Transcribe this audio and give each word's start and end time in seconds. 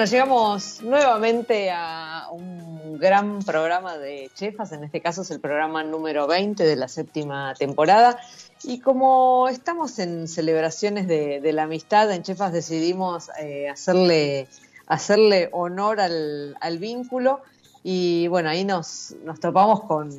Bueno, 0.00 0.12
llegamos 0.12 0.80
nuevamente 0.80 1.70
a 1.70 2.28
un 2.32 2.98
gran 2.98 3.40
programa 3.40 3.98
de 3.98 4.30
chefas, 4.34 4.72
en 4.72 4.82
este 4.82 5.02
caso 5.02 5.20
es 5.20 5.30
el 5.30 5.40
programa 5.40 5.84
número 5.84 6.26
20 6.26 6.64
de 6.64 6.74
la 6.74 6.88
séptima 6.88 7.52
temporada. 7.52 8.18
Y 8.62 8.80
como 8.80 9.46
estamos 9.50 9.98
en 9.98 10.26
celebraciones 10.26 11.06
de, 11.06 11.52
la 11.52 11.64
amistad, 11.64 12.10
en 12.12 12.22
Chefas 12.22 12.50
decidimos 12.50 13.28
eh, 13.38 13.68
hacerle, 13.68 14.48
hacerle 14.86 15.50
honor 15.52 16.00
al, 16.00 16.78
vínculo. 16.78 17.42
Y 17.84 18.26
bueno, 18.28 18.48
ahí 18.48 18.64
nos, 18.64 19.14
nos 19.22 19.38
topamos 19.38 19.82
con 19.82 20.10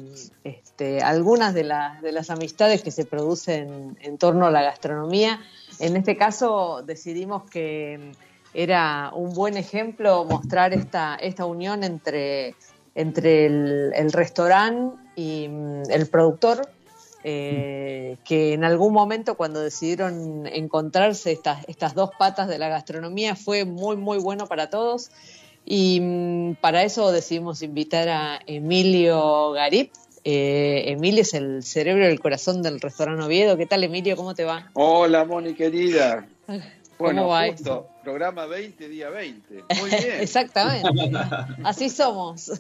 este, 0.44 1.02
algunas 1.02 1.56
de, 1.56 1.64
las 1.64 2.04
de 2.04 2.12
las 2.12 2.30
amistades 2.30 2.84
que 2.84 2.92
se 2.92 3.06
producen 3.06 3.98
en 4.00 4.20
torno 4.20 4.46
a 4.46 4.52
la 4.52 4.62
gastronomía. 4.62 5.42
En 5.80 5.98
este 5.98 6.18
caso 6.18 6.84
decidimos 6.86 7.50
que 7.50 8.12
era 8.54 9.12
un 9.14 9.34
buen 9.34 9.58
ejemplo 9.58 10.26
mostrar 10.26 10.74
esta, 10.74 11.16
esta 11.16 11.46
unión 11.46 11.84
entre, 11.84 12.56
entre 12.96 13.46
el, 13.46 13.92
el 13.96 14.12
restaurante 14.12 14.98
y 15.16 15.48
mm, 15.48 15.84
el 15.90 16.08
productor, 16.08 16.68
eh, 17.24 18.18
que 18.26 18.54
en 18.54 18.64
algún 18.64 18.94
momento 18.94 19.36
cuando 19.36 19.62
decidieron 19.62 20.48
encontrarse 20.48 21.32
estas, 21.32 21.64
estas 21.68 21.94
dos 21.94 22.10
patas 22.18 22.48
de 22.48 22.58
la 22.58 22.68
gastronomía 22.68 23.36
fue 23.36 23.66
muy, 23.66 23.96
muy 23.96 24.18
bueno 24.18 24.48
para 24.48 24.70
todos. 24.70 25.12
Y 25.66 26.00
mm, 26.02 26.56
para 26.56 26.84
eso 26.84 27.12
decidimos 27.12 27.62
invitar 27.62 28.10
a 28.10 28.40
Emilio 28.48 29.52
Garip. 29.52 29.92
Eh, 30.24 30.84
Emilio 30.88 31.22
es 31.22 31.34
el 31.34 31.64
cerebro 31.64 32.04
y 32.04 32.12
el 32.12 32.20
corazón 32.20 32.62
del 32.62 32.80
restaurante 32.82 33.24
Oviedo. 33.24 33.58
¿Qué 33.58 33.66
tal, 33.66 33.84
Emilio? 33.84 34.16
¿Cómo 34.16 34.36
te 34.36 34.44
va? 34.44 34.70
Hola, 34.74 35.24
Moni 35.26 35.54
querida. 35.54 36.28
Bueno, 37.02 37.22
¿Cómo 37.24 37.34
va 37.34 37.48
justo, 37.48 37.90
programa 38.04 38.46
20, 38.46 38.88
día 38.90 39.10
20. 39.10 39.64
Muy 39.80 39.90
bien. 39.90 40.22
Exactamente. 40.22 40.88
Así 41.64 41.90
somos. 41.90 42.52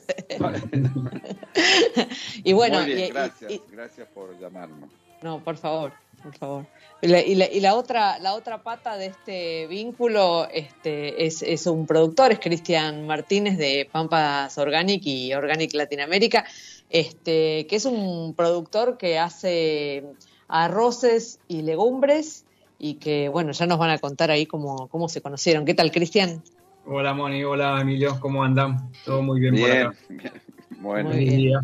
y 2.43 2.53
bueno, 2.53 2.79
Muy 2.81 2.85
bien, 2.93 2.99
y- 3.05 3.09
gracias. 3.09 3.51
y- 3.51 3.61
gracias 3.71 4.07
por 4.13 4.37
llamarnos. 4.39 4.89
no, 5.21 5.43
por 5.43 5.57
favor, 5.57 5.93
por 6.23 6.35
favor. 6.35 6.65
Y 7.01 7.07
la, 7.07 7.21
y 7.21 7.35
la- 7.35 7.51
y 7.51 7.59
la 7.59 7.75
otra, 7.75 8.19
la 8.19 8.33
otra 8.35 8.61
pata 8.63 8.97
de 8.97 9.07
este 9.07 9.67
vínculo 9.67 10.47
este, 10.51 11.25
es, 11.25 11.41
es 11.41 11.65
un 11.67 11.85
productor, 11.85 12.31
es 12.31 12.39
Cristian 12.39 13.05
Martínez 13.07 13.57
de 13.57 13.87
Pampas 13.91 14.57
Organic 14.57 15.05
y 15.05 15.33
Organic 15.33 15.73
Latinoamérica, 15.73 16.45
este, 16.89 17.65
que 17.67 17.75
es 17.75 17.85
un 17.85 18.33
productor 18.35 18.97
que 18.97 19.17
hace 19.19 20.03
arroces 20.47 21.39
y 21.47 21.61
legumbres 21.61 22.45
y 22.83 22.95
que, 22.95 23.29
bueno, 23.29 23.51
ya 23.51 23.67
nos 23.67 23.77
van 23.77 23.91
a 23.91 23.99
contar 23.99 24.31
ahí 24.31 24.47
cómo, 24.47 24.87
cómo 24.87 25.07
se 25.07 25.21
conocieron. 25.21 25.65
¿Qué 25.65 25.75
tal, 25.75 25.91
Cristian? 25.91 26.43
Hola 26.87 27.13
Moni, 27.13 27.43
hola 27.43 27.79
Emilio, 27.79 28.19
¿cómo 28.19 28.43
andan? 28.43 28.91
Todo 29.05 29.21
muy 29.21 29.39
bien, 29.39 29.53
por 29.53 29.63
Bien, 29.63 29.81
acá. 29.87 29.97
bien. 30.09 30.33
Bueno, 30.79 31.09
Muy 31.09 31.19
bien. 31.19 31.37
día. 31.37 31.61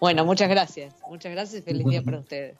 bueno, 0.00 0.24
muchas 0.24 0.48
gracias. 0.48 0.94
Muchas 1.06 1.32
gracias 1.32 1.60
y 1.60 1.64
feliz 1.64 1.86
día 1.86 2.02
para 2.02 2.18
ustedes. 2.20 2.56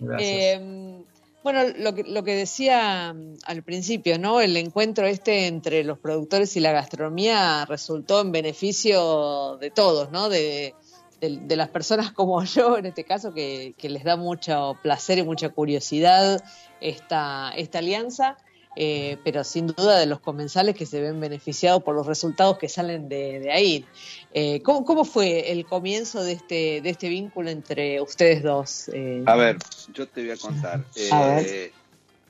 Gracias. 0.00 0.28
Eh, 0.28 1.04
bueno, 1.44 1.60
lo 1.78 1.94
que, 1.94 2.02
lo 2.02 2.24
que 2.24 2.34
decía 2.34 3.12
mm, 3.14 3.36
al 3.44 3.62
principio, 3.62 4.18
¿no? 4.18 4.40
El 4.40 4.56
encuentro 4.56 5.06
este 5.06 5.46
entre 5.46 5.84
los 5.84 6.00
productores 6.00 6.56
y 6.56 6.60
la 6.60 6.72
gastronomía 6.72 7.64
resultó 7.64 8.22
en 8.22 8.32
beneficio 8.32 9.56
de 9.60 9.70
todos, 9.70 10.10
¿no? 10.10 10.28
De, 10.28 10.74
de- 11.20 11.38
de 11.42 11.56
las 11.56 11.68
personas 11.68 12.12
como 12.12 12.42
yo, 12.44 12.76
en 12.78 12.86
este 12.86 13.04
caso, 13.04 13.32
que, 13.34 13.74
que 13.78 13.88
les 13.88 14.04
da 14.04 14.16
mucho 14.16 14.76
placer 14.82 15.18
y 15.18 15.22
mucha 15.22 15.48
curiosidad 15.50 16.42
esta, 16.80 17.52
esta 17.56 17.78
alianza, 17.78 18.36
eh, 18.76 19.18
pero 19.24 19.42
sin 19.44 19.66
duda 19.66 19.98
de 19.98 20.06
los 20.06 20.20
comensales 20.20 20.76
que 20.76 20.86
se 20.86 21.00
ven 21.00 21.18
beneficiados 21.20 21.82
por 21.82 21.94
los 21.96 22.06
resultados 22.06 22.56
que 22.56 22.68
salen 22.68 23.08
de, 23.08 23.40
de 23.40 23.50
ahí. 23.52 23.84
Eh, 24.32 24.62
¿cómo, 24.62 24.84
cómo 24.84 25.04
fue 25.04 25.50
el 25.50 25.66
comienzo 25.66 26.22
de 26.22 26.32
este, 26.32 26.80
de 26.80 26.90
este 26.90 27.08
vínculo 27.08 27.50
entre 27.50 28.00
ustedes 28.00 28.42
dos? 28.44 28.88
Eh, 28.92 29.24
a 29.26 29.34
ver, 29.34 29.58
yo 29.92 30.06
te 30.06 30.22
voy 30.22 30.30
a 30.30 30.36
contar. 30.36 30.84
A 31.12 31.26
ver. 31.26 31.46
Eh, 31.48 31.72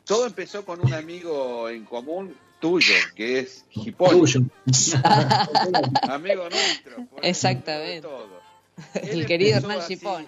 todo 0.06 0.26
empezó 0.26 0.64
con 0.64 0.80
un 0.84 0.92
amigo 0.94 1.68
en 1.68 1.84
común 1.84 2.34
tuyo, 2.58 2.94
que 3.14 3.38
es 3.40 3.64
Hipólito, 3.72 4.18
Tuyo. 4.24 4.40
amigo 6.08 6.48
nuestro. 6.48 7.06
Exactamente. 7.22 8.00
todo. 8.02 8.39
el 8.94 9.26
querido 9.26 9.58
Hernán 9.58 9.78
así, 9.78 9.96
Chipone. 9.96 10.26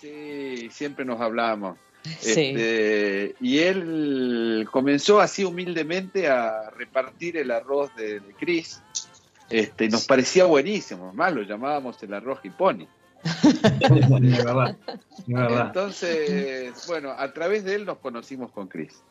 Sí, 0.00 0.68
siempre 0.70 1.04
nos 1.04 1.20
hablamos. 1.20 1.76
Sí. 2.20 2.52
Este, 2.54 3.34
y 3.40 3.58
él 3.58 4.68
comenzó 4.70 5.20
así 5.20 5.44
humildemente 5.44 6.28
a 6.28 6.70
repartir 6.70 7.36
el 7.36 7.50
arroz 7.50 7.94
de, 7.96 8.20
de 8.20 8.34
Cris. 8.34 8.80
Este, 9.50 9.86
y 9.86 9.88
nos 9.88 10.06
parecía 10.06 10.44
buenísimo, 10.44 11.12
más 11.14 11.32
lo 11.32 11.42
llamábamos 11.42 12.02
el 12.02 12.12
arroz 12.12 12.40
verdad. 15.26 15.66
Entonces, 15.66 16.72
bueno, 16.86 17.12
a 17.16 17.32
través 17.32 17.64
de 17.64 17.74
él 17.74 17.84
nos 17.84 17.98
conocimos 17.98 18.50
con 18.52 18.68
Cris. 18.68 19.02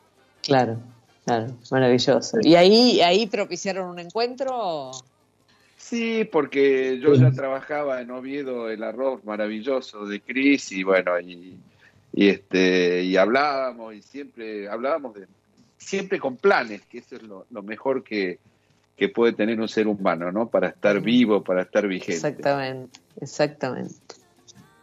Claro, 0.42 0.78
claro, 1.26 1.48
maravilloso. 1.72 2.38
¿Y 2.42 2.56
ahí, 2.56 3.02
ahí 3.02 3.28
propiciaron 3.28 3.90
un 3.90 4.00
encuentro? 4.00 4.92
Sí, 5.88 6.28
porque 6.30 7.00
yo 7.00 7.14
ya 7.14 7.32
trabajaba 7.32 8.02
en 8.02 8.12
Oviedo 8.12 8.70
el 8.70 8.84
arroz 8.84 9.24
maravilloso 9.24 10.06
de 10.06 10.20
Cris 10.20 10.74
y 10.74 10.84
bueno, 10.84 11.18
y, 11.18 11.58
y 12.12 12.28
este 12.28 13.04
y 13.04 13.16
hablábamos 13.16 13.96
y 13.96 14.02
siempre 14.02 14.68
hablábamos 14.68 15.16
de 15.16 15.28
siempre 15.78 16.20
con 16.20 16.36
planes, 16.36 16.82
que 16.90 16.98
eso 16.98 17.16
es 17.16 17.24
lo, 17.24 17.46
lo 17.50 17.64
mejor 17.64 18.04
que, 18.04 18.38
que 18.98 19.08
puede 19.08 19.32
tener 19.32 19.62
un 19.62 19.70
ser 19.70 19.88
humano, 19.88 20.30
¿no? 20.30 20.50
Para 20.50 20.68
estar 20.68 21.00
vivo, 21.00 21.42
para 21.42 21.62
estar 21.62 21.88
vigente. 21.88 22.16
Exactamente, 22.16 23.00
exactamente. 23.22 23.96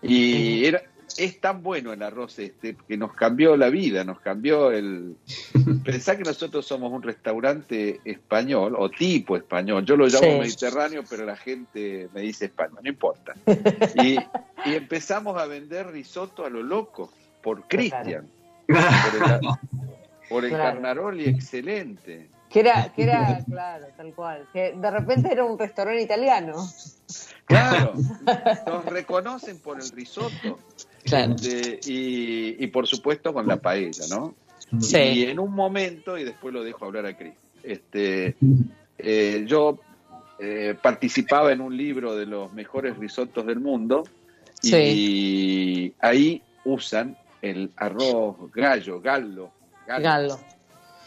Y 0.00 0.65
era, 0.65 0.84
es 1.17 1.41
tan 1.41 1.63
bueno 1.63 1.93
el 1.93 2.03
arroz 2.03 2.39
este 2.39 2.77
que 2.89 2.97
nos 2.97 3.15
cambió 3.15 3.57
la 3.57 3.69
vida, 3.71 4.05
nos 4.05 4.21
cambió 4.21 4.71
el... 4.72 5.16
Pensá 5.84 6.16
que 6.16 6.22
nosotros 6.25 6.66
somos 6.66 6.93
un 6.93 7.03
restaurante 7.03 8.01
español 8.05 8.75
o 8.78 8.89
tipo 8.91 9.37
español, 9.37 9.84
yo 9.84 9.97
lo 9.97 10.07
llamo 10.07 10.25
Sí. 10.33 10.39
mediterráneo, 10.39 11.03
pero 11.09 11.25
la 11.25 11.37
gente 11.37 12.09
me 12.15 12.22
dice 12.22 12.47
español, 12.47 12.78
no 12.83 12.89
importa. 12.89 13.34
Y, 14.03 14.16
y 14.66 14.75
empezamos 14.75 15.41
a 15.41 15.47
vender 15.47 15.87
risotto 15.89 16.45
a 16.45 16.51
lo 16.51 16.63
loco 16.63 17.13
por 17.43 17.67
Cristian, 17.69 18.27
por 18.67 18.77
el, 18.77 19.41
por 20.28 20.45
el 20.45 20.51
Claro. 20.51 20.65
Carnaroli 20.75 21.25
excelente. 21.27 22.28
Que 22.54 22.60
era, 22.60 22.92
que 22.95 23.03
era, 23.03 23.45
claro, 23.45 23.86
tal 23.97 24.15
cual. 24.15 24.47
Que 24.53 24.74
de 24.77 24.91
repente 24.92 25.28
era 25.33 25.45
un 25.45 25.59
restaurante 25.59 26.01
italiano. 26.01 26.54
Claro, 27.47 27.95
nos 28.66 28.84
reconocen 28.86 29.59
por 29.59 29.80
el 29.80 29.91
risotto. 29.91 30.60
Claro. 31.03 31.34
Este, 31.34 31.80
y, 31.91 32.62
y 32.62 32.66
por 32.68 32.86
supuesto 32.86 33.34
con 33.34 33.48
la 33.48 33.56
paella, 33.56 34.04
¿no? 34.09 34.36
Sí. 34.80 34.98
Y 34.98 35.22
en 35.24 35.41
un 35.41 35.53
momento, 35.53 36.16
y 36.16 36.22
después 36.22 36.54
lo 36.54 36.62
dejo 36.62 36.84
hablar 36.84 37.06
a 37.06 37.16
Cris, 37.16 37.34
este, 37.65 38.36
eh, 38.98 39.45
yo 39.48 39.80
eh, 40.39 40.77
participaba 40.80 41.53
en 41.53 41.60
un 41.60 41.77
libro 41.77 42.15
de 42.15 42.27
los 42.27 42.53
mejores 42.53 42.97
risottos 42.97 43.47
del 43.47 43.59
mundo 43.59 44.04
y 44.62 45.92
ahí 45.98 46.41
usan 46.65 47.16
el 47.42 47.72
arroz 47.77 48.36
gallo, 48.53 49.00
gallo. 49.00 49.50
Gallo. 49.86 50.39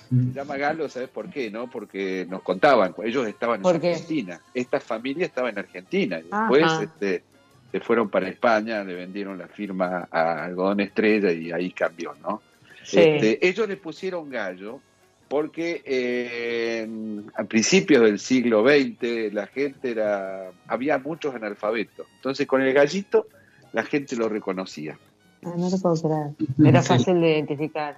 Se 0.09 0.33
llama 0.33 0.57
Galo, 0.57 0.87
¿sabes 0.89 1.09
por 1.09 1.29
qué? 1.29 1.51
no 1.51 1.69
Porque 1.69 2.25
nos 2.29 2.41
contaban, 2.41 2.93
ellos 3.03 3.27
estaban 3.27 3.61
en 3.61 3.67
Argentina, 3.67 4.41
esta 4.53 4.79
familia 4.79 5.25
estaba 5.25 5.49
en 5.49 5.59
Argentina, 5.59 6.19
y 6.19 6.23
después 6.23 6.65
este, 6.81 7.23
se 7.71 7.79
fueron 7.79 8.09
para 8.09 8.29
España, 8.29 8.83
le 8.83 8.95
vendieron 8.95 9.37
la 9.37 9.47
firma 9.47 10.07
a 10.09 10.45
Algodón 10.45 10.79
Estrella 10.79 11.31
y 11.31 11.51
ahí 11.51 11.71
cambió, 11.71 12.13
¿no? 12.21 12.41
Este, 12.81 13.45
ellos 13.45 13.67
le 13.67 13.75
pusieron 13.75 14.29
gallo 14.29 14.79
porque 15.27 15.81
eh, 15.85 16.87
a 17.35 17.43
principios 17.43 18.01
del 18.03 18.17
siglo 18.17 18.63
XX 18.63 19.33
la 19.33 19.47
gente 19.47 19.91
era, 19.91 20.51
había 20.67 20.97
muchos 20.99 21.35
analfabetos, 21.35 22.07
entonces 22.15 22.47
con 22.47 22.61
el 22.61 22.73
gallito 22.73 23.27
la 23.73 23.83
gente 23.83 24.15
lo 24.15 24.29
reconocía. 24.29 24.97
Ah, 25.43 25.53
no 25.57 25.69
lo 25.69 25.77
puedo 25.77 25.95
creer. 25.95 26.69
Era 26.69 26.81
fácil 26.81 27.19
de 27.19 27.31
identificar. 27.31 27.97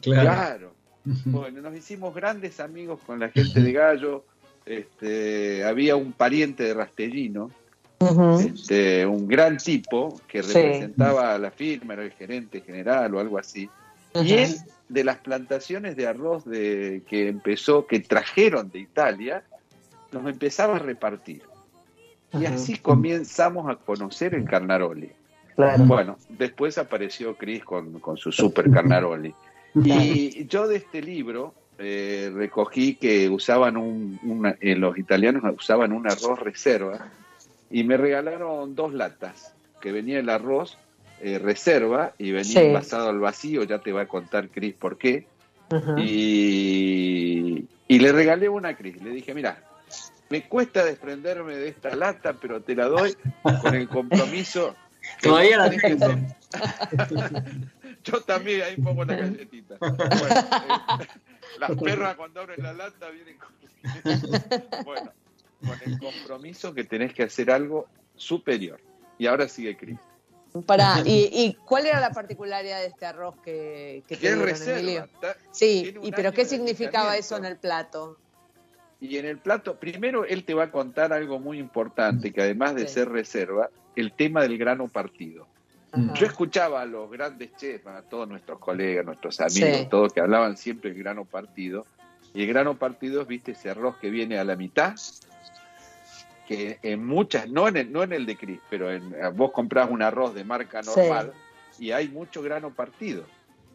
claro. 0.00 0.77
Bueno, 1.24 1.60
nos 1.60 1.76
hicimos 1.76 2.14
grandes 2.14 2.60
amigos 2.60 3.00
con 3.06 3.18
la 3.18 3.30
gente 3.30 3.60
de 3.60 3.72
Gallo. 3.72 4.24
Este, 4.66 5.64
había 5.64 5.96
un 5.96 6.12
pariente 6.12 6.64
de 6.64 6.74
Rastellino, 6.74 7.50
este, 8.40 9.06
un 9.06 9.26
gran 9.26 9.56
tipo 9.56 10.20
que 10.28 10.42
representaba 10.42 11.34
a 11.34 11.38
la 11.38 11.50
firma, 11.50 11.94
era 11.94 12.04
el 12.04 12.12
gerente 12.12 12.60
general 12.60 13.14
o 13.14 13.20
algo 13.20 13.38
así. 13.38 13.70
Y 14.14 14.32
él, 14.34 14.56
de 14.88 15.04
las 15.04 15.18
plantaciones 15.18 15.96
de 15.96 16.06
arroz 16.06 16.44
de, 16.44 17.02
que 17.08 17.28
empezó, 17.28 17.86
que 17.86 18.00
trajeron 18.00 18.70
de 18.70 18.80
Italia, 18.80 19.42
nos 20.12 20.26
empezaba 20.26 20.76
a 20.76 20.78
repartir. 20.78 21.42
Y 22.38 22.44
así 22.44 22.76
comenzamos 22.76 23.70
a 23.70 23.76
conocer 23.76 24.34
el 24.34 24.44
Carnaroli. 24.44 25.10
Bueno, 25.56 26.18
después 26.28 26.76
apareció 26.76 27.36
Cris 27.36 27.64
con, 27.64 27.98
con 28.00 28.16
su 28.16 28.30
super 28.30 28.70
Carnaroli. 28.70 29.34
Y 29.84 30.46
yo 30.46 30.68
de 30.68 30.76
este 30.76 31.02
libro 31.02 31.54
eh, 31.78 32.30
recogí 32.34 32.94
que 32.94 33.28
usaban 33.28 33.76
un, 33.76 34.56
eh, 34.60 34.74
los 34.74 34.98
italianos 34.98 35.44
usaban 35.56 35.92
un 35.92 36.10
arroz 36.10 36.40
reserva 36.40 37.08
y 37.70 37.84
me 37.84 37.96
regalaron 37.96 38.74
dos 38.74 38.92
latas, 38.92 39.54
que 39.80 39.92
venía 39.92 40.18
el 40.18 40.28
arroz 40.28 40.76
eh, 41.20 41.38
reserva 41.38 42.14
y 42.18 42.32
venía 42.32 42.62
envasado 42.62 43.10
al 43.10 43.20
vacío, 43.20 43.62
ya 43.64 43.78
te 43.78 43.92
va 43.92 44.02
a 44.02 44.08
contar 44.08 44.48
Cris 44.48 44.74
por 44.74 44.98
qué. 44.98 45.26
y, 45.98 47.64
y, 47.86 47.98
le 47.98 48.12
regalé 48.12 48.48
una 48.48 48.70
a 48.70 48.76
Cris, 48.76 49.02
le 49.02 49.10
dije, 49.10 49.34
mira, 49.34 49.62
me 50.30 50.48
cuesta 50.48 50.84
desprenderme 50.84 51.56
de 51.56 51.68
esta 51.68 51.94
lata, 51.94 52.34
pero 52.40 52.60
te 52.60 52.74
la 52.74 52.86
doy 52.86 53.14
con 53.42 53.74
el 53.74 53.88
compromiso. 53.88 54.74
Todavía 55.22 55.58
la 55.58 55.70
tengo. 55.70 56.06
Yo 58.04 58.20
también 58.22 58.62
ahí 58.62 58.76
pongo 58.76 59.04
la 59.04 59.16
galletita. 59.16 59.76
Eh, 61.50 61.60
las 61.60 61.70
perras 61.80 62.16
cuando 62.16 62.40
abren 62.40 62.62
la 62.62 62.72
lata 62.72 63.08
vienen 63.10 63.38
con... 63.38 63.54
Bueno, 64.84 65.12
con 65.60 65.92
el 65.92 65.98
compromiso 65.98 66.74
que 66.74 66.84
tenés 66.84 67.14
que 67.14 67.22
hacer 67.22 67.50
algo 67.50 67.88
superior. 68.16 68.80
Y 69.18 69.26
ahora 69.26 69.48
sigue 69.48 69.76
Cris. 69.76 69.98
Para, 70.66 71.02
¿y, 71.04 71.56
cuál 71.64 71.86
era 71.86 72.00
la 72.00 72.10
particularidad 72.10 72.80
de 72.80 72.86
este 72.86 73.06
arroz 73.06 73.34
que, 73.42 74.02
que 74.06 74.16
te 74.16 74.34
reserva, 74.34 75.08
Sí, 75.50 75.94
y, 76.02 76.12
pero 76.12 76.32
¿qué 76.32 76.44
significaba 76.44 77.16
eso 77.16 77.36
en 77.36 77.44
el 77.44 77.56
plato? 77.56 78.18
Y 79.00 79.18
en 79.18 79.26
el 79.26 79.38
plato, 79.38 79.78
primero 79.78 80.24
él 80.24 80.44
te 80.44 80.54
va 80.54 80.64
a 80.64 80.70
contar 80.70 81.12
algo 81.12 81.38
muy 81.38 81.58
importante, 81.58 82.32
que 82.32 82.42
además 82.42 82.74
de 82.74 82.88
ser 82.88 83.08
reserva, 83.08 83.70
el 83.94 84.12
tema 84.12 84.42
del 84.42 84.58
grano 84.58 84.88
partido. 84.88 85.46
Yo 86.14 86.26
escuchaba 86.26 86.82
a 86.82 86.86
los 86.86 87.10
grandes 87.10 87.56
chefs, 87.56 87.86
a 87.86 88.02
todos 88.02 88.28
nuestros 88.28 88.58
colegas, 88.58 89.06
nuestros 89.06 89.40
amigos, 89.40 89.88
todos 89.88 90.12
que 90.12 90.20
hablaban 90.20 90.56
siempre 90.56 90.90
del 90.90 90.98
grano 90.98 91.24
partido. 91.24 91.86
Y 92.34 92.42
el 92.42 92.48
grano 92.48 92.76
partido 92.78 93.22
es, 93.22 93.28
viste, 93.28 93.52
ese 93.52 93.70
arroz 93.70 93.96
que 93.96 94.10
viene 94.10 94.38
a 94.38 94.44
la 94.44 94.54
mitad, 94.54 94.94
que 96.46 96.78
en 96.82 97.06
muchas, 97.06 97.48
no 97.48 97.68
en 97.68 97.78
el, 97.78 97.92
no 97.92 98.02
en 98.02 98.12
el 98.12 98.26
de 98.26 98.36
Cris, 98.36 98.60
pero 98.68 98.92
en, 98.92 99.14
vos 99.34 99.50
comprás 99.52 99.90
un 99.90 100.02
arroz 100.02 100.34
de 100.34 100.44
marca 100.44 100.82
normal 100.82 101.32
y 101.78 101.92
hay 101.92 102.08
mucho 102.08 102.42
grano 102.42 102.70
partido. 102.70 103.24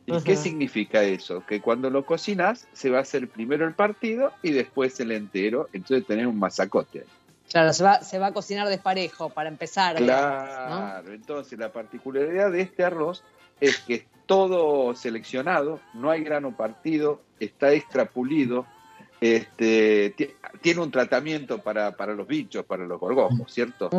¿Y 0.06 0.21
qué 0.21 0.36
significa 0.36 1.01
eso? 1.04 1.45
Que 1.45 1.62
cuando 1.62 1.89
lo 1.89 2.06
cocinas 2.06 2.68
se 2.74 2.89
va 2.89 2.98
a 2.98 3.01
hacer 3.01 3.30
primero 3.30 3.65
el 3.65 3.74
partido 3.74 4.33
y 4.42 4.51
después 4.51 5.00
el 5.00 5.12
entero, 5.12 5.69
entonces 5.71 6.06
tenés 6.06 6.27
un 6.27 6.38
masacote. 6.38 7.06
Claro, 7.53 7.71
se 7.71 7.83
va, 7.83 8.01
se 8.01 8.17
va 8.17 8.27
a 8.27 8.33
cocinar 8.33 8.67
desparejo 8.67 9.29
para 9.29 9.47
empezar. 9.47 9.95
Claro, 9.97 11.13
entonces 11.13 11.59
la 11.59 11.71
particularidad 11.71 12.51
de 12.51 12.61
este 12.61 12.83
arroz 12.83 13.23
es 13.61 13.77
que 13.77 13.94
es 13.94 14.05
todo 14.25 14.95
seleccionado, 14.95 15.79
no 15.94 16.09
hay 16.09 16.23
grano 16.23 16.57
partido, 16.57 17.21
está 17.39 17.71
extra 17.71 18.05
pulido, 18.05 18.65
este, 19.21 20.15
tiene 20.61 20.81
un 20.81 20.89
tratamiento 20.89 21.59
para, 21.59 21.95
para 21.95 22.15
los 22.15 22.27
bichos, 22.27 22.65
para 22.65 22.85
los 22.85 23.00
gorgojos, 23.00 23.53
¿cierto? 23.53 23.91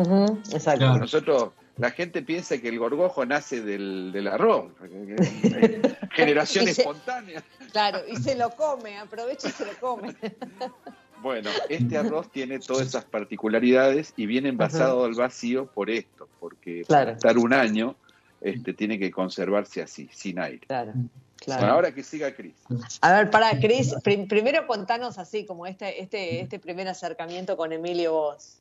exacto. 0.51 0.97
Nosotros, 0.97 1.51
la 1.77 1.91
gente 1.91 2.23
piensa 2.23 2.57
que 2.57 2.67
el 2.67 2.77
gorgojo 2.77 3.25
nace 3.25 3.61
del, 3.61 4.11
del 4.11 4.27
arroz, 4.27 4.73
generación 6.11 6.67
espontánea. 6.67 7.41
Claro, 7.71 7.99
y 8.05 8.17
se 8.17 8.35
lo 8.35 8.49
come, 8.49 8.97
aprovecha 8.97 9.47
y 9.47 9.51
se 9.51 9.65
lo 9.65 9.73
come. 9.79 10.13
Bueno, 11.21 11.49
este 11.69 11.97
arroz 11.97 12.31
tiene 12.31 12.59
todas 12.59 12.87
esas 12.87 13.05
particularidades 13.05 14.13
y 14.15 14.25
viene 14.25 14.49
envasado 14.49 15.05
al 15.05 15.13
vacío 15.13 15.67
por 15.67 15.89
esto, 15.89 16.27
porque 16.39 16.83
para 16.87 17.13
estar 17.13 17.37
un 17.37 17.53
año 17.53 17.95
este, 18.41 18.73
tiene 18.73 18.99
que 18.99 19.11
conservarse 19.11 19.81
así, 19.81 20.09
sin 20.11 20.39
aire. 20.39 20.67
Claro. 20.67 20.93
Claro. 21.37 21.67
ahora 21.67 21.93
que 21.93 22.01
siga 22.01 22.33
Cris. 22.33 22.55
A 23.01 23.17
ver, 23.17 23.29
para 23.29 23.59
Cris, 23.59 23.93
primero 24.03 24.65
contanos 24.65 25.17
así, 25.19 25.45
como 25.45 25.67
este, 25.67 26.01
este, 26.01 26.41
este 26.41 26.59
primer 26.59 26.87
acercamiento 26.87 27.57
con 27.57 27.73
Emilio 27.73 28.13
Vos. 28.13 28.59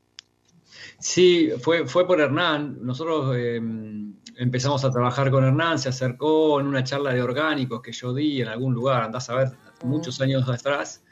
Sí, 0.98 1.50
fue, 1.60 1.86
fue 1.86 2.06
por 2.06 2.20
Hernán. 2.20 2.78
Nosotros 2.82 3.36
em, 3.36 4.14
empezamos 4.36 4.84
a 4.84 4.90
trabajar 4.90 5.30
con 5.30 5.44
Hernán, 5.44 5.78
se 5.78 5.88
acercó 5.88 6.60
en 6.60 6.66
una 6.66 6.82
charla 6.82 7.14
de 7.14 7.22
orgánicos 7.22 7.80
que 7.80 7.92
yo 7.92 8.12
di 8.12 8.42
en 8.42 8.48
algún 8.48 8.74
lugar, 8.74 9.02
andás 9.02 9.30
a 9.30 9.34
ver, 9.34 9.52
muchos 9.82 10.20
años 10.20 10.48
atrás 10.48 11.03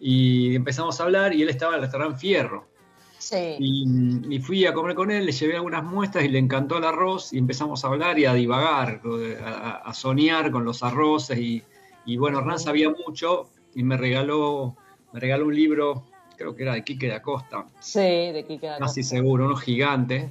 y 0.00 0.54
empezamos 0.54 1.00
a 1.00 1.04
hablar 1.04 1.34
y 1.34 1.42
él 1.42 1.48
estaba 1.48 1.72
en 1.72 1.76
el 1.76 1.82
restaurante 1.82 2.18
Fierro. 2.18 2.66
Sí. 3.18 3.56
Y, 3.58 4.38
fui 4.38 4.64
a 4.64 4.72
comer 4.72 4.94
con 4.94 5.10
él, 5.10 5.26
le 5.26 5.32
llevé 5.32 5.56
algunas 5.56 5.84
muestras 5.84 6.24
y 6.24 6.28
le 6.28 6.38
encantó 6.38 6.78
el 6.78 6.84
arroz 6.84 7.32
y 7.32 7.38
empezamos 7.38 7.84
a 7.84 7.88
hablar 7.88 8.18
y 8.18 8.24
a 8.24 8.32
divagar, 8.32 9.02
a, 9.44 9.92
soñar 9.92 10.50
con 10.50 10.64
los 10.64 10.82
arroces 10.82 11.38
y, 11.38 11.62
y, 12.06 12.16
bueno, 12.16 12.38
Hernán 12.38 12.58
sabía 12.58 12.90
mucho 12.90 13.50
y 13.74 13.82
me 13.82 13.96
regaló, 13.96 14.76
me 15.12 15.20
regaló 15.20 15.46
un 15.46 15.54
libro, 15.54 16.04
creo 16.36 16.54
que 16.54 16.62
era 16.62 16.74
de 16.74 16.84
Quique 16.84 17.06
de 17.06 17.14
Acosta. 17.14 17.66
Sí, 17.80 18.00
de 18.00 18.44
Quique 18.46 18.66
de 18.66 18.74
Acosta. 18.74 18.86
Casi 18.86 19.02
seguro, 19.02 19.46
uno 19.46 19.56
gigante. 19.56 20.30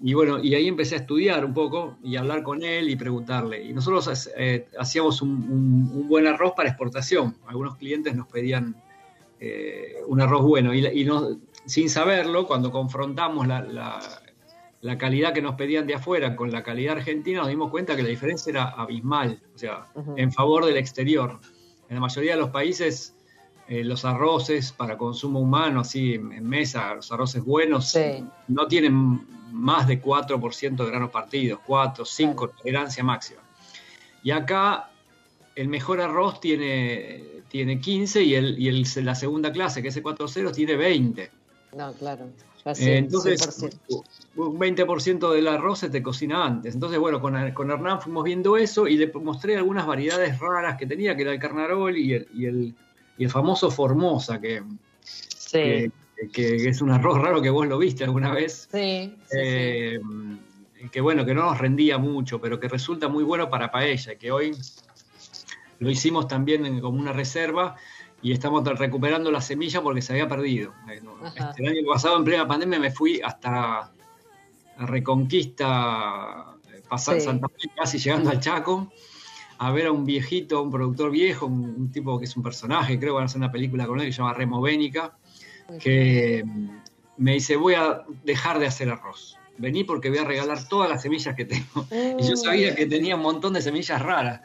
Y 0.00 0.14
bueno, 0.14 0.42
y 0.42 0.54
ahí 0.54 0.66
empecé 0.66 0.96
a 0.96 0.98
estudiar 0.98 1.44
un 1.44 1.52
poco 1.52 1.98
y 2.02 2.16
a 2.16 2.20
hablar 2.20 2.42
con 2.42 2.62
él 2.64 2.88
y 2.88 2.96
preguntarle. 2.96 3.62
Y 3.62 3.74
nosotros 3.74 4.30
eh, 4.36 4.66
hacíamos 4.78 5.20
un, 5.22 5.30
un 5.30 6.08
buen 6.08 6.26
arroz 6.26 6.54
para 6.56 6.70
exportación. 6.70 7.36
Algunos 7.46 7.76
clientes 7.76 8.16
nos 8.16 8.26
pedían 8.26 8.74
eh, 9.44 9.96
un 10.06 10.20
arroz 10.20 10.42
bueno. 10.42 10.72
Y, 10.72 11.04
no, 11.04 11.40
sin 11.64 11.90
saberlo, 11.90 12.46
cuando 12.46 12.70
confrontamos 12.70 13.48
la, 13.48 13.98
calidad 14.96 15.32
que 15.32 15.42
nos 15.42 15.56
pedían 15.56 15.84
de 15.84 15.96
afuera 15.96 16.36
con 16.36 16.52
la 16.52 16.62
calidad 16.62 16.98
argentina, 16.98 17.40
nos 17.40 17.48
dimos 17.48 17.68
cuenta 17.68 17.96
que 17.96 18.04
la 18.04 18.08
diferencia 18.08 18.50
era 18.50 18.68
abismal, 18.68 19.42
o 19.52 19.58
sea, 19.58 19.88
en 20.16 20.30
favor 20.30 20.64
del 20.64 20.76
exterior. 20.76 21.40
En 21.88 21.96
la 21.96 22.00
mayoría 22.00 22.34
de 22.34 22.38
los 22.38 22.50
países, 22.50 23.16
eh, 23.66 23.82
los 23.82 24.04
arroces 24.04 24.70
para 24.70 24.96
consumo 24.96 25.40
humano, 25.40 25.80
así 25.80 26.14
en, 26.14 26.48
mesa, 26.48 26.94
los 26.94 27.10
arroces 27.10 27.44
buenos, 27.44 27.98
no 28.46 28.68
tienen 28.68 29.26
más 29.50 29.88
de 29.88 30.00
4% 30.00 30.76
de 30.76 30.86
granos 30.86 31.10
partidos, 31.10 31.58
4, 31.66 32.04
5, 32.04 32.48
tolerancia 32.50 33.02
máxima. 33.02 33.40
Y 34.22 34.30
acá 34.30 34.91
el 35.54 35.68
mejor 35.68 36.00
arroz 36.00 36.40
tiene 36.40 37.32
tiene 37.52 37.78
15 37.78 38.22
y, 38.22 38.34
el, 38.34 38.58
y 38.58 38.68
el, 38.68 38.86
la 39.04 39.14
segunda 39.14 39.52
clase, 39.52 39.82
que 39.82 39.88
es 39.88 39.96
el 39.98 40.02
4.0, 40.02 40.54
tiene 40.54 40.74
20. 40.74 41.30
No, 41.76 41.92
claro. 41.92 42.30
Eh, 42.64 42.96
entonces, 42.96 43.62
un 44.36 44.58
20% 44.58 45.30
del 45.30 45.48
arroz 45.48 45.80
se 45.80 45.90
te 45.90 46.02
cocina 46.02 46.46
antes. 46.46 46.72
Entonces, 46.72 46.98
bueno, 46.98 47.20
con, 47.20 47.50
con, 47.50 47.70
Hernán 47.70 48.00
fuimos 48.00 48.24
viendo 48.24 48.56
eso 48.56 48.88
y 48.88 48.96
le 48.96 49.12
mostré 49.12 49.58
algunas 49.58 49.86
variedades 49.86 50.38
raras 50.38 50.78
que 50.78 50.86
tenía, 50.86 51.14
que 51.14 51.22
era 51.22 51.32
el 51.32 51.38
carnarol 51.38 51.94
y 51.94 52.14
el, 52.14 52.28
y 52.32 52.46
el, 52.46 52.74
y 53.18 53.24
el 53.24 53.30
famoso 53.30 53.70
Formosa, 53.70 54.40
que, 54.40 54.62
que, 55.52 55.90
es 56.68 56.80
un 56.80 56.90
arroz 56.90 57.18
raro 57.18 57.42
que 57.42 57.50
vos 57.50 57.66
lo 57.66 57.76
viste 57.76 58.04
alguna 58.04 58.32
vez. 58.32 58.66
Sí. 58.72 59.14
Eh, 59.36 60.00
que 60.90 61.00
bueno, 61.02 61.26
que 61.26 61.34
no 61.34 61.42
nos 61.42 61.58
rendía 61.58 61.98
mucho, 61.98 62.40
pero 62.40 62.58
que 62.58 62.68
resulta 62.68 63.08
muy 63.08 63.24
bueno 63.24 63.50
para 63.50 63.70
paella, 63.70 64.14
que 64.16 64.32
hoy 64.32 64.52
lo 65.82 65.90
hicimos 65.90 66.28
también 66.28 66.80
como 66.80 67.00
una 67.00 67.12
reserva 67.12 67.74
y 68.22 68.30
estamos 68.30 68.62
recuperando 68.78 69.32
la 69.32 69.40
semilla 69.40 69.82
porque 69.82 70.00
se 70.00 70.12
había 70.12 70.28
perdido. 70.28 70.72
Eh, 70.88 71.00
este, 71.34 71.62
el 71.62 71.68
año 71.68 71.88
pasado, 71.92 72.16
en 72.18 72.24
plena 72.24 72.46
pandemia, 72.46 72.78
me 72.78 72.92
fui 72.92 73.20
hasta 73.20 73.92
Reconquista, 74.78 76.54
pasando 76.88 77.20
Sí. 77.20 77.26
Santa 77.26 77.48
Fe, 77.48 77.68
casi 77.76 77.98
llegando 77.98 78.30
al 78.30 78.38
Chaco, 78.38 78.92
a 79.58 79.72
ver 79.72 79.88
a 79.88 79.92
un 79.92 80.04
viejito, 80.04 80.62
un 80.62 80.70
productor 80.70 81.10
viejo, 81.10 81.46
un, 81.46 81.74
un 81.76 81.90
tipo 81.90 82.16
que 82.16 82.26
es 82.26 82.36
un 82.36 82.44
personaje, 82.44 82.96
creo 83.00 83.14
que 83.14 83.16
van 83.16 83.22
a 83.22 83.26
hacer 83.26 83.38
una 83.38 83.50
película 83.50 83.84
con 83.88 83.98
él 83.98 84.06
que 84.06 84.12
se 84.12 84.18
llama 84.18 84.34
Remo 84.34 84.60
Bénica, 84.60 85.16
que 85.80 86.44
me 87.16 87.32
dice, 87.32 87.56
voy 87.56 87.74
a 87.74 88.04
dejar 88.22 88.60
de 88.60 88.66
hacer 88.66 88.88
arroz. 88.88 89.36
Vení 89.58 89.82
porque 89.82 90.10
voy 90.10 90.18
a 90.18 90.24
regalar 90.24 90.68
todas 90.68 90.88
las 90.88 91.02
semillas 91.02 91.34
que 91.34 91.44
tengo. 91.44 91.86
Y 92.20 92.28
yo 92.28 92.36
sabía 92.36 92.74
que 92.76 92.86
tenía 92.86 93.16
un 93.16 93.22
montón 93.22 93.52
de 93.52 93.62
semillas 93.62 94.00
raras. 94.00 94.42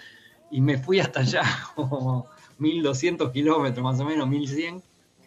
Y 0.52 0.62
me 0.62 0.78
fui 0.78 1.00
hasta 1.00 1.20
allá, 1.22 1.44
como 1.76 2.28
1200 2.60 3.32
kilómetros, 3.32 3.84
más 3.84 4.00
o 4.00 4.06
menos, 4.06 4.28
1100. 4.28 4.82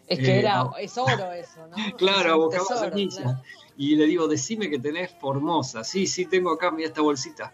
Es 0.07 0.19
que 0.19 0.25
Eh, 0.35 0.39
era, 0.39 0.63
no. 0.65 0.77
es 0.77 0.97
oro 0.97 1.31
eso, 1.31 1.67
¿no? 1.67 1.75
Claro, 1.97 2.49
tesoro, 2.49 2.79
semillas. 2.79 3.19
claro. 3.19 3.41
Y 3.77 3.95
le 3.95 4.05
digo, 4.05 4.27
decime 4.27 4.69
que 4.69 4.77
tenés 4.79 5.11
Formosa. 5.19 5.83
Sí, 5.83 6.05
sí, 6.05 6.25
tengo 6.25 6.51
acá, 6.51 6.69
mira 6.71 6.87
esta 6.89 7.01
bolsita. 7.01 7.53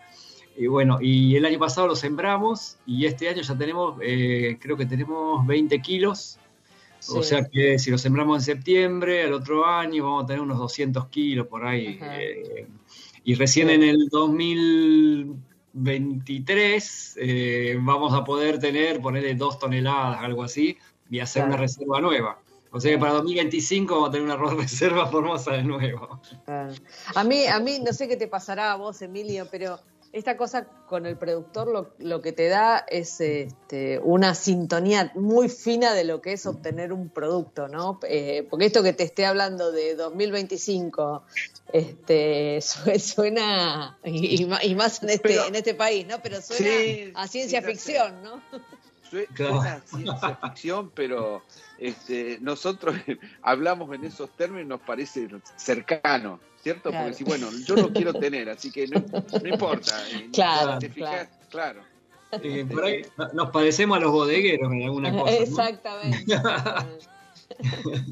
Y 0.57 0.65
bueno, 0.65 0.97
y 0.99 1.35
el 1.35 1.45
año 1.45 1.59
pasado 1.59 1.87
lo 1.87 1.95
sembramos 1.95 2.77
y 2.87 3.05
este 3.05 3.29
año 3.29 3.43
ya 3.43 3.55
tenemos, 3.55 3.99
eh, 4.01 4.57
creo 4.59 4.75
que 4.75 4.87
tenemos 4.87 5.45
20 5.45 5.79
kilos. 5.81 6.39
O 7.09 7.21
sea 7.21 7.45
que 7.47 7.77
si 7.77 7.91
lo 7.91 7.97
sembramos 7.99 8.37
en 8.39 8.55
septiembre, 8.55 9.23
al 9.23 9.33
otro 9.33 9.65
año 9.67 10.03
vamos 10.05 10.23
a 10.23 10.27
tener 10.27 10.41
unos 10.41 10.57
200 10.57 11.07
kilos 11.09 11.45
por 11.45 11.63
ahí. 11.65 11.99
Eh, 12.01 12.67
y 13.23 13.35
recién 13.35 13.67
Sí. 13.67 13.73
en 13.75 13.83
el 13.83 14.09
2023 15.77 17.17
eh, 17.21 17.77
vamos 17.79 18.13
a 18.13 18.23
poder 18.23 18.59
tener, 18.59 18.99
ponerle 19.01 19.35
dos 19.35 19.59
toneladas, 19.59 20.19
algo 20.21 20.43
así, 20.43 20.77
y 21.09 21.19
hacer 21.19 21.43
Claro. 21.43 21.53
una 21.53 21.61
reserva 21.61 22.01
nueva. 22.01 22.39
O 22.71 22.79
sea 22.81 22.91
que 22.91 22.97
para 22.97 23.13
2025 23.13 23.93
vamos 23.93 24.09
a 24.09 24.11
tener 24.11 24.37
una 24.37 24.53
reserva 24.55 25.07
formosa 25.11 25.53
de 25.53 25.63
nuevo. 25.63 26.19
Claro. 26.45 26.73
A 27.15 27.23
mí, 27.23 27.45
a 27.45 27.59
mí, 27.59 27.79
no 27.79 27.93
sé 27.93 28.07
qué 28.07 28.17
te 28.17 28.27
pasará 28.27 28.73
a 28.73 28.75
vos, 28.75 29.01
Emilio, 29.01 29.47
pero 29.49 29.79
esta 30.13 30.37
cosa 30.37 30.65
con 30.87 31.05
el 31.05 31.17
productor 31.17 31.67
lo, 31.67 31.93
lo 31.99 32.21
que 32.21 32.31
te 32.31 32.47
da 32.47 32.79
es 32.87 33.19
este, 33.21 33.99
una 33.99 34.33
sintonía 34.35 35.11
muy 35.15 35.49
fina 35.49 35.93
de 35.93 36.03
lo 36.05 36.21
que 36.21 36.33
es 36.33 36.45
obtener 36.45 36.93
un 36.93 37.09
producto, 37.09 37.67
¿no? 37.67 37.99
Eh, 38.07 38.47
porque 38.49 38.65
esto 38.67 38.81
que 38.83 38.93
te 38.93 39.03
esté 39.03 39.25
hablando 39.25 39.71
de 39.71 39.95
2025, 39.95 41.23
este, 41.73 42.59
su- 42.61 42.89
suena, 42.99 43.97
y, 44.03 44.43
y 44.61 44.75
más 44.75 45.03
en 45.03 45.09
este, 45.09 45.27
Pero- 45.29 45.45
en 45.45 45.55
este 45.55 45.73
país, 45.73 46.07
¿no? 46.07 46.19
Pero 46.21 46.41
suena 46.41 46.65
Sí, 46.69 47.11
a 47.13 47.27
ciencia 47.27 47.59
sí, 47.61 47.65
ya 47.65 47.69
sé. 47.69 47.75
ficción, 47.75 48.23
¿no? 48.23 48.41
Suena 49.09 49.73
a 49.73 49.81
ciencia 49.81 50.39
ficción, 50.43 50.91
pero 50.93 51.41
este, 51.77 52.39
nosotros 52.41 52.95
hablamos 53.41 53.93
en 53.95 54.03
esos 54.05 54.29
términos 54.31 54.65
y 54.65 54.67
nos 54.69 54.81
parece 54.81 55.27
cercano, 55.55 56.39
¿cierto? 56.67 56.89
Claro. 56.89 57.05
Porque 57.05 57.17
si, 57.17 57.23
bueno, 57.23 57.49
yo 57.65 57.75
lo 57.77 57.93
quiero 57.93 58.13
tener, 58.13 58.49
así 58.49 58.71
que 58.71 58.87
no, 58.87 59.01
no 59.41 59.47
importa. 59.47 59.93
Y 60.13 60.31
Claro, 60.31 60.79
¿Te 60.79 60.89
fijas? 60.89 61.29
Claro. 61.49 61.81
Eh, 62.43 62.65
por 62.69 62.83
ahí 62.83 63.03
no- 63.17 63.29
nos 63.33 63.51
parecemos 63.51 63.97
a 63.97 64.01
los 64.01 64.11
bodegueros 64.11 64.69
en 64.73 64.83
alguna 64.83 65.11
cosa. 65.13 65.31
¿no? 65.31 65.37
Exactamente. 65.37 66.25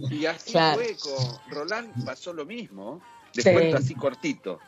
Y 0.10 0.26
así 0.26 0.54
Claro. 0.54 0.82
fue 0.82 0.96
con 0.98 1.52
Roland, 1.52 2.06
pasó 2.06 2.32
lo 2.32 2.46
mismo. 2.46 3.02
Después 3.34 3.66
Sí. 3.66 3.72
así 3.74 3.96
cortito. 3.96 4.60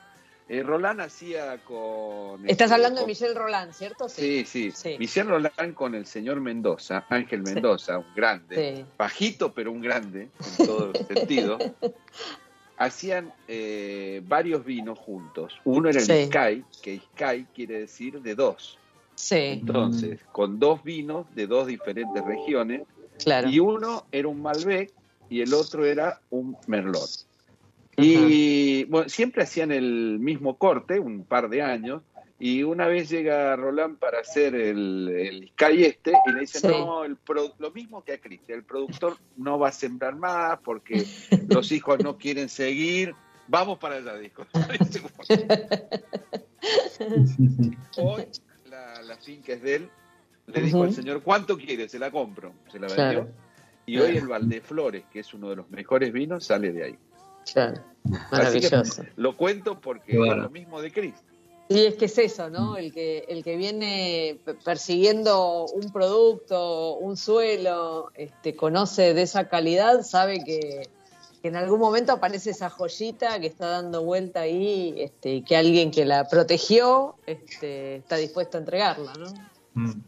Eh, 0.49 0.61
Roland 0.63 0.99
hacía 1.01 1.57
con. 1.63 2.41
Estás 2.47 2.65
este, 2.65 2.73
hablando 2.73 3.01
de 3.01 3.07
Michel 3.07 3.33
Roland, 3.35 3.71
¿cierto? 3.73 4.09
Sí, 4.09 4.43
sí. 4.45 4.71
Sí. 4.75 4.97
Michel 4.99 5.27
Roland 5.29 5.73
con 5.73 5.95
el 5.95 6.05
señor 6.05 6.41
Mendoza, 6.41 7.05
Ángel 7.09 7.45
Sí. 7.45 7.53
Mendoza, 7.53 7.97
un 7.99 8.13
grande, 8.15 8.75
Sí. 8.77 8.85
bajito 8.97 9.53
pero 9.53 9.71
un 9.71 9.81
grande, 9.81 10.29
en 10.59 10.67
todo 10.67 10.91
sentido, 11.07 11.57
hacían 12.77 13.33
eh, 13.47 14.21
varios 14.27 14.63
vinos 14.63 14.99
juntos. 14.99 15.59
Uno 15.65 15.89
era 15.89 15.99
el 15.99 16.05
Sí. 16.05 16.25
Sky, 16.27 16.63
que 16.81 16.99
Sky 16.99 17.45
quiere 17.53 17.79
decir 17.79 18.21
de 18.21 18.35
dos. 18.35 18.77
Sí, 19.15 19.35
Entonces, 19.35 20.19
con 20.31 20.59
dos 20.59 20.83
vinos 20.83 21.25
de 21.33 21.47
dos 21.47 21.65
diferentes 21.67 22.23
regiones, 22.23 22.83
claro. 23.23 23.49
y 23.49 23.59
uno 23.59 24.05
era 24.11 24.27
un 24.27 24.41
Malbec 24.43 24.93
y 25.27 25.41
el 25.41 25.53
otro 25.55 25.85
era 25.85 26.21
un 26.29 26.55
Merlot. 26.67 27.09
Y 27.99 28.83
bueno, 28.85 29.09
siempre 29.09 29.41
hacían 29.41 29.71
el 29.71 30.19
mismo 30.19 30.55
corte, 30.57 30.99
un 30.99 31.23
par 31.23 31.49
de 31.49 31.63
años, 31.63 32.03
y 32.39 32.61
una 32.63 32.87
vez 32.87 33.09
llega 33.09 33.55
Roland 33.55 33.97
para 33.97 34.19
hacer 34.19 34.53
el, 34.55 35.07
el 35.09 35.49
Sky 35.49 35.85
este 35.85 36.13
y 36.27 36.31
le 36.33 36.39
dice, 36.41 36.59
Sí. 36.59 36.67
no, 36.67 37.03
el 37.03 37.15
pro- 37.15 37.53
lo 37.57 37.71
mismo 37.71 38.03
que 38.03 38.13
a 38.13 38.19
Cristian, 38.19 38.59
el 38.59 38.63
productor 38.65 39.17
no 39.37 39.57
va 39.57 39.69
a 39.69 39.71
sembrar 39.71 40.15
más 40.15 40.59
porque 40.63 41.03
los 41.49 41.71
hijos 41.71 41.99
no 42.03 42.17
quieren 42.17 42.47
seguir, 42.49 43.15
vamos 43.47 43.79
para 43.79 43.95
allá, 43.95 44.15
dijo. 44.17 44.45
"Bueno, 44.53 44.85
Hoy 47.97 48.25
la, 48.69 49.01
la 49.03 49.17
finca 49.17 49.53
es 49.53 49.61
de 49.61 49.75
él, 49.75 49.89
le 50.47 50.61
dijo 50.61 50.83
al 50.83 50.93
señor, 50.93 51.21
¿cuánto 51.23 51.57
quiere? 51.57 51.89
Se 51.89 51.99
la 51.99 52.11
compro, 52.11 52.53
se 52.71 52.79
la 52.79 52.87
vendió. 52.87 52.95
Claro. 53.23 53.27
Y 53.85 53.97
hoy 53.99 54.17
el 54.17 54.27
Valdeflores, 54.27 55.05
que 55.11 55.19
es 55.21 55.33
uno 55.33 55.49
de 55.49 55.55
los 55.55 55.69
mejores 55.69 56.11
vinos, 56.11 56.45
sale 56.45 56.71
de 56.73 56.83
ahí. 56.83 56.97
Claro. 57.53 57.81
Así 58.31 58.59
que 58.59 58.69
Maravilloso. 58.69 59.03
lo 59.15 59.37
cuento 59.37 59.79
porque 59.79 60.17
Claro. 60.17 60.33
es 60.33 60.43
lo 60.43 60.49
mismo 60.49 60.81
de 60.81 60.91
Chris. 60.91 61.13
Y 61.69 61.85
es 61.85 61.95
que 61.95 62.05
es 62.05 62.17
eso, 62.17 62.49
¿no? 62.49 62.77
El 62.77 62.93
que, 62.93 63.25
el 63.27 63.43
que 63.43 63.57
viene 63.57 64.39
persiguiendo 64.63 65.65
un 65.65 65.91
producto, 65.91 66.95
un 66.95 67.17
suelo, 67.17 68.11
este, 68.15 68.55
conoce 68.55 69.13
de 69.13 69.23
esa 69.23 69.49
calidad, 69.49 70.03
sabe 70.03 70.43
que, 70.45 70.87
que 71.41 71.47
en 71.49 71.57
algún 71.57 71.79
momento 71.79 72.13
aparece 72.13 72.51
esa 72.51 72.69
joyita 72.69 73.39
que 73.41 73.47
está 73.47 73.67
dando 73.67 74.03
vuelta 74.03 74.41
ahí 74.41 74.95
este, 74.97 75.35
y 75.35 75.41
que 75.41 75.57
alguien 75.57 75.91
que 75.91 76.05
la 76.05 76.29
protegió 76.29 77.15
este, 77.25 77.97
está 77.97 78.15
dispuesto 78.15 78.57
a 78.57 78.61
entregarla, 78.61 79.13
¿no? 79.15 79.27
Mm, 79.73 80.01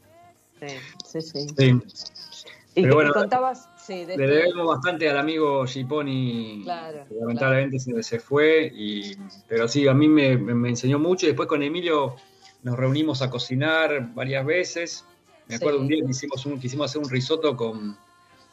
Sí, 1.06 1.22
sí. 1.22 1.22
sí. 1.22 1.48
sí. 1.58 2.48
Y 2.76 2.84
que 2.84 2.92
bueno, 2.92 3.14
contabas, 3.14 3.70
sí, 3.90 4.06
de 4.06 4.18
Le 4.18 4.28
debemos 4.28 4.68
bastante 4.68 5.10
al 5.10 5.18
amigo 5.18 5.66
Giponi, 5.66 6.62
Claro, 6.64 7.06
que 7.10 7.16
lamentablemente 7.16 7.80
se, 7.80 8.02
se 8.04 8.20
fue, 8.20 8.72
y, 8.74 9.16
pero 9.48 9.68
sí, 9.68 9.88
a 9.88 9.94
mí 9.94 10.08
me, 10.08 10.38
me- 10.38 10.70
enseñó 10.70 11.00
mucho 11.00 11.26
después 11.28 11.48
con 11.50 11.64
Emilio 11.64 12.16
nos 12.64 12.78
reunimos 12.78 13.22
a 13.22 13.30
cocinar 13.30 14.14
varias 14.14 14.46
veces. 14.46 15.06
Me 15.48 15.56
acuerdo 15.56 15.78
Sí. 15.80 15.82
un 15.82 15.88
día 15.88 16.04
que 16.06 16.12
hicimos, 16.12 16.46
un, 16.46 16.60
quisimos 16.60 16.92
hacer 16.92 17.02
un 17.02 17.10
risotto 17.10 17.56
con, 17.58 17.98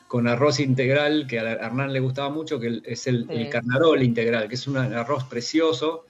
con 0.09 0.27
arroz 0.29 0.61
integral, 0.61 1.27
que 1.29 1.39
a 1.41 1.53
Hernán 1.53 1.93
le 1.93 2.01
gustaba 2.01 2.31
mucho, 2.31 2.59
que 2.59 2.81
es 2.85 3.07
el, 3.07 3.27
Sí. 3.27 3.33
el 3.35 3.49
carnarol 3.51 4.03
integral, 4.03 4.49
que 4.49 4.55
es 4.55 4.67
un 4.67 4.77
arroz 4.79 5.25
precioso, 5.25 6.07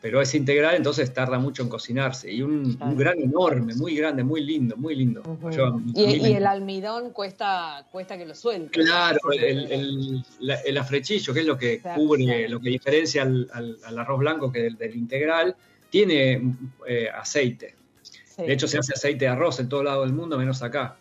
pero 0.00 0.20
es 0.20 0.34
integral, 0.34 0.76
entonces 0.76 1.12
tarda 1.12 1.38
mucho 1.38 1.62
en 1.62 1.68
cocinarse. 1.68 2.32
Y 2.32 2.42
un, 2.42 2.74
Claro. 2.76 2.92
un 2.92 2.98
grano 2.98 3.20
enorme, 3.22 3.74
muy 3.74 3.96
grande, 3.96 4.22
muy 4.22 4.44
lindo, 4.44 4.76
muy 4.76 4.94
lindo. 4.94 5.22
Yo- 5.50 5.80
y, 5.94 6.32
el 6.34 6.46
almidón 6.46 7.10
cuesta, 7.10 7.84
cuesta 7.90 8.16
que 8.16 8.24
lo 8.24 8.34
suelte. 8.34 8.70
Claro, 8.80 9.18
Sí, 9.32 9.38
el, 9.40 9.72
el, 9.72 10.24
la- 10.40 10.60
el 10.60 10.78
afrechillo, 10.78 11.34
que 11.34 11.40
es 11.40 11.46
lo 11.46 11.58
que 11.58 11.80
Claro, 11.80 12.00
cubre, 12.00 12.24
claro. 12.24 12.48
lo 12.48 12.60
que 12.60 12.68
diferencia 12.70 13.22
al, 13.22 13.48
al- 13.52 13.78
al 13.84 13.98
arroz 13.98 14.18
blanco 14.20 14.52
que 14.52 14.60
del, 14.62 14.76
del 14.76 14.94
integral, 14.96 15.56
tiene 15.90 16.54
eh, 16.86 17.08
aceite. 17.12 17.74
sí. 18.02 18.42
De 18.42 18.52
hecho, 18.52 18.68
se 18.68 18.78
hace 18.78 18.92
aceite 18.92 19.24
de 19.24 19.30
arroz 19.30 19.58
en 19.58 19.68
todo 19.68 19.82
lado 19.82 20.02
del 20.02 20.12
mundo, 20.12 20.38
menos 20.38 20.62
acá. 20.62 20.96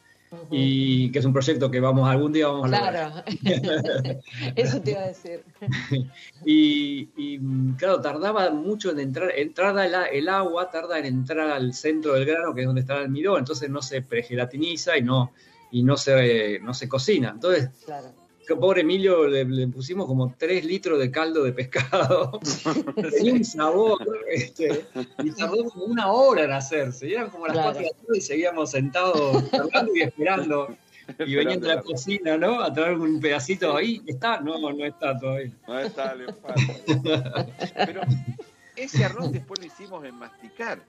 Y 0.51 1.12
que 1.12 1.19
es 1.19 1.25
un 1.25 1.34
proyecto 1.34 1.72
que 1.72 1.79
vamos 1.79 2.10
algún 2.10 2.34
día 2.34 2.48
vamos 2.48 2.65
a 2.65 2.67
lograr. 2.67 3.24
Claro, 3.24 4.19
eso 4.55 4.81
te 4.81 4.91
iba 4.91 5.01
a 5.01 5.07
decir. 5.07 5.43
Y, 6.46 7.10
y, 7.17 7.39
mm, 7.39 7.75
claro, 7.75 8.00
tardaba 8.00 8.50
mucho 8.51 8.91
en 8.91 9.00
entrar, 9.00 9.31
entrada 9.36 9.86
el, 9.86 9.96
el 10.13 10.29
agua, 10.29 10.69
tarda 10.69 11.00
en 11.00 11.05
entrar 11.05 11.50
al 11.50 11.74
centro 11.74 12.13
del 12.13 12.25
grano, 12.25 12.53
que 12.53 12.62
es 12.62 12.67
donde 12.67 12.81
está 12.81 12.98
el 12.98 13.05
almidón, 13.05 13.39
entonces 13.39 13.69
no 13.69 13.81
se 13.81 14.01
pregelatiniza 14.01 14.98
y 14.98 15.01
no, 15.01 15.31
y 15.72 15.84
no 15.84 15.98
se, 15.98 16.60
no 16.60 16.74
se 16.74 16.88
cocina. 16.88 17.31
Entonces, 17.34 17.69
Claro. 17.86 18.26
Que 18.48 18.56
pobre 18.56 18.82
Emilio 18.82 19.27
le, 19.27 19.44
le 19.46 19.68
pusimos 19.68 20.08
como 20.08 20.34
3 20.38 20.63
litros 20.66 20.98
de 21.00 21.12
caldo 21.12 21.44
de 21.44 21.51
pescado. 21.51 22.39
Un 23.22 23.44
sabor. 23.46 24.08
este, 24.32 24.86
y 25.24 25.32
tardó 25.32 25.66
como 25.66 25.86
una 25.86 26.12
hora 26.12 26.44
en 26.46 26.51
hacerse. 26.54 27.08
Y 27.08 27.13
eran 27.13 27.30
como 27.30 27.48
las 27.48 27.54
Claro. 27.56 27.74
4 27.74 27.82
de 27.82 27.86
la 27.89 27.92
tarde 28.06 28.18
y 28.18 28.22
seguíamos 28.22 28.72
sentados 28.72 29.54
hablando 29.54 29.92
y 29.96 30.01
esperando. 30.01 30.75
Y 31.20 31.36
venían 31.36 31.62
de 31.62 31.68
la 31.68 31.82
cocina, 31.82 32.38
¿no? 32.38 32.62
A 32.62 32.74
traer 32.74 32.98
un 32.98 33.20
pedacito 33.20 33.75
ahí. 33.77 34.01
¿Está? 34.06 34.42
No, 34.42 34.58
no 34.60 34.86
está 34.86 35.18
todavía. 35.18 35.51
No 35.68 35.80
está, 35.80 36.16
le 36.16 36.34
falta. 36.34 37.48
Pero 37.86 38.01
ese 38.75 39.06
arroz 39.06 39.32
después 39.32 39.60
lo 39.60 39.66
hicimos 39.66 40.06
en 40.06 40.16
masticar, 40.16 40.80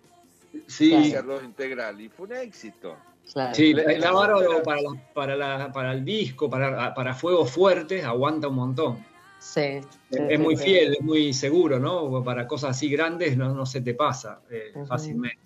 Sí, 0.67 0.93
ese 0.95 1.19
arroz 1.19 1.45
integral, 1.45 2.01
y 2.01 2.09
fue 2.09 2.27
un 2.27 2.33
éxito. 2.37 2.97
Claro. 3.33 3.55
sí 3.55 3.75
bárbaro 3.75 4.41
la- 4.59 4.63
para, 4.63 4.81
la- 4.83 5.03
para, 5.15 5.37
la- 5.37 5.73
para 5.73 5.93
el 5.93 6.05
disco, 6.05 6.49
para, 6.49 6.95
para 6.95 7.15
fuegos 7.15 7.51
fuertes, 7.51 8.05
aguanta 8.05 8.49
un 8.49 8.55
montón. 8.57 9.05
Sí, 9.39 9.81
sí, 10.11 10.19
Es 10.29 10.37
sí, 10.37 10.39
muy 10.39 10.57
sí. 10.57 10.65
fiel, 10.65 10.95
es 10.95 11.01
muy 11.03 11.33
seguro, 11.33 11.79
¿no? 11.79 12.25
Para 12.25 12.47
cosas 12.47 12.71
así 12.71 12.89
grandes 12.89 13.37
no, 13.37 13.55
no 13.55 13.67
se 13.67 13.81
te 13.83 13.95
pasa 13.95 14.41
eh, 14.51 14.73
fácilmente. 14.87 15.39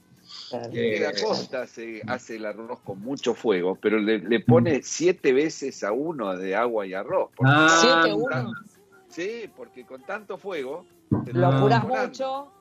Claro. 0.48 0.70
Eh, 0.72 0.98
la 1.00 1.12
costa 1.26 1.66
se 1.66 2.00
hace 2.06 2.36
el 2.36 2.46
arroz 2.46 2.80
con 2.84 3.00
mucho 3.00 3.34
fuego, 3.34 3.76
pero 3.80 3.98
le, 3.98 4.18
le 4.18 4.40
pone 4.40 4.80
siete 4.82 5.32
veces 5.32 5.82
a 5.84 5.92
uno 5.92 6.34
de 6.36 6.54
agua 6.56 6.86
y 6.86 6.94
arroz. 6.94 7.30
Ah, 7.44 7.76
Siete, 7.80 8.14
uno. 8.16 8.52
Sí, 9.08 9.50
porque 9.54 9.84
con 9.84 10.02
tanto 10.04 10.38
fuego... 10.38 10.86
se 11.26 11.32
Lo 11.34 11.46
está 11.48 11.58
apurás 11.58 11.82
demorando. 11.82 12.08
mucho. 12.08 12.52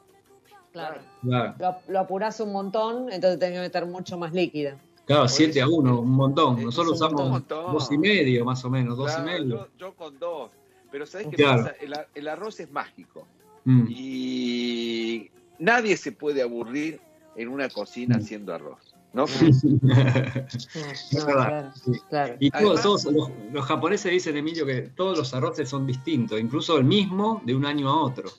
Claro. 0.74 1.02
Claro, 1.22 1.56
Lo, 1.60 1.76
lo 1.94 2.00
apurás 2.00 2.40
un 2.42 2.52
montón, 2.52 3.12
entonces 3.12 3.40
tenés 3.40 3.56
que 3.56 3.62
meter 3.62 3.86
mucho 3.86 4.18
más 4.18 4.34
líquido. 4.34 4.76
Claro 5.12 5.24
Por 5.24 5.30
7 5.30 5.62
a 5.62 5.66
eso- 5.66 5.76
1, 5.76 6.00
un 6.02 6.12
montón. 6.12 6.58
es 6.60 6.66
Nosotros 6.66 7.00
un 7.00 7.06
usamos 7.08 7.30
montón. 7.30 7.74
dos 7.74 7.92
y 7.92 7.98
medio, 7.98 8.46
más 8.46 8.64
o 8.66 8.70
menos, 8.70 8.98
dos 8.98 9.08
Claro, 9.14 9.24
y 9.24 9.32
medio. 9.42 9.56
Yo, 9.58 9.68
yo 9.78 9.94
con 9.94 10.18
dos. 10.20 10.52
Pero 10.92 11.06
¿sabes 11.06 11.28
qué 11.28 11.38
Claro. 11.38 11.64
pasa? 11.64 11.76
El, 12.16 12.28
arroz 12.28 12.60
es 12.60 12.72
mágico. 12.72 13.26
Mm. 13.66 13.86
Y 13.90 15.30
nadie 15.60 15.96
se 15.98 16.12
puede 16.12 16.42
aburrir 16.42 17.00
en 17.36 17.48
una 17.48 17.70
cocina 17.70 18.18
Mm. 18.18 18.22
haciendo 18.22 18.54
arroz. 18.54 18.80
¿no? 19.14 19.26
Es 20.46 21.26
verdad, 21.26 21.48
claro, 21.48 21.72
sí. 21.76 21.92
claro. 22.10 22.36
Y 22.40 22.50
todos, 22.50 22.64
Además- 22.64 22.82
todos 22.84 23.04
los, 23.06 23.30
los 23.52 23.66
japoneses 23.66 24.12
dicen, 24.12 24.38
Emilio, 24.38 24.66
que 24.66 24.84
todos 24.96 25.18
los 25.18 25.34
arroces 25.34 25.68
son 25.70 25.86
distintos, 25.86 26.40
incluso 26.40 26.78
el 26.78 26.86
mismo 26.86 27.42
de 27.46 27.54
un 27.56 27.66
año 27.66 27.90
a 27.90 28.02
otro. 28.04 28.30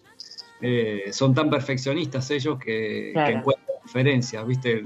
Eh, 0.61 1.11
son 1.13 1.35
tan 1.35 1.51
perfeccionistas 1.51 2.31
ellos 2.31 2.59
que, 2.59 3.11
Claro. 3.13 3.33
que 3.33 3.39
encuentran 3.39 3.72
diferencias, 3.83 4.47
¿viste? 4.47 4.85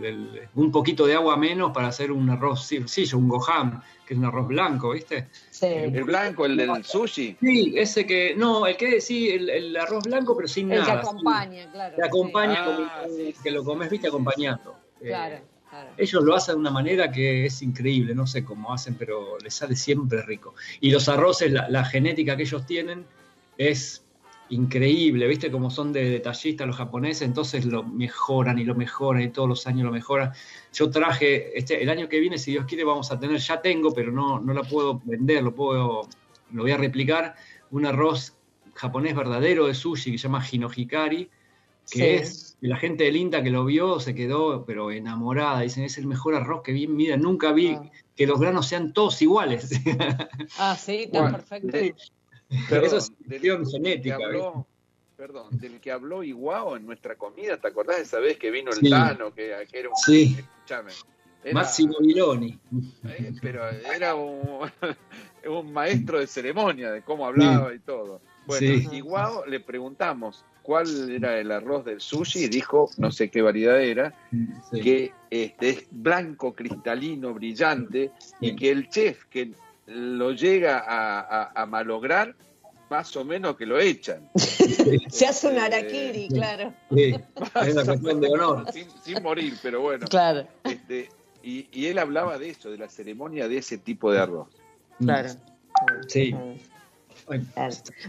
Un 0.54 0.70
poquito 0.72 1.06
de 1.06 1.14
agua 1.14 1.36
menos 1.36 1.72
para 1.72 1.88
hacer 1.88 2.10
un 2.12 2.28
arroz 2.30 2.64
sencillo, 2.66 3.18
un 3.18 3.28
gohan, 3.28 3.82
que 4.06 4.14
es 4.14 4.18
un 4.18 4.24
arroz 4.26 4.46
blanco, 4.48 4.90
¿viste? 4.92 5.28
Sí. 5.50 5.66
El 5.66 6.04
blanco, 6.04 6.46
el 6.46 6.56
del 6.56 6.84
sushi. 6.84 7.36
Sí, 7.40 7.74
ese 7.76 8.06
que, 8.06 8.34
no, 8.36 8.66
el 8.66 8.76
que, 8.76 9.00
sí, 9.00 9.28
el, 9.30 9.50
el 9.50 9.76
arroz 9.76 10.04
blanco, 10.04 10.34
pero 10.36 10.48
sin 10.48 10.70
El 10.72 10.80
que 10.82 10.88
nada. 10.88 11.00
acompaña, 11.00 11.70
claro. 11.72 11.96
Que 11.96 12.02
acompaña, 12.04 12.56
Ah, 12.58 13.02
como- 13.02 13.16
sí, 13.16 13.34
que 13.42 13.50
lo 13.50 13.64
comes, 13.64 13.90
¿viste? 13.90 14.08
Acompañando. 14.08 14.76
sí. 15.00 15.06
Eh, 15.06 15.08
Claro, 15.08 15.36
claro. 15.68 15.90
ellos 15.98 16.24
lo 16.24 16.34
hacen 16.34 16.54
de 16.54 16.60
una 16.60 16.70
manera 16.70 17.10
que 17.12 17.44
es 17.46 17.60
increíble, 17.60 18.14
no 18.14 18.26
sé 18.26 18.44
cómo 18.44 18.72
hacen, 18.72 18.94
pero 18.94 19.36
les 19.42 19.52
sale 19.54 19.76
siempre 19.76 20.22
rico. 20.22 20.54
Y 20.80 20.90
los 20.90 21.08
arroces, 21.10 21.52
la, 21.52 21.68
la 21.68 21.84
genética 21.84 22.34
que 22.36 22.44
ellos 22.44 22.64
tienen 22.64 23.04
es 23.58 24.02
increíble, 24.48 25.26
¿viste? 25.26 25.50
Como 25.50 25.70
son 25.70 25.92
de 25.92 26.08
detallistas 26.10 26.66
los 26.66 26.76
japoneses, 26.76 27.22
entonces 27.22 27.64
lo 27.64 27.82
mejoran 27.82 28.58
y 28.58 28.64
lo 28.64 28.74
mejoran 28.74 29.22
y 29.22 29.30
todos 29.30 29.48
los 29.48 29.66
años 29.66 29.84
lo 29.84 29.92
mejoran. 29.92 30.32
Yo 30.72 30.90
traje, 30.90 31.58
este, 31.58 31.82
el 31.82 31.88
año 31.90 32.08
que 32.08 32.20
viene, 32.20 32.38
si 32.38 32.52
Dios 32.52 32.64
quiere, 32.66 32.84
vamos 32.84 33.10
a 33.10 33.18
tener, 33.18 33.38
ya 33.38 33.60
tengo, 33.60 33.92
pero 33.92 34.12
no, 34.12 34.40
no 34.40 34.52
la 34.52 34.62
puedo 34.62 35.00
vender, 35.04 35.42
lo 35.42 35.54
puedo, 35.54 36.08
lo 36.52 36.62
voy 36.62 36.70
a 36.70 36.76
replicar, 36.76 37.34
un 37.70 37.86
arroz 37.86 38.34
japonés 38.74 39.16
verdadero 39.16 39.66
de 39.66 39.74
sushi 39.74 40.12
que 40.12 40.18
se 40.18 40.24
llama 40.28 40.44
Hinohikari, 40.50 41.24
que 41.90 41.98
Sí. 41.98 42.02
es, 42.04 42.58
y 42.60 42.66
la 42.68 42.76
gente 42.76 43.04
del 43.04 43.16
INTA 43.16 43.42
que 43.42 43.50
lo 43.50 43.64
vio 43.64 44.00
se 44.00 44.14
quedó, 44.14 44.64
pero 44.64 44.90
enamorada, 44.90 45.60
dicen, 45.60 45.84
es 45.84 45.98
el 45.98 46.06
mejor 46.06 46.34
arroz 46.34 46.62
que 46.62 46.72
vi, 46.72 46.86
mira, 46.86 47.16
nunca 47.16 47.52
vi 47.52 47.68
Ah. 47.68 47.82
que 48.16 48.26
los 48.26 48.40
granos 48.40 48.66
sean 48.66 48.92
todos 48.92 49.20
iguales. 49.22 49.70
Ah, 50.58 50.76
sí, 50.76 51.04
está 51.04 51.20
Bueno, 51.22 51.36
perfecto. 51.36 51.76
De- 52.48 52.86
Eso 52.86 52.96
es 52.98 53.12
del- 53.20 53.40
genética, 53.66 54.18
que 54.18 54.24
habló- 54.24 54.66
perdón, 55.16 55.58
del 55.58 55.80
que 55.80 55.90
habló 55.90 56.22
Iguao 56.22 56.76
en 56.76 56.86
nuestra 56.86 57.16
comida, 57.16 57.56
¿te 57.58 57.68
acordás 57.68 57.96
de 57.96 58.02
esa 58.02 58.18
vez 58.20 58.36
que 58.38 58.50
vino 58.50 58.70
el 58.70 58.76
Sí. 58.78 58.90
Tano? 58.90 59.32
Que, 59.34 59.52
que 59.70 59.78
era 59.80 59.88
un. 59.88 59.96
Sí. 59.96 60.36
Escuchame. 60.38 60.92
Era- 61.44 61.54
Máximo 61.54 61.96
Viloni. 62.00 62.58
eh, 63.08 63.32
pero 63.40 63.68
era 63.68 64.14
un, 64.14 64.40
un 65.48 65.72
maestro 65.72 66.18
de 66.18 66.26
ceremonia, 66.26 66.90
de 66.90 67.02
cómo 67.02 67.26
hablaba 67.26 67.72
y 67.74 67.78
todo. 67.78 68.20
Bueno, 68.46 68.60
Sí. 68.78 68.88
Iguao 68.96 69.46
le 69.46 69.60
preguntamos 69.60 70.44
cuál 70.62 71.10
era 71.10 71.38
el 71.38 71.52
arroz 71.52 71.84
del 71.84 72.00
sushi 72.00 72.44
y 72.44 72.48
dijo, 72.48 72.90
no 72.98 73.10
sé 73.12 73.30
qué 73.30 73.40
variedad 73.42 73.80
era, 73.80 74.12
Sí. 74.72 74.80
que 74.80 75.12
este, 75.30 75.68
es 75.70 75.86
blanco, 75.90 76.52
cristalino, 76.54 77.32
brillante, 77.34 78.10
y 78.40 78.56
que 78.56 78.70
el 78.72 78.88
chef 78.88 79.24
que 79.26 79.52
lo 79.86 80.32
llega 80.32 80.78
a, 80.78 81.20
a- 81.20 81.52
a 81.62 81.66
malograr, 81.66 82.34
más 82.90 83.16
o 83.16 83.24
menos 83.24 83.56
que 83.56 83.66
lo 83.66 83.78
echan. 83.80 84.28
Se 85.10 85.26
hace 85.26 85.48
un 85.48 85.56
Eh, 85.56 85.60
harakiri, 85.60 86.28
claro. 86.28 86.72
Sí, 86.94 87.14
es 87.62 87.72
una 87.74 87.84
cuestión 87.84 88.20
de 88.20 88.28
honor. 88.28 88.64
Sin, 88.72 88.86
sin 89.02 89.22
morir, 89.22 89.54
pero 89.62 89.80
bueno. 89.80 90.06
Claro, 90.08 90.46
Este, 90.64 91.08
y, 91.42 91.68
y 91.72 91.86
él 91.86 91.98
hablaba 91.98 92.38
de 92.38 92.50
eso, 92.50 92.70
de 92.70 92.78
la 92.78 92.88
ceremonia 92.88 93.48
de 93.48 93.58
ese 93.58 93.78
tipo 93.78 94.12
de 94.12 94.20
arroz. 94.20 94.48
claro. 94.98 95.30
Sí. 96.08 96.34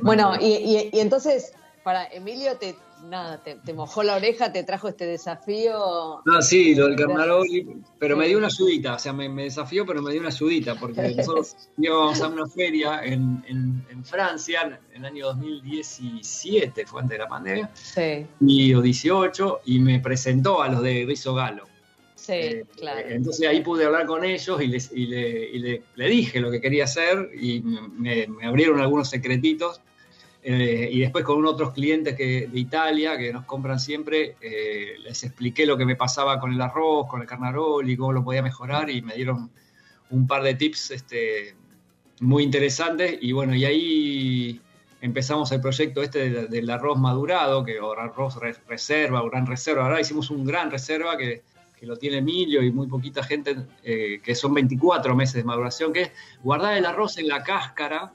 Bueno, 0.01 0.33
y, 0.39 0.45
y- 0.45 0.89
y 0.93 0.99
entonces, 0.99 1.53
para 1.83 2.05
Emilio, 2.05 2.57
te, 2.57 2.75
nada, 3.03 3.37
te, 3.43 3.55
te 3.55 3.73
mojó 3.73 4.03
la 4.03 4.15
oreja, 4.15 4.51
te 4.51 4.63
trajo 4.63 4.87
este 4.89 5.05
desafío. 5.05 6.19
Ah, 6.25 6.41
sí, 6.41 6.75
lo 6.75 6.87
del 6.87 6.95
Carnaroli, 6.95 7.77
pero 7.99 8.17
me 8.17 8.27
dio 8.27 8.37
una 8.37 8.47
ayudita, 8.47 8.95
o 8.95 8.99
sea, 8.99 9.13
me, 9.13 9.29
me 9.29 9.43
desafió, 9.43 9.85
pero 9.85 10.01
me 10.01 10.11
dio 10.11 10.19
una 10.19 10.29
ayudita, 10.29 10.75
porque 10.75 11.13
nosotros 11.15 11.55
íbamos 11.77 12.21
a 12.21 12.27
una 12.27 12.47
feria 12.47 13.01
en, 13.03 13.43
en- 13.47 13.85
en 13.89 14.03
Francia, 14.05 14.79
en 14.93 14.97
el 14.97 15.05
año 15.05 15.27
2017, 15.27 16.85
fue 16.85 17.01
antes 17.01 17.17
de 17.17 17.23
la 17.23 17.29
pandemia, 17.29 17.69
Sí, 17.73 18.25
y, 18.41 18.73
o 18.73 18.81
18, 18.81 19.61
y 19.65 19.79
me 19.79 19.99
presentó 19.99 20.61
a 20.61 20.69
los 20.69 20.81
de 20.81 21.05
Rizzo 21.07 21.33
Galo. 21.33 21.65
sí, 22.15 22.33
Eh, 22.33 22.65
claro. 22.75 23.07
Entonces 23.09 23.47
ahí 23.47 23.61
pude 23.61 23.85
hablar 23.85 24.05
con 24.05 24.23
ellos 24.25 24.61
y, 24.61 24.67
les, 24.67 24.91
y, 24.91 25.05
le, 25.07 25.49
y 25.49 25.59
le- 25.59 25.81
le 25.95 26.07
dije 26.09 26.39
lo 26.39 26.51
que 26.51 26.59
quería 26.59 26.83
hacer 26.83 27.29
y 27.39 27.61
me, 27.61 28.27
me 28.27 28.45
abrieron 28.45 28.79
algunos 28.79 29.09
secretitos. 29.09 29.81
Eh, 30.49 30.87
y 30.93 31.01
después 31.01 31.25
con 31.25 31.45
otros 31.45 31.73
clientes 31.73 32.15
que, 32.15 32.47
de 32.47 32.57
Italia 32.57 33.17
que 33.17 33.33
nos 33.33 33.43
compran 33.43 33.81
siempre, 33.81 34.37
eh, 34.39 34.93
les 35.03 35.21
expliqué 35.25 35.65
lo 35.65 35.75
que 35.77 35.83
me 35.83 35.97
pasaba 35.97 36.39
con 36.39 36.53
el 36.53 36.61
arroz, 36.61 37.05
con 37.09 37.19
el 37.21 37.27
carnarol 37.27 37.89
y 37.89 37.97
cómo 37.97 38.13
lo 38.13 38.23
podía 38.23 38.41
mejorar 38.41 38.89
y 38.89 39.01
me 39.01 39.15
dieron 39.15 39.51
un 40.09 40.25
par 40.25 40.43
de 40.43 40.53
tips 40.53 40.91
este, 40.91 41.53
muy 42.21 42.43
interesantes. 42.43 43.17
Y 43.19 43.33
bueno, 43.33 43.55
y 43.55 43.65
ahí 43.65 44.61
empezamos 45.01 45.51
el 45.51 45.59
proyecto 45.59 46.01
este 46.01 46.29
del, 46.47 46.69
arroz 46.69 46.97
madurado, 46.97 47.65
que 47.65 47.81
o 47.81 47.91
arroz 47.91 48.37
re- 48.37 48.55
reserva 48.69 49.21
gran 49.29 49.45
reserva. 49.45 49.83
Ahora 49.83 49.99
hicimos 49.99 50.29
un 50.29 50.45
gran 50.45 50.71
reserva 50.71 51.17
que, 51.17 51.41
que 51.77 51.85
lo 51.85 51.97
tiene 51.97 52.19
Emilio 52.19 52.63
y 52.63 52.71
muy 52.71 52.87
poquita 52.87 53.21
gente, 53.21 53.53
eh, 53.83 54.21
que 54.23 54.33
son 54.33 54.53
24 54.53 55.13
meses 55.13 55.35
de 55.35 55.43
maduración, 55.43 55.91
que 55.91 56.03
es 56.03 56.11
guardar 56.41 56.77
el 56.77 56.85
arroz 56.85 57.17
en 57.17 57.27
la 57.27 57.43
cáscara 57.43 58.13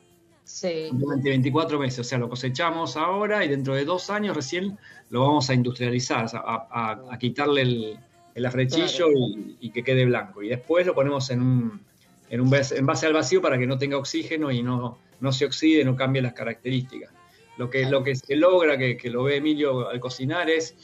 Sí, 0.54 0.90
durante 0.92 1.30
24 1.30 1.78
meses. 1.78 2.00
O 2.00 2.04
sea, 2.04 2.18
lo 2.18 2.28
cosechamos 2.28 2.96
ahora 2.98 3.42
y 3.44 3.48
dentro 3.48 3.74
de 3.74 3.84
dos 3.86 4.10
años 4.10 4.36
recién 4.36 4.76
lo 5.08 5.20
vamos 5.20 5.48
a 5.48 5.54
industrializar, 5.54 6.26
a, 6.34 6.68
a- 6.70 7.14
a 7.14 7.18
quitarle 7.18 7.62
el, 7.62 7.98
el 8.34 8.46
afrechillo 8.46 9.06
Claro. 9.06 9.12
y, 9.16 9.56
y 9.60 9.70
que 9.70 9.82
quede 9.82 10.04
blanco. 10.04 10.42
Y 10.42 10.48
después 10.50 10.84
lo 10.86 10.94
ponemos 10.94 11.30
en 11.30 11.40
un 11.40 11.80
en 12.28 12.40
un 12.40 12.48
base, 12.50 12.78
envase 12.78 13.06
al 13.06 13.12
vacío 13.14 13.40
para 13.42 13.58
que 13.58 13.66
no 13.66 13.76
tenga 13.78 13.96
oxígeno 13.98 14.50
y 14.50 14.62
no, 14.62 14.98
no 15.20 15.32
se 15.32 15.44
oxide, 15.44 15.84
no 15.84 15.96
cambie 15.96 16.20
las 16.22 16.32
características. 16.34 17.10
Lo 17.58 17.68
que, 17.68 17.84
lo 17.86 18.02
que 18.02 18.14
se 18.16 18.36
logra, 18.36 18.76
que, 18.78 18.96
que 18.96 19.10
lo 19.10 19.22
ve 19.24 19.36
Emilio 19.36 19.88
al 19.88 20.00
cocinar, 20.00 20.48
es 20.48 20.74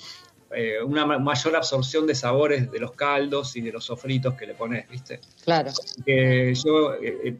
eh, 0.54 0.76
una 0.84 1.06
ma- 1.06 1.18
mayor 1.18 1.56
absorción 1.56 2.06
de 2.06 2.14
sabores 2.14 2.70
de 2.70 2.78
los 2.78 2.92
caldos 2.92 3.56
y 3.56 3.62
de 3.62 3.72
los 3.72 3.84
sofritos 3.84 4.34
que 4.34 4.46
le 4.46 4.54
pones, 4.54 4.88
¿viste? 4.90 5.20
claro. 5.44 5.70
que 6.04 6.54
yo, 6.54 6.94
eh, 6.94 7.18
eh, 7.24 7.36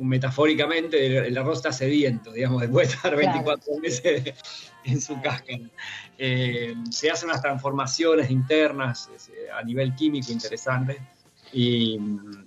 metafóricamente, 0.00 1.06
el, 1.06 1.24
el 1.26 1.38
arroz 1.38 1.58
está 1.58 1.72
sediento, 1.72 2.32
digamos, 2.32 2.60
después 2.62 2.88
de 2.88 2.94
estar 2.94 3.16
24 3.16 3.76
meses 3.80 4.34
en 4.84 5.00
su 5.00 5.20
cáscara. 5.20 5.68
Eh, 6.18 6.74
se 6.90 7.10
hacen 7.10 7.28
unas 7.30 7.42
transformaciones 7.42 8.30
internas 8.30 9.10
eh, 9.30 9.50
a 9.50 9.62
nivel 9.62 9.94
químico 9.94 10.30
interesantes 10.32 10.98
y, 11.52 11.98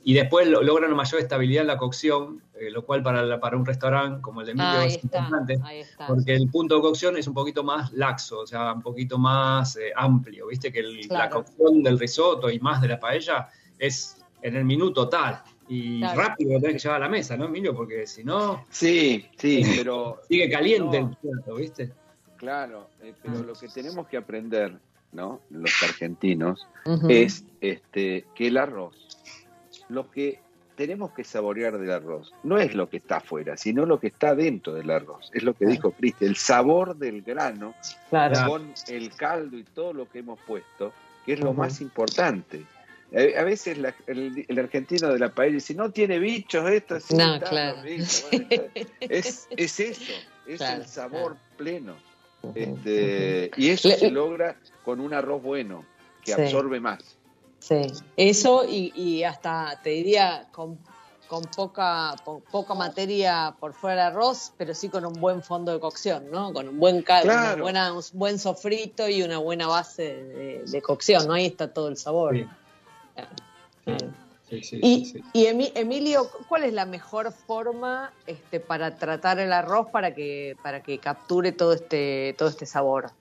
y 0.04 0.14
después 0.14 0.48
lo- 0.48 0.64
logran 0.64 0.88
una 0.90 0.98
mayor 0.98 1.22
estabilidad 1.22 1.62
en 1.62 1.68
la 1.68 1.78
cocción, 1.78 2.42
eh, 2.60 2.72
lo 2.72 2.84
cual 2.86 3.04
para, 3.04 3.22
la- 3.24 3.40
para 3.40 3.56
un 3.58 3.66
restaurante 3.66 4.22
como 4.22 4.42
el 4.42 4.48
de 4.48 4.52
Emilio 4.54 4.80
Ahí 4.80 4.88
es 4.88 4.96
está, 5.04 5.20
importante. 5.20 5.60
ahí 5.64 5.80
está. 5.82 6.08
Porque 6.08 6.34
el 6.36 6.50
punto 6.50 6.76
de 6.76 6.82
cocción 6.82 7.18
es 7.18 7.28
un 7.28 7.34
poquito 7.36 7.64
más 7.64 7.92
laxo, 7.94 8.40
o 8.40 8.48
sea, 8.48 8.74
un 8.74 8.82
poquito 8.82 9.18
más 9.20 9.76
eh, 9.76 9.92
amplio, 9.96 10.48
viste 10.48 10.72
que 10.72 10.80
el- 10.80 11.08
la 11.10 11.30
cocción 11.30 11.84
del 11.84 12.00
risotto 12.00 12.50
y 12.50 12.60
más 12.60 12.82
de 12.82 12.88
la 12.88 13.00
paella 13.00 13.48
es 13.78 14.18
en 14.42 14.56
el 14.56 14.66
minuto 14.66 15.08
tal 15.10 15.42
y 15.68 16.00
Claro. 16.00 16.22
rápido 16.22 16.54
lo 16.54 16.60
tenés 16.62 16.74
que 16.76 16.80
llevar 16.88 17.02
a 17.02 17.06
la 17.06 17.10
mesa, 17.10 17.36
¿no, 17.38 17.46
Emilio? 17.46 17.76
Porque 17.76 18.06
si 18.08 18.24
no, 18.24 18.66
Sí, 18.70 19.26
sí, 19.38 19.62
pero 19.84 20.22
sigue 20.30 20.50
caliente 20.50 21.02
No. 21.02 21.10
el 21.10 21.18
plato, 21.18 21.56
¿viste? 21.56 21.92
claro, 22.38 22.90
eh, 23.02 23.14
pero 23.24 23.44
lo 23.44 23.54
que 23.54 23.68
tenemos 23.70 24.08
que 24.08 24.18
aprender, 24.18 24.78
¿no? 25.14 25.42
Los 25.50 25.72
argentinos, 25.84 26.68
es 27.10 27.46
este 27.62 28.26
que 28.36 28.48
el 28.48 28.58
arroz, 28.58 28.96
lo 29.90 30.12
que 30.12 30.40
tenemos 30.76 31.12
que 31.14 31.24
saborear 31.24 31.78
del 31.80 31.90
arroz, 31.90 32.34
no 32.44 32.58
es 32.58 32.76
lo 32.76 32.90
que 32.90 32.98
está 32.98 33.18
afuera, 33.18 33.56
sino 33.56 33.86
lo 33.86 33.98
que 34.00 34.08
está 34.08 34.36
dentro 34.36 34.74
del 34.74 34.92
arroz. 34.92 35.32
Es 35.34 35.42
lo 35.44 35.54
que 35.54 35.66
dijo 35.66 35.92
Cristi, 35.92 36.26
el 36.26 36.36
sabor 36.36 36.98
del 36.98 37.22
grano 37.22 37.74
Claro. 38.10 38.50
con 38.50 38.74
el 38.90 39.16
caldo 39.16 39.58
y 39.58 39.64
todo 39.64 39.94
lo 39.94 40.10
que 40.10 40.20
hemos 40.20 40.38
puesto, 40.42 40.92
que 41.26 41.34
es 41.34 41.40
lo 41.40 41.54
más 41.54 41.80
importante. 41.80 42.66
A 43.14 43.44
veces 43.44 43.78
la- 43.78 43.96
el, 44.08 44.46
el 44.48 44.60
argentino 44.60 45.10
de 45.14 45.20
la 45.20 45.30
paella 45.30 45.56
dice, 45.56 45.74
no 45.76 45.92
tiene 45.92 46.20
bichos 46.20 46.70
esto, 46.70 47.00
sí, 47.00 47.16
No, 47.16 47.40
claro. 47.40 47.78
los 47.78 47.86
bichos". 47.86 48.26
Bueno, 48.32 48.64
es, 49.00 49.48
es 49.56 49.80
eso, 49.80 50.14
es 50.48 50.58
Claro, 50.58 50.82
el 50.82 50.88
sabor 50.88 51.38
pleno. 51.58 51.96
Este, 52.54 53.52
y 53.58 53.70
eso 53.70 53.88
Le- 53.90 53.98
se 53.98 54.12
logra 54.12 54.58
con 54.84 55.00
un 55.00 55.14
arroz 55.14 55.42
bueno, 55.42 55.86
que 56.24 56.34
Sí. 56.34 56.42
absorbe 56.42 56.80
más. 56.80 57.18
Sí, 57.60 57.88
eso 58.18 58.64
y, 58.68 58.92
y 58.96 59.24
hasta 59.24 59.80
te 59.84 59.92
diría 59.92 60.48
con 60.52 60.78
con 61.28 61.42
poca, 61.46 62.14
po- 62.24 62.44
poca 62.52 62.76
materia 62.76 63.56
por 63.60 63.74
fuera 63.74 64.06
del 64.06 64.14
arroz, 64.14 64.54
pero 64.58 64.76
sí 64.76 64.90
con 64.90 65.08
un 65.08 65.14
buen 65.14 65.42
fondo 65.42 65.72
de 65.74 65.80
cocción, 65.80 66.30
¿no? 66.30 66.54
Con 66.54 66.70
un 66.70 66.78
buen 66.80 67.02
caldo, 67.02 67.32
Claro. 67.32 67.66
un 67.66 68.02
buen 68.14 68.38
sofrito 68.38 69.10
y 69.10 69.24
una 69.24 69.40
buena 69.40 69.66
base 69.66 70.04
de, 70.24 70.64
de 70.68 70.82
cocción, 70.84 71.26
¿no? 71.28 71.34
Ahí 71.34 71.48
está 71.48 71.74
todo 71.74 71.88
el 71.88 71.98
sabor. 71.98 72.36
Sí. 72.36 72.46
Sí, 74.50 74.64
sí, 74.64 74.80
Y, 74.82 75.06
sí, 75.06 75.12
sí. 75.14 75.24
y 75.34 75.46
Emi- 75.48 75.72
Emilio, 75.76 76.30
¿cuál 76.48 76.64
es 76.64 76.74
la 76.74 76.86
mejor 76.86 77.32
forma 77.32 78.14
este, 78.28 78.60
para 78.60 78.96
tratar 78.98 79.40
el 79.40 79.52
arroz 79.52 79.88
para 79.92 80.14
que, 80.14 80.56
para 80.62 80.84
que 80.84 81.00
capture 81.00 81.52
todo 81.52 81.74
este, 81.74 82.36
todo 82.38 82.50
este 82.50 82.66
sabor? 82.66 83.12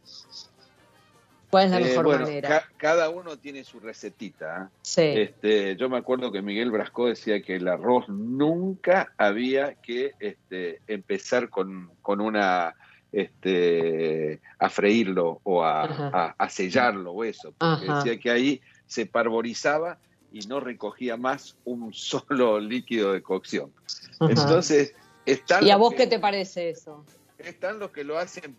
¿Cuál 1.51 1.67
es 1.67 1.71
la 1.71 1.79
Eh, 1.79 1.83
mejor 1.85 2.05
bueno, 2.05 2.27
manera? 2.27 2.49
ca- 2.49 2.69
cada 2.77 3.09
uno 3.09 3.39
tiene 3.39 3.65
su 3.65 3.81
recetita. 3.81 4.65
¿eh? 4.65 4.77
sí, 4.83 5.01
Este, 5.03 5.77
yo 5.77 5.89
me 5.89 5.97
acuerdo 5.97 6.31
que 6.33 6.43
Miguel 6.43 6.71
Brasco 6.71 7.07
decía 7.07 7.41
que 7.41 7.57
el 7.57 7.69
arroz 7.69 8.09
nunca 8.09 9.13
había 9.17 9.75
que 9.77 10.13
este, 10.19 10.83
empezar 10.87 11.49
con, 11.49 11.91
con 12.03 12.21
una 12.21 12.75
este, 13.13 14.41
a 14.59 14.69
freírlo 14.69 15.41
o 15.45 15.63
a, 15.63 15.85
Ajá. 15.85 16.11
a- 16.13 16.35
a 16.37 16.49
sellarlo 16.51 17.13
o 17.13 17.25
eso, 17.25 17.55
porque 17.57 17.87
Ajá. 17.87 17.95
decía 18.05 18.19
que 18.19 18.31
ahí 18.31 18.61
se 18.87 19.07
parborizaba 19.07 20.01
y 20.35 20.41
no 20.47 20.59
recogía 20.61 21.17
más 21.17 21.57
un 21.65 21.93
solo 21.95 22.59
líquido 22.61 23.13
de 23.13 23.23
cocción. 23.23 23.73
Ajá. 24.19 24.31
Entonces, 24.33 24.95
están 25.25 25.65
¿Y 25.65 25.71
a 25.71 25.77
vos 25.77 25.93
que- 25.93 25.97
qué 25.99 26.07
te 26.09 26.19
parece 26.19 26.71
eso? 26.71 27.05
están 27.39 27.79
los 27.79 27.91
que 27.91 28.05
lo 28.05 28.19
hacen. 28.19 28.57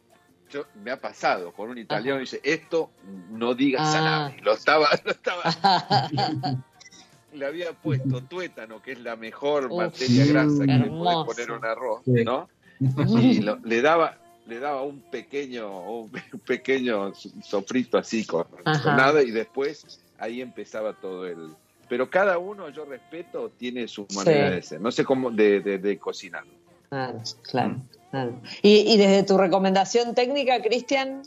Yo, 0.51 0.63
me 0.83 0.91
ha 0.91 1.01
pasado 1.01 1.51
con 1.51 1.69
un 1.71 1.77
italiano 1.79 2.17
y 2.19 2.21
dice, 2.21 2.39
esto 2.43 2.91
no 3.31 3.55
digas 3.55 3.81
Ah. 3.83 3.91
salami. 3.91 4.41
Lo 4.41 4.53
estaba, 4.53 4.87
lo 5.03 5.11
estaba 5.11 5.43
le 7.33 7.45
había 7.45 7.73
puesto 7.73 8.21
tuétano, 8.23 8.81
que 8.81 8.93
es 8.93 8.99
la 9.01 9.15
mejor 9.15 9.65
Uf, 9.71 9.77
materia 9.77 10.25
grasa 10.25 10.59
que 10.65 10.71
le 10.73 10.85
podés 10.87 11.25
poner 11.25 11.49
a 11.49 11.53
un 11.57 11.65
arroz. 11.65 12.01
¿no? 12.05 12.47
Y 13.19 13.41
lo- 13.41 13.57
le 13.63 13.81
daba 13.81 14.17
le 14.47 14.59
daba 14.59 14.83
un 14.83 15.01
pequeño 15.09 15.89
un 15.89 16.11
pequeño 16.45 17.13
sofrito 17.43 17.97
así 17.97 18.23
con, 18.27 18.43
con 18.43 18.95
nada 18.95 19.23
y 19.23 19.31
después 19.31 19.99
ahí 20.19 20.39
empezaba 20.41 20.93
todo 20.93 21.25
el 21.25 21.55
pero 21.87 22.09
cada 22.09 22.37
uno 22.37 22.69
yo 22.69 22.85
respeto 22.85 23.51
tiene 23.57 23.87
su 23.87 24.05
manera 24.15 24.49
Sí. 24.49 24.55
de 24.55 24.61
ser 24.61 24.81
no 24.81 24.91
sé 24.91 25.03
cómo 25.05 25.31
de, 25.31 25.59
de, 25.61 25.77
de 25.77 25.97
cocinar 25.97 26.43
Claro, 26.89 27.19
claro, 27.49 27.75
claro. 28.11 28.41
¿Y, 28.61 28.93
y 28.93 28.97
desde 28.97 29.23
tu 29.23 29.37
recomendación 29.37 30.13
técnica, 30.15 30.61
Cristian? 30.61 31.23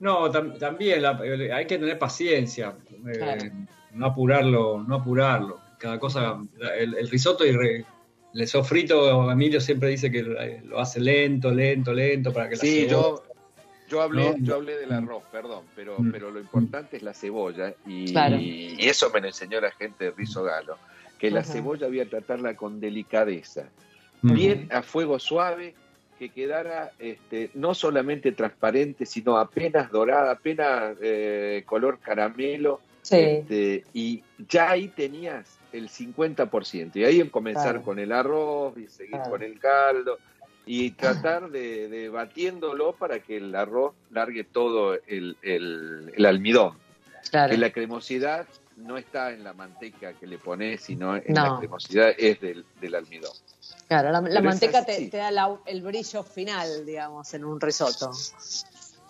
No, 0.00 0.28
tam- 0.32 0.58
también 0.58 1.02
la- 1.02 1.20
eh, 1.24 1.52
hay 1.52 1.66
que 1.66 1.78
tener 1.78 1.98
paciencia, 1.98 2.74
eh, 3.06 3.50
no 3.92 4.06
apurarlo, 4.06 4.82
no 4.82 4.96
apurarlo. 4.96 5.60
Cada 5.78 5.98
cosa, 6.00 6.40
la- 6.56 6.74
el, 6.76 6.94
el 6.96 7.08
risotto 7.08 7.44
y 7.44 7.52
re- 7.52 7.84
el 8.34 8.48
sofrito, 8.48 9.30
Emilio 9.30 9.60
siempre 9.60 9.90
dice 9.90 10.10
que 10.10 10.20
eh, 10.20 10.62
lo 10.64 10.80
hace 10.80 10.98
lento, 10.98 11.50
lento, 11.52 11.92
lento 11.92 12.32
para 12.32 12.48
que 12.48 12.56
la 12.56 12.60
sí 12.62 12.86
yo 12.88 13.22
yo 13.92 14.00
hablé 14.02 14.30
No. 14.30 14.36
yo 14.46 14.54
hablé 14.56 14.76
del 14.78 14.92
arroz 14.92 15.22
perdón 15.30 15.64
pero 15.76 15.96
Mm. 15.98 16.10
pero 16.10 16.30
lo 16.30 16.40
importante 16.40 16.96
es 16.96 17.02
la 17.02 17.12
cebolla 17.12 17.74
y, 17.86 18.10
Claro. 18.12 18.36
y 18.36 18.76
eso 18.80 19.10
me 19.10 19.20
lo 19.20 19.26
enseñó 19.28 19.60
la 19.60 19.70
gente 19.72 20.06
de 20.06 20.10
Rizo 20.12 20.42
Galo 20.42 20.78
que 21.18 21.30
la 21.30 21.40
Ajá. 21.40 21.52
cebolla 21.52 21.86
había 21.86 22.04
que 22.04 22.10
tratarla 22.10 22.56
con 22.56 22.80
delicadeza 22.80 23.64
Mm. 24.22 24.32
bien 24.34 24.68
a 24.72 24.82
fuego 24.82 25.18
suave, 25.18 25.74
que 26.18 26.28
quedara 26.28 26.92
este, 27.00 27.50
no 27.54 27.74
solamente 27.74 28.30
transparente, 28.32 29.04
sino 29.04 29.36
apenas 29.36 29.90
dorada, 29.90 30.30
apenas 30.32 30.96
eh, 31.02 31.64
color 31.66 31.98
caramelo. 31.98 32.80
Sí, 33.02 33.16
este, 33.16 33.84
y 33.92 34.22
ya 34.48 34.70
ahí 34.70 34.86
tenías 34.86 35.58
el 35.72 35.88
50%. 35.88 36.94
Y 37.00 37.04
ahí 37.04 37.28
comenzar 37.28 37.72
Claro. 37.72 37.82
con 37.82 37.98
el 37.98 38.12
arroz 38.12 38.78
y 38.78 38.86
seguir 38.86 39.16
Claro. 39.16 39.30
con 39.32 39.42
el 39.42 39.58
caldo 39.58 40.18
y 40.66 40.92
tratar 40.92 41.50
de, 41.50 41.88
de 41.88 42.08
batiéndolo 42.08 42.92
para 42.92 43.18
que 43.20 43.36
el 43.38 43.54
arroz 43.54 43.94
largue 44.10 44.44
todo 44.44 44.94
el, 45.06 45.36
el- 45.42 46.12
el 46.16 46.26
almidón. 46.26 46.76
claro. 47.30 47.50
Que 47.50 47.58
la 47.58 47.70
cremosidad 47.70 48.46
no 48.76 48.96
está 48.96 49.32
en 49.32 49.44
la 49.44 49.52
manteca 49.52 50.12
que 50.14 50.26
le 50.26 50.38
pones, 50.38 50.80
sino 50.82 51.16
en 51.16 51.24
No. 51.28 51.52
la 51.54 51.58
cremosidad 51.58 52.10
es 52.16 52.40
del, 52.40 52.64
del 52.80 52.94
almidón. 52.94 53.32
Claro, 53.88 54.10
la, 54.10 54.40
manteca 54.40 54.84
te, 54.84 55.08
da 55.10 55.30
la- 55.30 55.58
el 55.66 55.82
brillo 55.82 56.22
final, 56.22 56.86
digamos, 56.86 57.32
en 57.34 57.44
un 57.44 57.60
risotto. 57.60 58.10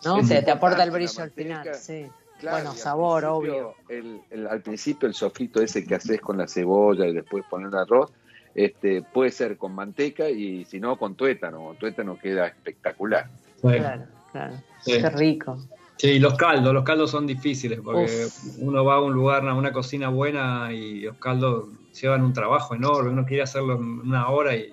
¿no? 0.04 0.16
O 0.16 0.24
sea, 0.24 0.44
te 0.44 0.50
aporta 0.50 0.82
el 0.82 0.90
brillo 0.90 1.22
al 1.22 1.30
final, 1.30 1.74
sí. 1.74 2.06
Claro, 2.40 2.56
bueno, 2.64 2.74
sabor, 2.74 3.24
obvio. 3.24 3.76
el- 3.88 4.20
el- 4.30 4.48
al 4.48 4.60
principio 4.62 5.06
el 5.06 5.14
sofrito 5.14 5.62
ese 5.62 5.86
que 5.86 5.94
haces 5.94 6.20
con 6.20 6.36
la 6.38 6.48
cebolla 6.48 7.06
y 7.06 7.12
después 7.12 7.44
poner 7.48 7.68
el 7.68 7.76
arroz, 7.78 8.10
este, 8.54 9.02
puede 9.02 9.30
ser 9.30 9.56
con 9.56 9.74
manteca 9.74 10.28
y 10.28 10.64
si 10.64 10.80
no 10.80 10.96
con 10.96 11.14
tuétano. 11.14 11.74
Tuétano 11.78 12.18
queda 12.18 12.46
espectacular. 12.48 13.28
Sí. 13.56 13.68
Claro, 13.68 14.04
claro. 14.30 14.54
Sí. 14.80 14.92
Qué 14.92 15.10
rico. 15.10 15.58
Sí, 15.96 16.18
los 16.18 16.34
caldos, 16.34 16.74
los 16.74 16.84
caldos 16.84 17.10
son 17.12 17.26
difíciles 17.26 17.80
porque 17.80 18.26
Uf. 18.26 18.58
uno 18.58 18.84
va 18.84 18.94
a 18.96 19.00
un 19.00 19.12
lugar, 19.12 19.46
a 19.46 19.54
una 19.54 19.72
cocina 19.72 20.08
buena 20.08 20.72
y 20.72 21.02
los 21.02 21.16
caldos 21.18 21.68
llevan 22.00 22.24
un 22.24 22.32
trabajo 22.32 22.74
enorme, 22.74 23.10
uno 23.10 23.24
quiere 23.24 23.44
hacerlo 23.44 23.74
en 23.74 24.00
una 24.00 24.28
hora 24.28 24.56
y, 24.56 24.72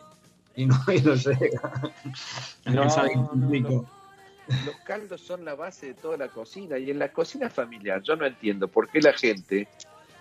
y 0.56 0.66
no, 0.66 0.76
y 0.92 1.02
no 1.02 1.14
llega. 1.14 1.72
No, 2.66 2.86
no, 2.86 3.50
rico. 3.50 3.86
Los 4.66 4.76
caldos 4.84 5.22
son 5.22 5.46
la 5.46 5.54
base 5.54 5.88
de 5.88 5.94
toda 5.94 6.18
la 6.18 6.30
cocina 6.30 6.80
y 6.80 6.90
en 6.90 6.98
la 6.98 7.10
cocina 7.10 7.50
familiar 7.52 8.02
yo 8.02 8.16
no 8.16 8.26
entiendo 8.26 8.68
por 8.68 8.90
qué 8.90 9.00
la 9.00 9.14
gente 9.14 9.68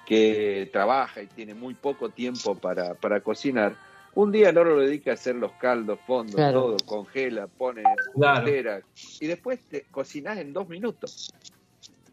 que 0.09 0.71
trabaja 0.73 1.21
y 1.21 1.27
tiene 1.27 1.53
muy 1.53 1.75
poco 1.75 2.09
tiempo 2.09 2.55
para, 2.55 2.95
para 2.95 3.21
cocinar, 3.21 3.77
un 4.15 4.33
día 4.33 4.53
no 4.53 4.65
lo 4.65 4.81
dedica 4.81 5.11
a 5.11 5.15
hacer 5.15 5.35
los 5.35 5.53
caldos, 5.61 6.01
fondos, 6.07 6.37
Claro. 6.37 6.63
todo, 6.63 6.77
congela, 6.87 7.47
pone 7.47 7.83
Claro. 8.15 8.39
heladera, 8.47 8.81
y 9.21 9.27
después 9.27 9.61
te 9.69 9.85
cocinás 9.91 10.39
en 10.39 10.55
dos 10.55 10.67
minutos, 10.67 11.29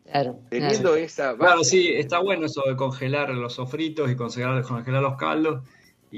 Claro. 0.03 0.41
teniendo 0.49 0.89
claro. 0.89 0.95
esa 0.97 1.31
base. 1.31 1.37
Claro, 1.37 1.63
sí, 1.63 1.93
está 1.93 2.19
bueno 2.19 2.47
eso 2.47 2.63
de 2.67 2.75
congelar 2.75 3.29
los 3.29 3.53
sofritos 3.53 4.11
y 4.11 4.17
congelar, 4.17 4.61
congelar 4.63 5.01
los 5.01 5.15
caldos 5.15 5.63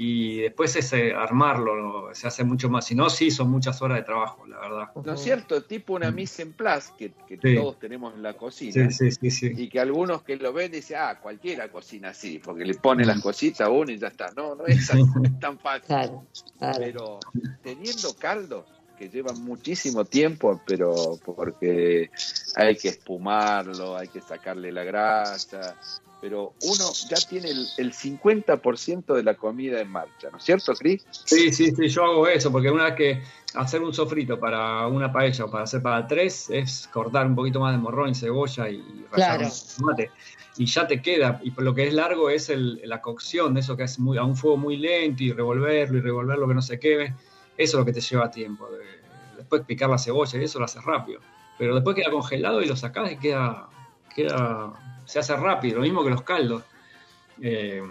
y 0.00 0.42
después 0.42 0.76
ese 0.76 1.12
armarlo, 1.12 1.74
¿no? 1.74 2.14
se 2.14 2.28
hace 2.28 2.44
mucho 2.44 2.70
más. 2.70 2.86
Si 2.86 2.94
no, 2.94 3.10
sí, 3.10 3.32
son 3.32 3.50
muchas 3.50 3.82
horas 3.82 3.98
de 3.98 4.04
trabajo, 4.04 4.46
la 4.46 4.60
verdad. 4.60 4.88
¿No 5.04 5.14
es 5.14 5.20
cierto? 5.20 5.64
Tipo 5.64 5.94
una 5.94 6.12
mise 6.12 6.42
en 6.42 6.52
place 6.52 6.92
que, 6.96 7.10
que 7.26 7.36
Sí. 7.36 7.56
todos 7.56 7.80
tenemos 7.80 8.14
en 8.14 8.22
la 8.22 8.34
cocina. 8.34 8.90
Sí, 8.90 9.10
sí, 9.10 9.10
sí, 9.10 9.30
sí. 9.30 9.52
Y 9.56 9.68
que 9.68 9.80
algunos 9.80 10.22
que 10.22 10.36
lo 10.36 10.52
ven 10.52 10.70
dicen, 10.70 10.98
ah, 11.00 11.18
cualquiera 11.20 11.68
cocina 11.68 12.10
así, 12.10 12.38
porque 12.38 12.64
le 12.64 12.74
pone 12.74 13.04
las 13.04 13.20
cositas 13.20 13.62
a 13.62 13.70
uno 13.70 13.90
y 13.90 13.98
ya 13.98 14.06
está. 14.06 14.30
No, 14.36 14.54
no 14.54 14.66
es, 14.66 14.88
así, 14.88 15.02
no 15.02 15.22
es 15.24 15.40
tan 15.40 15.58
fácil. 15.58 15.86
Claro, 15.86 16.26
claro. 16.58 16.78
Pero 16.78 17.20
teniendo 17.62 18.14
caldos 18.14 18.66
que 18.98 19.08
llevan 19.08 19.40
muchísimo 19.44 20.04
tiempo, 20.04 20.60
pero 20.66 21.18
porque 21.24 22.10
hay 22.56 22.76
que 22.76 22.88
espumarlo, 22.88 23.96
hay 23.96 24.08
que 24.08 24.20
sacarle 24.20 24.72
la 24.72 24.82
grasa, 24.82 25.76
pero 26.20 26.54
uno 26.62 26.92
ya 27.08 27.16
tiene 27.16 27.50
el, 27.50 27.68
el 27.76 27.92
50% 27.92 29.14
de 29.14 29.22
la 29.22 29.34
comida 29.34 29.80
en 29.80 29.88
marcha, 29.92 30.30
¿no 30.32 30.38
es 30.38 30.44
cierto, 30.44 30.74
Cris? 30.74 31.06
Sí, 31.10 31.52
sí, 31.52 31.70
sí, 31.70 31.88
yo 31.88 32.04
hago 32.04 32.26
eso, 32.26 32.50
porque 32.50 32.70
una 32.70 32.86
vez 32.86 32.94
que 32.94 33.22
hacer 33.54 33.82
un 33.82 33.94
sofrito 33.94 34.38
para 34.40 34.86
una 34.88 35.12
paella 35.12 35.44
o 35.44 35.50
para 35.50 35.62
hacer 35.64 35.80
para 35.80 36.04
tres 36.06 36.50
es 36.50 36.88
cortar 36.88 37.26
un 37.26 37.36
poquito 37.36 37.60
más 37.60 37.72
de 37.72 37.78
morrón 37.78 38.10
y 38.10 38.14
cebolla 38.16 38.68
y 38.68 38.82
rallar 39.12 39.38
Claro. 39.38 39.54
tomate. 39.76 40.10
Y 40.56 40.66
ya 40.66 40.88
te 40.88 41.00
queda, 41.00 41.40
y 41.44 41.52
por 41.52 41.62
lo 41.62 41.72
que 41.72 41.86
es 41.86 41.94
largo 41.94 42.30
es 42.30 42.48
el- 42.48 42.80
la 42.84 43.00
cocción, 43.00 43.56
eso 43.56 43.76
que 43.76 43.84
es 43.84 44.00
muy, 44.00 44.18
a 44.18 44.24
un 44.24 44.34
fuego 44.36 44.56
muy 44.56 44.76
lento 44.76 45.22
y 45.22 45.32
revolverlo 45.32 45.98
y 45.98 46.00
revolverlo 46.00 46.48
que 46.48 46.54
no 46.54 46.62
se 46.62 46.80
queme, 46.80 47.14
eso 47.58 47.76
es 47.76 47.80
lo 47.80 47.84
que 47.84 47.92
te 47.92 48.00
lleva 48.00 48.30
tiempo. 48.30 48.68
de- 48.70 48.98
después 49.36 49.62
picar 49.66 49.88
la 49.90 49.98
cebolla 49.98 50.40
y 50.40 50.44
eso 50.44 50.58
lo 50.58 50.64
haces 50.64 50.82
rápido. 50.84 51.20
Pero 51.58 51.74
después 51.74 51.94
queda 51.94 52.10
congelado 52.10 52.62
y 52.62 52.66
lo 52.66 52.74
sacás 52.76 53.12
y 53.12 53.16
queda, 53.18 53.68
queda 54.14 54.72
se 55.04 55.18
hace 55.18 55.36
rápido, 55.36 55.76
lo 55.76 55.82
mismo 55.82 56.02
que 56.04 56.10
los 56.10 56.22
caldos. 56.22 56.62
Eh, 57.40 57.82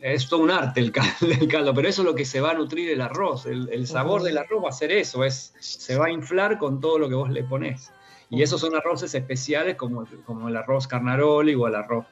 es 0.00 0.28
todo 0.28 0.40
un 0.40 0.50
arte 0.50 0.80
el 0.80 0.90
caldo, 0.90 1.10
el 1.40 1.48
caldo, 1.48 1.72
pero 1.74 1.88
eso 1.88 2.02
es 2.02 2.06
lo 2.06 2.14
que 2.14 2.24
se 2.24 2.40
va 2.40 2.50
a 2.50 2.54
nutrir 2.54 2.90
el 2.90 3.00
arroz. 3.00 3.46
El, 3.46 3.68
el 3.72 3.86
sabor 3.86 4.22
del 4.22 4.38
arroz 4.38 4.64
va 4.64 4.68
a 4.70 4.72
ser 4.72 4.90
eso, 4.92 5.24
es, 5.24 5.54
se 5.60 5.96
va 5.96 6.06
a 6.06 6.10
inflar 6.10 6.58
con 6.58 6.80
todo 6.80 6.98
lo 6.98 7.08
que 7.08 7.14
vos 7.14 7.30
le 7.30 7.44
ponés. 7.44 7.92
Y 8.30 8.42
esos 8.42 8.60
son 8.60 8.74
arroces 8.74 9.14
especiales 9.14 9.76
como, 9.76 10.06
como 10.24 10.48
el 10.48 10.56
arroz 10.56 10.86
carnaroli 10.88 11.54
o 11.54 11.66
el 11.68 11.74
arroz 11.74 12.06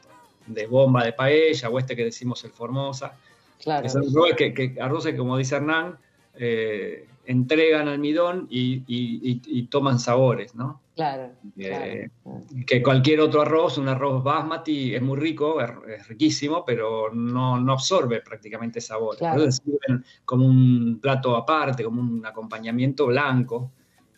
de 0.46 0.66
bomba 0.66 1.03
de 1.05 1.12
paella 1.14 1.68
o 1.70 1.79
este 1.79 1.96
que 1.96 2.05
decimos 2.05 2.44
el 2.44 2.51
Formosa. 2.53 3.14
claro. 3.62 3.83
Que 3.83 3.88
son 3.88 4.05
que, 4.37 4.53
que- 4.55 4.77
arroces 4.81 5.14
como 5.16 5.37
dice 5.38 5.57
Hernán, 5.57 5.99
eh, 6.42 7.07
entregan 7.26 7.87
almidón 7.87 8.46
y, 8.50 8.76
y- 8.87 9.40
y- 9.46 9.62
toman 9.66 9.98
sabores, 10.00 10.55
¿no? 10.55 10.81
Claro, 10.96 11.33
Eh, 11.59 12.09
claro. 12.22 12.40
que 12.66 12.83
cualquier 12.83 13.20
otro 13.20 13.42
arroz, 13.42 13.76
un 13.79 13.88
arroz 13.88 14.24
basmati, 14.24 14.94
es 14.94 15.03
muy 15.03 15.18
rico, 15.18 15.61
es, 15.61 15.70
es 16.00 16.09
riquísimo, 16.09 16.64
pero 16.64 17.12
no, 17.12 17.61
no 17.61 17.72
absorbe 17.74 18.22
prácticamente 18.22 18.81
sabor. 18.81 19.16
Claro. 19.18 19.42
Se 19.44 19.53
sirven 19.62 20.05
como 20.24 20.46
un 20.46 20.98
plato 21.00 21.37
aparte, 21.37 21.85
como 21.85 22.00
un 22.00 22.24
acompañamiento 22.24 23.07
blanco, 23.07 23.70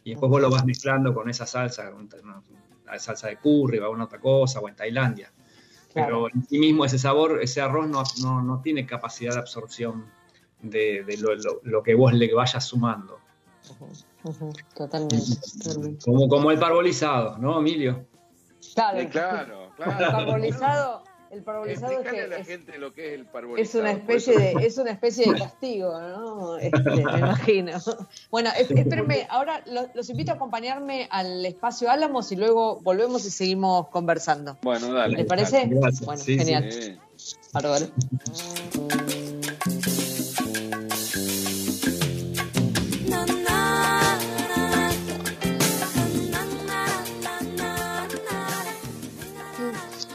y 0.05 0.11
después 0.11 0.31
vos 0.31 0.41
lo 0.41 0.51
vas 0.51 0.65
mezclando 0.65 1.13
con 1.13 1.29
esa 1.29 1.45
salsa, 1.45 1.91
con 1.91 2.09
una- 2.23 2.43
la 2.87 2.99
salsa 3.01 3.29
de 3.29 3.37
curry 3.39 3.79
o 3.79 3.85
alguna 3.85 4.05
otra 4.05 4.21
cosa, 4.21 4.61
o 4.61 4.69
en 4.69 4.77
Tailandia. 4.77 5.31
Claro. 5.93 6.27
Pero 6.29 6.29
en 6.35 6.43
sí 6.49 6.59
mismo 6.59 6.85
ese 6.85 6.99
sabor, 6.99 7.41
ese 7.43 7.61
arroz 7.61 7.89
no, 7.89 8.03
no, 8.23 8.43
no 8.43 8.61
tiene 8.63 8.87
capacidad 8.87 9.35
de 9.35 9.41
absorción 9.41 10.07
de, 10.63 11.05
lo, 11.63 11.83
que 11.83 11.95
vos 11.95 12.13
le 12.13 12.33
vayas 12.33 12.65
sumando. 12.65 13.19
Totalmente, 14.75 15.17
Como, 16.05 16.29
como 16.29 16.51
el 16.51 16.59
parbolizado, 16.59 17.39
¿no, 17.39 17.59
Emilio? 17.59 18.07
Claro, 18.75 19.09
claro, 19.11 19.73
claro. 19.77 20.19
El 20.19 20.25
parbolizado 20.25 21.05
el 21.33 21.43
parbolizado 21.43 22.03
es 22.03 22.11
que 22.11 22.21
a 22.21 22.27
la 22.27 22.37
es, 22.37 22.47
gente 22.47 22.77
lo 22.77 22.93
que 22.93 23.15
es 23.15 23.15
el 23.15 23.25
parbolizado. 23.25 23.63
Es 23.63 23.75
una 23.75 23.91
especie 23.93 24.39
de, 24.39 24.67
es 24.67 24.77
una 24.77 24.91
especie 24.91 25.33
de 25.33 25.39
castigo, 25.39 25.99
¿no? 25.99 26.59
Este, 26.59 26.79
me 26.79 27.01
imagino. 27.01 27.73
Bueno, 28.31 28.51
espérenme, 28.55 29.27
ahora 29.31 29.65
los, 29.95 30.11
invito 30.11 30.33
a 30.33 30.35
acompañarme 30.35 31.09
al 31.11 31.45
espacio 31.47 31.91
Álamos 31.91 32.31
y 32.33 32.37
luego 32.37 32.81
volvemos 32.83 33.25
y 33.25 33.31
seguimos 33.31 33.89
conversando. 33.89 34.59
Bueno, 34.63 34.93
dale. 34.93 35.17
¿Les 35.17 35.27
parece? 35.27 35.71
Bueno, 36.05 36.23
genial. 36.23 36.71
Sí. 36.71 36.99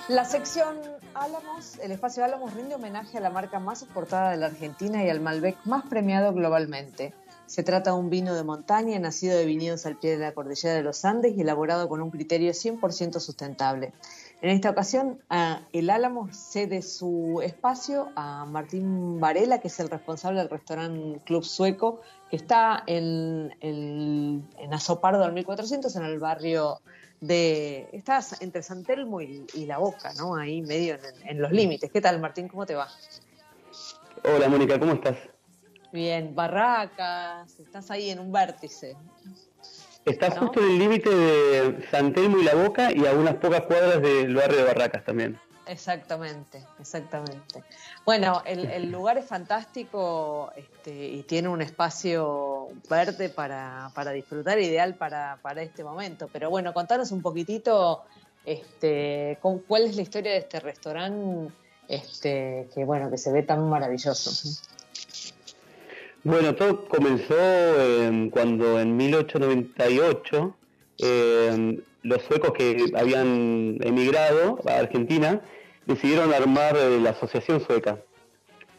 La 0.10 0.24
sección 0.24 0.78
Álamos, 1.14 1.78
el 1.80 1.92
espacio 1.92 2.24
Álamos 2.24 2.54
rinde 2.54 2.76
homenaje 2.76 3.18
a 3.18 3.22
la 3.22 3.30
marca 3.30 3.60
más 3.60 3.82
exportada 3.82 4.32
de 4.32 4.38
la 4.38 4.46
Argentina 4.46 5.04
y 5.04 5.10
al 5.10 5.20
Malbec 5.20 5.58
más 5.66 5.86
premiado 5.86 6.34
globalmente. 6.34 7.14
Se 7.46 7.62
trata 7.62 7.92
de 7.92 7.98
un 7.98 8.10
vino 8.10 8.34
de 8.34 8.46
montaña 8.46 8.98
nacido 9.00 9.38
de 9.38 9.46
viñedos 9.46 9.86
al 9.86 9.98
pie 9.98 10.12
de 10.12 10.20
la 10.20 10.34
cordillera 10.34 10.76
de 10.76 10.84
los 10.84 11.04
Andes 11.04 11.34
y 11.36 11.42
elaborado 11.42 11.90
con 11.90 12.02
un 12.02 12.10
criterio 12.10 12.52
100% 12.52 13.20
sustentable. 13.20 13.92
En 14.42 14.50
esta 14.50 14.70
ocasión, 14.70 15.20
el 15.74 15.90
Álamos 15.90 16.38
cede 16.38 16.82
su 16.84 17.42
espacio 17.44 18.10
a 18.16 18.46
Martín 18.46 19.20
Varela, 19.20 19.60
que 19.60 19.68
es 19.68 19.80
el 19.82 19.90
responsable 19.90 20.40
del 20.40 20.50
restaurante 20.50 21.20
Club 21.26 21.44
Sueco, 21.44 22.00
que 22.30 22.38
está 22.38 22.82
en, 22.88 23.54
en, 23.60 24.48
en 24.58 24.74
Azopardo 24.74 25.26
al 25.26 25.34
1400, 25.34 25.94
en 25.98 26.04
el 26.04 26.20
barrio 26.20 26.80
de. 27.20 27.90
Estás 27.92 28.42
entre 28.42 28.64
San 28.64 28.84
Telmo 28.84 29.22
y, 29.22 29.46
La 29.66 29.78
Boca, 29.78 30.14
¿no? 30.18 30.36
Ahí 30.36 30.62
medio 30.62 30.98
en, 31.26 31.42
los 31.42 31.52
límites. 31.52 31.92
¿Qué 31.92 32.02
tal, 32.02 32.20
Martín? 32.20 32.48
¿Cómo 32.48 32.66
te 32.66 32.76
va? 32.76 32.88
Hola, 34.24 34.50
Mónica, 34.50 34.80
¿cómo 34.80 34.94
estás? 34.94 35.18
Bien, 35.92 36.36
Barracas, 36.36 37.60
estás 37.60 37.90
ahí 37.92 38.10
en 38.10 38.20
un 38.20 38.32
vértice. 38.32 38.96
Estás 40.06 40.38
justo 40.38 40.62
en 40.62 40.72
el 40.72 40.80
límite 40.80 41.10
de 41.10 41.88
San 41.92 42.14
Telmo 42.14 42.38
y 42.38 42.44
La 42.44 42.56
Boca 42.56 42.92
y 42.94 43.06
a 43.06 43.12
unas 43.12 43.36
pocas 43.36 43.62
cuadras 43.62 44.02
del 44.02 44.36
barrio 44.36 44.58
de 44.60 44.64
Barracas 44.64 45.04
también. 45.04 45.40
Exactamente, 45.68 46.64
exactamente. 46.80 47.64
Bueno, 48.06 48.42
el, 48.46 48.90
lugar 48.90 49.18
es 49.18 49.26
fantástico 49.26 50.52
este, 50.56 51.08
y 51.10 51.24
tiene 51.24 51.50
un 51.50 51.62
espacio 51.62 52.57
verde 52.90 53.30
para, 53.30 53.92
para 53.94 54.12
disfrutar, 54.12 54.60
ideal 54.60 54.96
para, 54.96 55.40
para, 55.42 55.62
este 55.62 55.84
momento. 55.84 56.30
Pero 56.32 56.50
bueno, 56.50 56.74
contanos 56.74 57.12
un 57.12 57.22
poquitito 57.22 58.04
este, 58.46 59.38
cuál 59.42 59.84
es 59.86 59.96
la 59.96 60.02
historia 60.02 60.32
de 60.32 60.38
este 60.38 60.60
restaurante 60.60 61.54
este, 61.88 62.68
que, 62.74 62.86
bueno, 62.86 63.10
que 63.10 63.18
se 63.18 63.32
ve 63.32 63.44
tan 63.44 63.70
maravilloso. 63.70 64.32
Bueno, 66.24 66.56
todo 66.56 66.86
comenzó 66.88 67.36
cuando 68.32 68.80
en 68.80 68.98
1898 68.98 70.56
eh, 71.00 71.82
los 72.04 72.22
suecos 72.24 72.52
que 72.52 72.92
habían 72.96 73.78
emigrado 73.82 74.60
a 74.68 74.80
Argentina 74.80 75.42
decidieron 75.86 76.34
armar 76.34 76.76
eh, 76.76 77.00
la 77.00 77.12
Asociación 77.12 77.62
Sueca. 77.66 78.00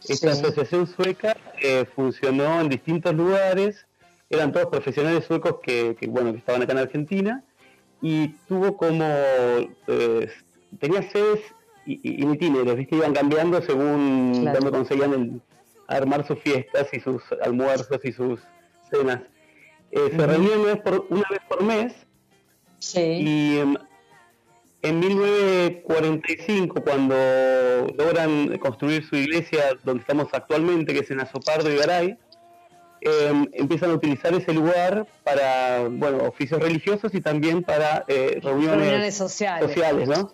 Esta 0.08 0.32
Asociación 0.32 0.86
Sueca 0.86 1.36
eh, 1.60 1.84
funcionó 1.94 2.60
en 2.60 2.68
distintos 2.68 3.14
lugares, 3.14 3.86
eran 4.30 4.52
todos 4.52 4.66
profesionales 4.66 5.24
suecos 5.24 5.56
que, 5.62 5.96
bueno, 6.08 6.32
que 6.32 6.38
estaban 6.38 6.62
acá 6.62 6.72
en 6.72 6.78
Argentina, 6.78 7.44
y 8.00 8.28
tuvo 8.48 8.76
como, 8.76 9.04
eh, 9.04 10.30
tenía 10.78 11.02
sedes 11.10 11.40
y, 11.84 12.24
itineros, 12.24 12.76
¿viste? 12.76 12.96
iban 12.96 13.14
cambiando 13.14 13.60
según 13.62 14.46
cuando 14.50 14.70
conseguían 14.70 15.42
armar 15.86 16.26
sus 16.26 16.38
fiestas 16.40 16.88
y 16.92 17.00
sus 17.00 17.22
almuerzos 17.42 18.04
y 18.04 18.12
sus 18.12 18.40
cenas. 18.90 19.20
Se 19.90 20.26
reunían 20.26 20.60
una 20.60 20.74
vez, 20.74 20.82
por, 20.82 21.06
una 21.08 21.24
vez 21.30 21.40
por 21.48 21.62
mes 21.62 21.94
sí. 22.78 23.00
y 23.00 23.58
em, 23.58 23.76
en 24.82 25.00
1945, 25.00 26.82
cuando 26.82 27.14
logran 27.96 28.58
construir 28.58 29.04
su 29.04 29.16
iglesia 29.16 29.76
donde 29.82 30.02
estamos 30.02 30.28
actualmente, 30.32 30.94
que 30.94 31.00
es 31.00 31.10
en 31.10 31.20
Azopardo 31.20 31.72
y 31.72 31.76
Garay, 31.76 32.16
em, 33.00 33.48
empiezan 33.52 33.90
a 33.90 33.94
utilizar 33.94 34.32
ese 34.34 34.52
lugar 34.52 35.06
para 35.24 35.88
bueno 35.88 36.18
oficios 36.24 36.60
religiosos 36.60 37.12
y 37.14 37.20
también 37.20 37.62
para 37.62 38.04
eh, 38.06 38.38
reuniones, 38.42 39.16
sociales. 39.16 40.08
¿no? 40.08 40.32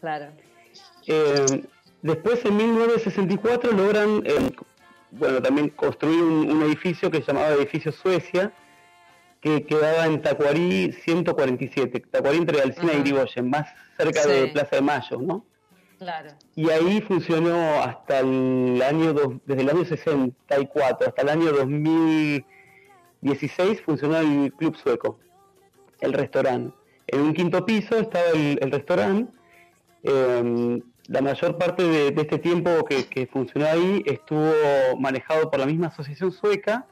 Claro. 0.00 0.32
Em, 1.06 1.62
después, 2.02 2.44
en 2.44 2.56
1964, 2.56 3.70
logran 3.70 4.22
em, 4.26 4.50
bueno 5.12 5.40
también 5.40 5.68
construir 5.70 6.22
un, 6.22 6.50
un, 6.50 6.62
edificio 6.62 7.08
que 7.10 7.18
se 7.18 7.26
llamaba 7.28 7.50
Edificio 7.50 7.92
Suecia, 7.92 8.52
que 9.40 9.64
quedaba 9.64 10.06
en 10.06 10.22
Tacuarí 10.22 10.92
147, 10.92 12.00
Tacuarí 12.10 12.38
entre 12.38 12.60
Alcina 12.60 12.94
y 12.94 13.00
Irigoyen, 13.00 13.50
más 13.50 13.68
cerca 13.96 14.26
de 14.26 14.48
Plaza 14.48 14.76
de 14.76 14.82
Mayo, 14.82 15.20
¿no? 15.20 15.44
Claro. 15.98 16.30
Y 16.54 16.70
ahí 16.70 17.00
funcionó 17.00 17.82
hasta 17.82 18.20
el 18.20 18.80
año, 18.82 19.40
desde 19.46 19.62
el 19.62 19.70
año 19.70 19.82
64 19.84 21.08
hasta 21.08 21.22
el 21.22 21.30
año 21.30 21.50
2016 21.52 23.80
funcionó 23.82 24.18
el 24.18 24.52
Club 24.52 24.76
Sueco, 24.76 25.18
el 26.00 26.12
restaurante. 26.12 26.76
En 27.06 27.20
un 27.20 27.32
quinto 27.32 27.64
piso 27.64 27.98
estaba 27.98 28.26
el, 28.34 28.70
restaurante. 28.70 29.32
Em, 30.02 30.82
la 31.06 31.22
mayor 31.22 31.56
parte 31.56 31.82
de, 31.84 32.08
este 32.08 32.38
tiempo 32.38 32.84
que, 32.84 33.06
que, 33.06 33.26
funcionó 33.26 33.66
ahí 33.66 34.02
estuvo 34.06 34.52
manejado 34.98 35.50
por 35.50 35.60
la 35.60 35.66
misma 35.66 35.86
asociación 35.86 36.30
sueca 36.32 36.86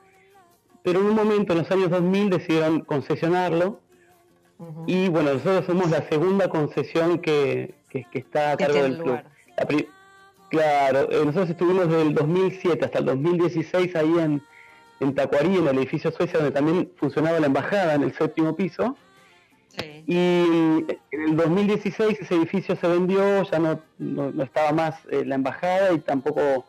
pero 0.84 1.00
en 1.00 1.06
un 1.06 1.14
momento, 1.14 1.54
en 1.54 1.60
los 1.60 1.70
años 1.70 1.88
2000, 1.88 2.28
decidieron 2.28 2.80
concesionarlo. 2.80 3.80
Y 4.86 5.08
bueno, 5.08 5.32
nosotros 5.32 5.64
somos 5.64 5.90
la 5.90 6.06
segunda 6.10 6.48
concesión 6.48 7.20
que, 7.20 7.74
está 8.12 8.52
a 8.52 8.56
cargo 8.58 8.82
del 8.82 8.98
club. 8.98 9.18
claro, 10.50 11.10
eh, 11.10 11.22
nosotros 11.24 11.48
estuvimos 11.48 11.88
desde 11.88 12.02
el 12.02 12.14
2007 12.14 12.84
hasta 12.84 12.98
el 12.98 13.06
2016 13.06 13.96
ahí 13.96 14.14
en, 14.18 14.42
en 15.00 15.14
Tacuarí, 15.14 15.56
en 15.56 15.68
el 15.68 15.78
edificio 15.78 16.12
Suecia, 16.12 16.38
donde 16.38 16.52
también 16.52 16.92
funcionaba 16.96 17.40
la 17.40 17.46
embajada 17.46 17.94
en 17.94 18.02
el 18.02 18.12
séptimo 18.12 18.54
piso. 18.54 18.94
Y 20.06 20.14
en 20.16 21.22
el 21.28 21.36
2016 21.36 22.20
ese 22.20 22.34
edificio 22.34 22.76
se 22.76 22.86
vendió, 22.86 23.42
ya 23.50 23.58
no, 23.58 23.80
no, 23.96 24.42
estaba 24.42 24.72
más 24.72 24.96
eh, 25.10 25.24
la 25.24 25.36
embajada 25.36 25.94
y 25.94 25.98
tampoco 26.00 26.66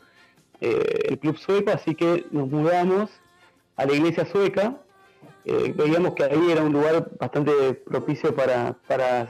eh, 0.61 1.01
el 1.09 1.19
club 1.19 1.37
sueco, 1.37 1.71
así 1.71 1.95
que 1.95 2.25
nos 2.31 2.47
mudamos 2.47 3.11
a 3.75 3.85
la 3.85 3.93
iglesia 3.93 4.25
sueca. 4.25 4.77
Eh, 5.45 5.73
veíamos 5.75 6.15
que 6.15 6.23
ahí 6.23 6.51
era 6.51 6.63
un 6.63 6.73
lugar 6.73 7.07
bastante 7.19 7.75
propicio 7.75 8.35
para, 8.35 8.75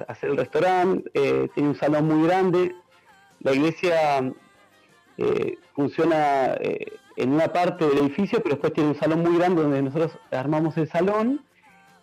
hacer 0.08 0.29
el 0.29 0.38
restaurante, 0.38 1.10
eh, 1.13 1.49
tiene 1.53 1.69
un 1.69 1.75
salón 1.75 2.08
muy 2.08 2.25
grande. 2.25 2.73
La 3.41 3.53
iglesia 3.53 4.31
eh, 5.17 5.58
funciona 5.73 6.55
en 7.17 7.31
una 7.31 7.51
parte 7.51 7.86
del 7.86 7.97
edificio, 7.99 8.39
pero 8.41 8.55
después 8.55 8.73
tiene 8.73 8.89
un 8.89 8.95
salón 8.95 9.19
muy 9.19 9.38
grande 9.38 9.62
donde 9.62 9.81
nosotros 9.81 10.17
armamos 10.31 10.77
el 10.77 10.89
salón. 10.89 11.41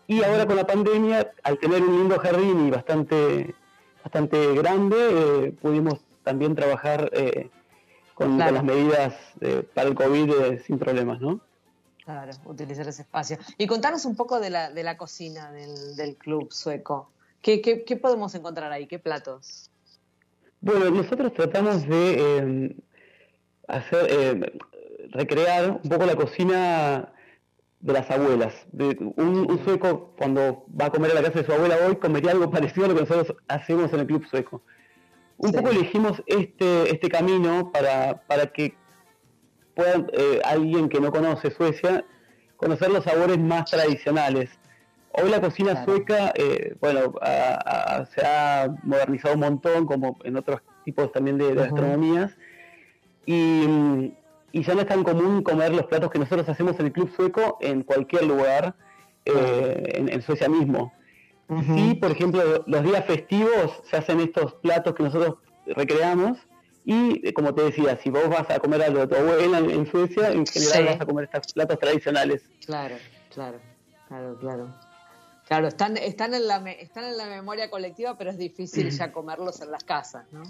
Y 0.07 0.22
ahora 0.22 0.46
con 0.46 0.57
la 0.57 0.66
pandemia, 0.66 1.33
al 1.42 1.59
tener 1.59 1.83
un 1.83 1.96
lindo 1.96 2.18
jardín 2.18 2.66
y 2.66 2.70
bastante, 2.70 3.55
bastante 4.02 4.55
grande, 4.55 5.55
pudimos 5.62 6.00
también 6.22 6.55
trabajar 6.55 7.11
con, 8.14 8.37
las 8.37 8.62
medidas 8.62 9.14
para 9.74 9.88
el 9.88 9.94
COVID 9.94 10.59
sin 10.66 10.78
problemas, 10.78 11.20
¿no? 11.20 11.40
Claro, 12.05 12.33
utilizar 12.47 12.88
ese 12.88 13.03
espacio. 13.03 13.38
Y 13.59 13.67
contanos 13.67 14.05
un 14.05 14.17
poco 14.17 14.41
de 14.41 14.51
la, 14.51 14.71
de 14.71 14.83
la 14.83 14.97
cocina 14.97 15.53
del, 15.53 16.17
club 16.17 16.53
sueco. 16.53 17.12
¿Qué, 17.41 17.61
¿Qué, 17.61 17.97
podemos 17.97 18.35
encontrar 18.35 18.73
ahí? 18.73 18.87
¿Qué 18.87 18.99
platos? 18.99 19.71
Bueno, 20.61 20.91
nosotros 20.91 21.33
tratamos 21.33 21.87
de 21.87 22.37
em, 22.37 22.77
hacer, 23.69 24.11
em, 24.11 24.43
recrear 25.11 25.81
un 25.83 25.91
poco 25.91 26.07
la 26.07 26.17
cocina 26.17 27.12
de 27.81 27.93
las 27.93 28.11
abuelas. 28.11 28.55
un, 29.17 29.61
sueco 29.65 30.15
cuando 30.17 30.65
va 30.81 30.87
a 30.87 30.91
comer 30.91 31.12
a 31.12 31.15
la 31.15 31.23
casa 31.23 31.41
de 31.41 31.47
su 31.47 31.53
abuela 31.53 31.77
hoy 31.87 31.97
comería 31.97 32.31
algo 32.31 32.51
parecido 32.51 32.87
a 32.87 32.88
lo 32.88 32.95
que 32.95 33.01
nosotros 33.01 33.37
hacemos 33.49 33.93
en 33.93 34.01
el 34.01 34.07
club 34.07 34.27
sueco. 34.29 34.62
Un 35.37 35.53
poco 35.53 35.71
elegimos 35.71 36.23
este, 36.27 36.91
este 36.91 37.09
camino 37.09 37.73
para, 37.73 38.23
para 38.27 38.47
que 38.53 38.77
pueda 39.74 40.06
eh, 40.12 40.40
alguien 40.44 40.88
que 40.88 41.00
no 41.00 41.11
conoce 41.11 41.50
Suecia 41.50 42.04
conocer 42.56 42.90
los 42.90 43.04
sabores 43.04 43.38
más 43.38 43.70
tradicionales. 43.70 44.50
Hoy 45.12 45.30
la 45.30 45.40
cocina 45.40 45.85
sueca, 45.85 46.32
eh, 46.37 46.74
bueno, 46.80 47.12
se 48.14 48.24
ha 48.24 48.72
modernizado 48.85 49.35
un 49.35 49.40
montón, 49.40 49.85
como 49.85 50.16
en 50.24 50.37
otros 50.37 50.61
tipos 50.85 51.11
también 51.12 51.38
de, 51.38 51.54
gastronomías, 51.54 52.32
y, 53.26 54.14
y 54.52 54.62
ya 54.62 54.74
no 54.74 54.82
es 54.82 54.87
tan 54.87 55.02
común 55.02 55.42
comer 55.42 55.74
los 55.74 55.87
platos 55.87 56.11
que 56.11 56.18
nosotros 56.18 56.48
hacemos 56.48 56.78
en 56.78 56.87
el 56.87 56.92
Club 56.92 57.11
Sueco 57.14 57.58
en 57.61 57.82
cualquier 57.82 58.24
lugar, 58.24 58.74
eh, 59.24 59.92
en, 59.94 60.08
en, 60.08 60.22
Suecia 60.22 60.48
mismo. 60.48 60.92
Y, 61.76 61.94
por 61.94 62.11
ejemplo, 62.11 62.64
los 62.66 62.82
días 62.82 63.04
festivos 63.04 63.82
se 63.85 63.96
hacen 63.96 64.20
estos 64.20 64.54
platos 64.54 64.94
que 64.94 65.02
nosotros 65.02 65.35
recreamos. 65.66 66.38
Y, 66.85 67.27
eh, 67.27 67.33
como 67.33 67.55
te 67.55 67.62
decía, 67.62 67.97
si 68.03 68.11
vos 68.11 68.29
vas 68.29 68.51
a 68.51 68.59
comer 68.59 68.83
algo 68.83 69.01
de 69.01 69.07
tu 69.07 69.14
abuela 69.14 69.59
en, 69.59 69.87
Suecia, 69.90 70.31
en 70.31 70.47
general 70.47 70.87
vas 70.87 71.01
a 71.01 71.07
comer 71.07 71.25
estos 71.33 71.53
platos 71.53 71.79
tradicionales. 71.79 72.42
Claro, 72.66 72.97
claro, 73.33 73.61
claro, 74.09 74.38
claro. 74.38 74.75
Claro, 75.47 75.68
están, 75.68 75.97
están, 75.97 76.35
en 76.35 76.49
la, 76.49 76.57
están 76.73 77.05
en 77.05 77.16
la 77.16 77.27
memoria 77.27 77.71
colectiva, 77.71 78.16
pero 78.16 78.31
es 78.31 78.38
difícil 78.38 78.90
ya 78.90 79.12
comerlos 79.12 79.61
en 79.61 79.71
las 79.71 79.85
casas, 79.85 80.25
¿no? 80.33 80.42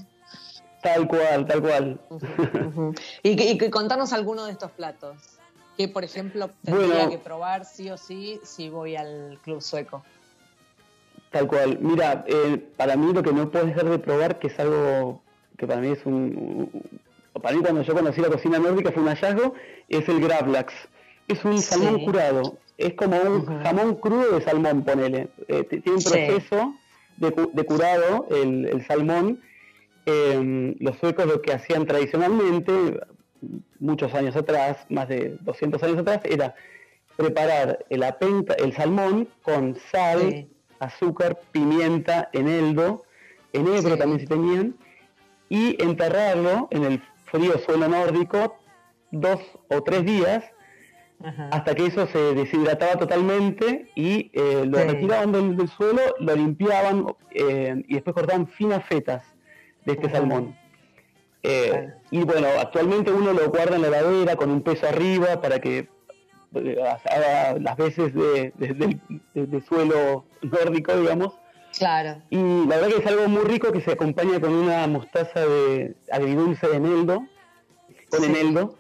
Tal 0.83 1.07
cual, 1.07 1.47
tal 1.47 1.61
cual. 1.61 2.01
y, 3.23 3.31
y, 3.31 3.71
contarnos 3.71 4.13
alguno 4.13 4.47
de 4.47 4.53
estos 4.53 4.71
platos. 4.73 5.17
Que, 5.77 5.89
por 5.89 6.05
ejemplo, 6.05 6.51
tendría 6.63 7.09
que 7.09 7.19
probar 7.19 7.65
sí 7.65 7.91
o 7.91 7.97
sí 7.97 8.41
si 8.43 8.69
voy 8.69 8.97
al 8.97 9.39
club 9.43 9.63
sueco. 9.63 10.05
Tal 11.31 11.47
cual. 11.47 11.79
Mira, 11.81 12.25
eh, 12.27 12.59
para 12.77 12.95
mí 12.97 13.13
lo 13.13 13.23
que 13.23 13.33
no 13.33 13.51
puedo 13.51 13.65
dejar 13.65 13.87
de 13.87 13.99
probar, 13.99 14.39
que 14.39 14.49
es 14.49 14.59
algo 14.61 15.23
que 15.57 15.67
para 15.67 15.81
mí 15.81 15.89
es 15.89 16.05
un... 16.05 16.71
Para 17.41 17.57
mí 17.57 17.63
cuando 17.63 17.83
yo 17.83 17.95
conocí 17.95 18.21
la 18.21 18.29
cocina 18.29 18.59
nórdica 18.59 18.93
fue 18.93 19.03
un 19.03 19.09
hallazgo, 19.09 19.55
es 19.89 20.09
el 20.09 20.21
gravlax. 20.21 20.75
Es 21.29 21.45
un 21.45 21.59
salmón 21.59 22.05
curado. 22.05 22.59
Es 22.77 22.95
como 22.95 23.19
un 23.21 23.47
jamón 23.63 23.97
crudo 23.97 24.39
de 24.39 24.45
salmón, 24.45 24.85
ponele. 24.85 25.29
Eh, 25.49 25.65
tiene 25.65 25.97
un 25.97 26.03
proceso 26.03 26.75
de, 27.17 27.65
curado 27.65 28.27
el, 28.31 28.85
salmón. 28.87 29.41
Em, 30.05 30.75
los 30.81 30.99
suecos 30.99 31.27
lo 31.27 31.41
que 31.41 31.53
hacían 31.53 31.87
tradicionalmente, 31.87 33.01
muchos 33.79 34.13
años 34.15 34.37
atrás, 34.37 34.79
más 34.89 35.09
de 35.09 35.37
200 35.41 35.83
años 35.83 35.99
atrás, 35.99 36.21
era 36.25 36.55
preparar 37.17 37.85
el, 37.89 38.03
apenta, 38.03 38.55
el 38.55 38.73
salmón 38.73 39.29
con 39.43 39.77
sal, 39.91 40.49
azúcar, 40.81 41.39
pimienta, 41.53 42.29
eneldo, 42.33 43.05
enebro 43.53 43.97
también 43.97 44.21
si 44.21 44.27
tenían, 44.27 44.75
y 45.53 45.77
enterrarlo 45.83 46.67
en 46.71 46.85
el 46.85 47.03
frío 47.27 47.59
suelo 47.59 47.87
nórdico 47.87 48.57
dos 49.11 49.39
o 49.69 49.83
tres 49.83 50.03
días 50.03 50.43
hasta 51.51 51.75
que 51.75 51.87
eso 51.87 52.07
se 52.07 52.35
deshidrataba 52.35 52.95
totalmente 52.97 53.91
y 53.95 54.31
eh, 54.33 54.65
lo 54.67 54.79
retiraban 54.79 55.31
del, 55.31 55.69
suelo, 55.69 56.01
lo 56.19 56.35
limpiaban 56.35 57.05
eh, 57.33 57.85
y 57.87 57.95
después 57.95 58.15
cortaban 58.15 58.49
finas 58.49 58.83
fetas 58.87 59.23
de 59.85 59.93
este 59.93 60.09
salmón. 60.09 60.57
Eh, 61.43 61.93
y 62.11 62.25
bueno, 62.25 62.49
actualmente 62.59 63.13
uno 63.13 63.35
lo 63.35 63.51
guarda 63.51 63.77
en 63.77 63.83
la 63.83 63.89
heladera 63.89 64.37
con 64.37 64.51
un 64.51 64.63
peso 64.63 64.89
arriba 64.89 65.43
para 65.43 65.61
que 65.61 65.87
haga 67.05 67.59
las 67.61 67.77
veces 67.77 68.15
de, 68.15 68.53
de, 69.35 69.61
suelo 69.61 70.25
nórdico, 70.41 70.97
digamos. 70.97 71.39
Claro. 71.77 72.23
Y 72.31 72.37
la 72.37 72.77
verdad 72.77 72.89
que 72.89 72.97
es 72.99 73.07
algo 73.07 73.29
muy 73.29 73.45
rico 73.45 73.73
que 73.73 73.81
se 73.81 73.93
acompaña 73.93 74.41
con 74.41 74.53
una 74.53 74.87
mostaza 74.87 75.41
de 75.47 75.95
agridulce 76.11 76.69
de 76.69 76.77
eneldo, 76.77 77.27
con 78.11 78.25
eneldo. 78.25 78.79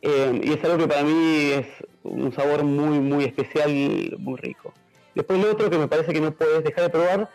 Eh, 0.00 0.40
y 0.44 0.52
es 0.52 0.64
algo 0.64 0.78
que 0.78 0.86
para 0.86 1.02
mí 1.02 1.50
es 1.52 1.66
un 2.04 2.32
sabor 2.32 2.62
muy, 2.62 3.00
muy 3.00 3.24
especial, 3.24 3.70
muy 4.18 4.36
rico. 4.36 4.72
Después 5.14 5.40
lo 5.42 5.50
otro 5.50 5.68
que 5.70 5.78
me 5.78 5.88
parece 5.88 6.12
que 6.12 6.20
no 6.20 6.32
puedes 6.32 6.62
dejar 6.62 6.84
de 6.84 6.90
probar 6.90 7.30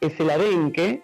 es 0.00 0.18
el 0.20 0.30
arenque. 0.30 1.02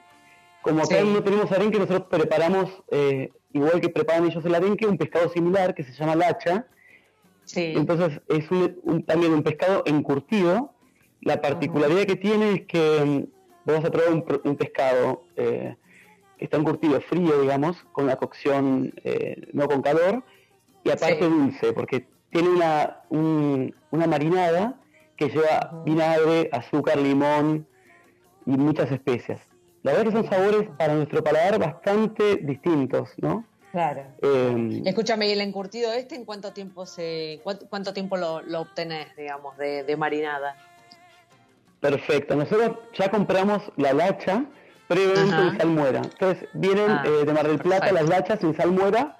Como 0.60 0.82
acá 0.82 1.02
no 1.02 1.22
tenemos 1.22 1.50
arenque, 1.52 1.78
nosotros 1.78 2.06
preparamos, 2.10 2.70
eh, 2.90 3.32
igual 3.54 3.80
que 3.80 3.88
preparan 3.88 4.26
ellos 4.26 4.44
el 4.44 4.54
arenque, 4.54 4.86
un 4.86 4.98
pescado 4.98 5.30
similar 5.30 5.74
que 5.74 5.84
se 5.84 5.92
llama 5.92 6.14
lacha, 6.14 6.66
entonces 7.54 8.20
es 8.28 8.48
también 9.06 9.32
un 9.32 9.42
pescado 9.42 9.82
encurtido. 9.86 10.72
La 11.22 11.40
particularidad 11.40 12.04
que 12.04 12.16
tiene 12.16 12.52
es 12.52 12.66
que 12.66 13.04
mm, 13.04 13.24
vamos 13.64 13.84
a 13.84 13.90
probar 13.90 14.40
un, 14.44 14.56
pescado 14.56 15.24
eh, 15.36 15.76
que 16.38 16.44
está 16.44 16.56
encurtido 16.56 17.00
frío, 17.00 17.40
digamos, 17.40 17.76
con 17.92 18.04
una 18.04 18.16
cocción 18.16 18.92
eh, 19.04 19.48
no 19.52 19.68
con 19.68 19.82
calor, 19.82 20.22
y 20.84 20.90
aparte 20.90 21.28
dulce, 21.28 21.72
porque 21.72 22.06
tiene 22.30 22.48
una, 22.48 23.02
una 23.10 24.06
marinada 24.06 24.80
que 25.16 25.28
lleva 25.28 25.82
vinagre, 25.84 26.48
azúcar, 26.52 26.98
limón 26.98 27.66
y 28.46 28.52
muchas 28.52 28.90
especias. 28.90 29.40
La 29.82 29.92
verdad 29.92 30.06
que 30.06 30.12
son 30.12 30.30
sabores 30.30 30.68
para 30.78 30.94
nuestro 30.94 31.22
paladar 31.22 31.58
bastante 31.58 32.36
distintos, 32.36 33.10
¿no? 33.18 33.44
Claro. 33.72 34.02
Eh, 34.20 34.82
Escúchame, 34.84 35.28
¿y 35.28 35.32
el 35.32 35.40
encurtido 35.40 35.92
este 35.92 36.16
en 36.16 36.24
cuánto 36.24 36.52
tiempo 36.52 36.86
se 36.86 37.40
cuánto, 37.44 37.92
tiempo 37.92 38.16
lo, 38.16 38.42
lo, 38.42 38.62
obtenés, 38.62 39.14
digamos, 39.16 39.56
de, 39.58 39.96
marinada? 39.96 40.56
Perfecto. 41.80 42.36
Nosotros 42.36 42.76
ya 42.94 43.10
compramos 43.10 43.62
la 43.76 43.92
lacha 43.92 44.44
previamente 44.86 45.34
en 45.34 45.58
salmuera. 45.58 46.02
Entonces 46.02 46.48
vienen 46.52 46.90
ah, 46.90 47.04
eh, 47.06 47.24
de 47.24 47.32
Mar 47.32 47.46
del 47.46 47.58
Plata 47.58 47.92
las 47.92 48.08
lachas 48.08 48.42
en 48.42 48.56
salmuera 48.56 49.18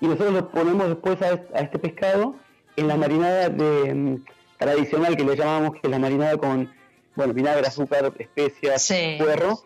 y 0.00 0.06
nosotros 0.06 0.32
lo 0.32 0.48
ponemos 0.50 0.88
después 0.88 1.20
a, 1.22 1.38
este 1.60 1.78
pescado 1.78 2.34
en 2.76 2.88
la 2.88 2.96
marinada 2.96 3.48
de, 3.48 3.94
mm, 3.94 4.24
tradicional 4.58 5.16
que 5.16 5.24
le 5.24 5.36
llamamos, 5.36 5.72
que 5.72 5.80
es 5.84 5.90
la 5.90 5.98
marinada 5.98 6.36
con 6.38 6.72
bueno, 7.14 7.34
vinagre, 7.34 7.66
azúcar, 7.66 8.10
especias, 8.18 8.90
puerro 9.18 9.60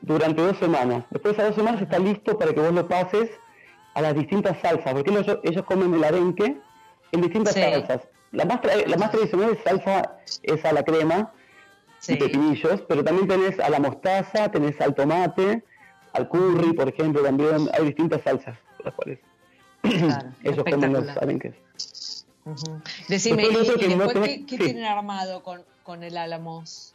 durante 0.00 0.42
dos 0.42 0.58
semanas. 0.58 1.04
Después 1.10 1.36
de 1.36 1.42
esas 1.42 1.54
dos 1.54 1.64
semanas 1.64 1.82
está 1.82 1.98
listo 2.00 2.36
para 2.36 2.52
que 2.52 2.60
vos 2.60 2.72
lo 2.72 2.88
pases 2.88 3.30
a 3.94 4.02
las 4.02 4.14
distintas 4.14 4.60
salsas, 4.60 4.92
porque 4.92 5.10
ellos, 5.44 5.64
comen 5.64 5.94
el 5.94 6.02
arenque 6.02 6.56
en 7.12 7.20
distintas 7.20 7.54
salsas. 7.54 8.08
La 8.32 8.44
más, 8.44 8.60
la 8.64 8.96
más 8.96 9.10
tradicional 9.12 9.52
es 9.52 9.62
salsa 9.62 10.18
es 10.42 10.64
a 10.64 10.72
la 10.72 10.82
crema 10.82 11.32
y 12.06 12.16
pepinillos, 12.16 12.82
pero 12.88 13.02
también 13.02 13.26
tenés 13.26 13.58
a 13.60 13.68
la 13.68 13.80
mostaza, 13.80 14.50
tenés 14.50 14.80
al 14.80 14.94
tomate, 14.94 15.64
al 16.12 16.28
curry, 16.28 16.72
por 16.72 16.88
ejemplo, 16.88 17.22
también 17.22 17.68
hay 17.72 17.86
distintas 17.86 18.22
salsas 18.22 18.58
las 18.84 18.94
cuales 18.94 19.18
ellos 20.44 20.64
comen 20.70 20.92
los 20.92 21.08
arenques. 21.16 21.54
Decime, 23.08 23.44
¿y, 23.44 23.54
después, 23.54 24.28
¿qué, 24.46 24.58
tienen 24.58 24.84
armado 24.84 25.42
con, 25.42 25.62
con 25.82 26.02
el 26.02 26.16
álamos? 26.16 26.94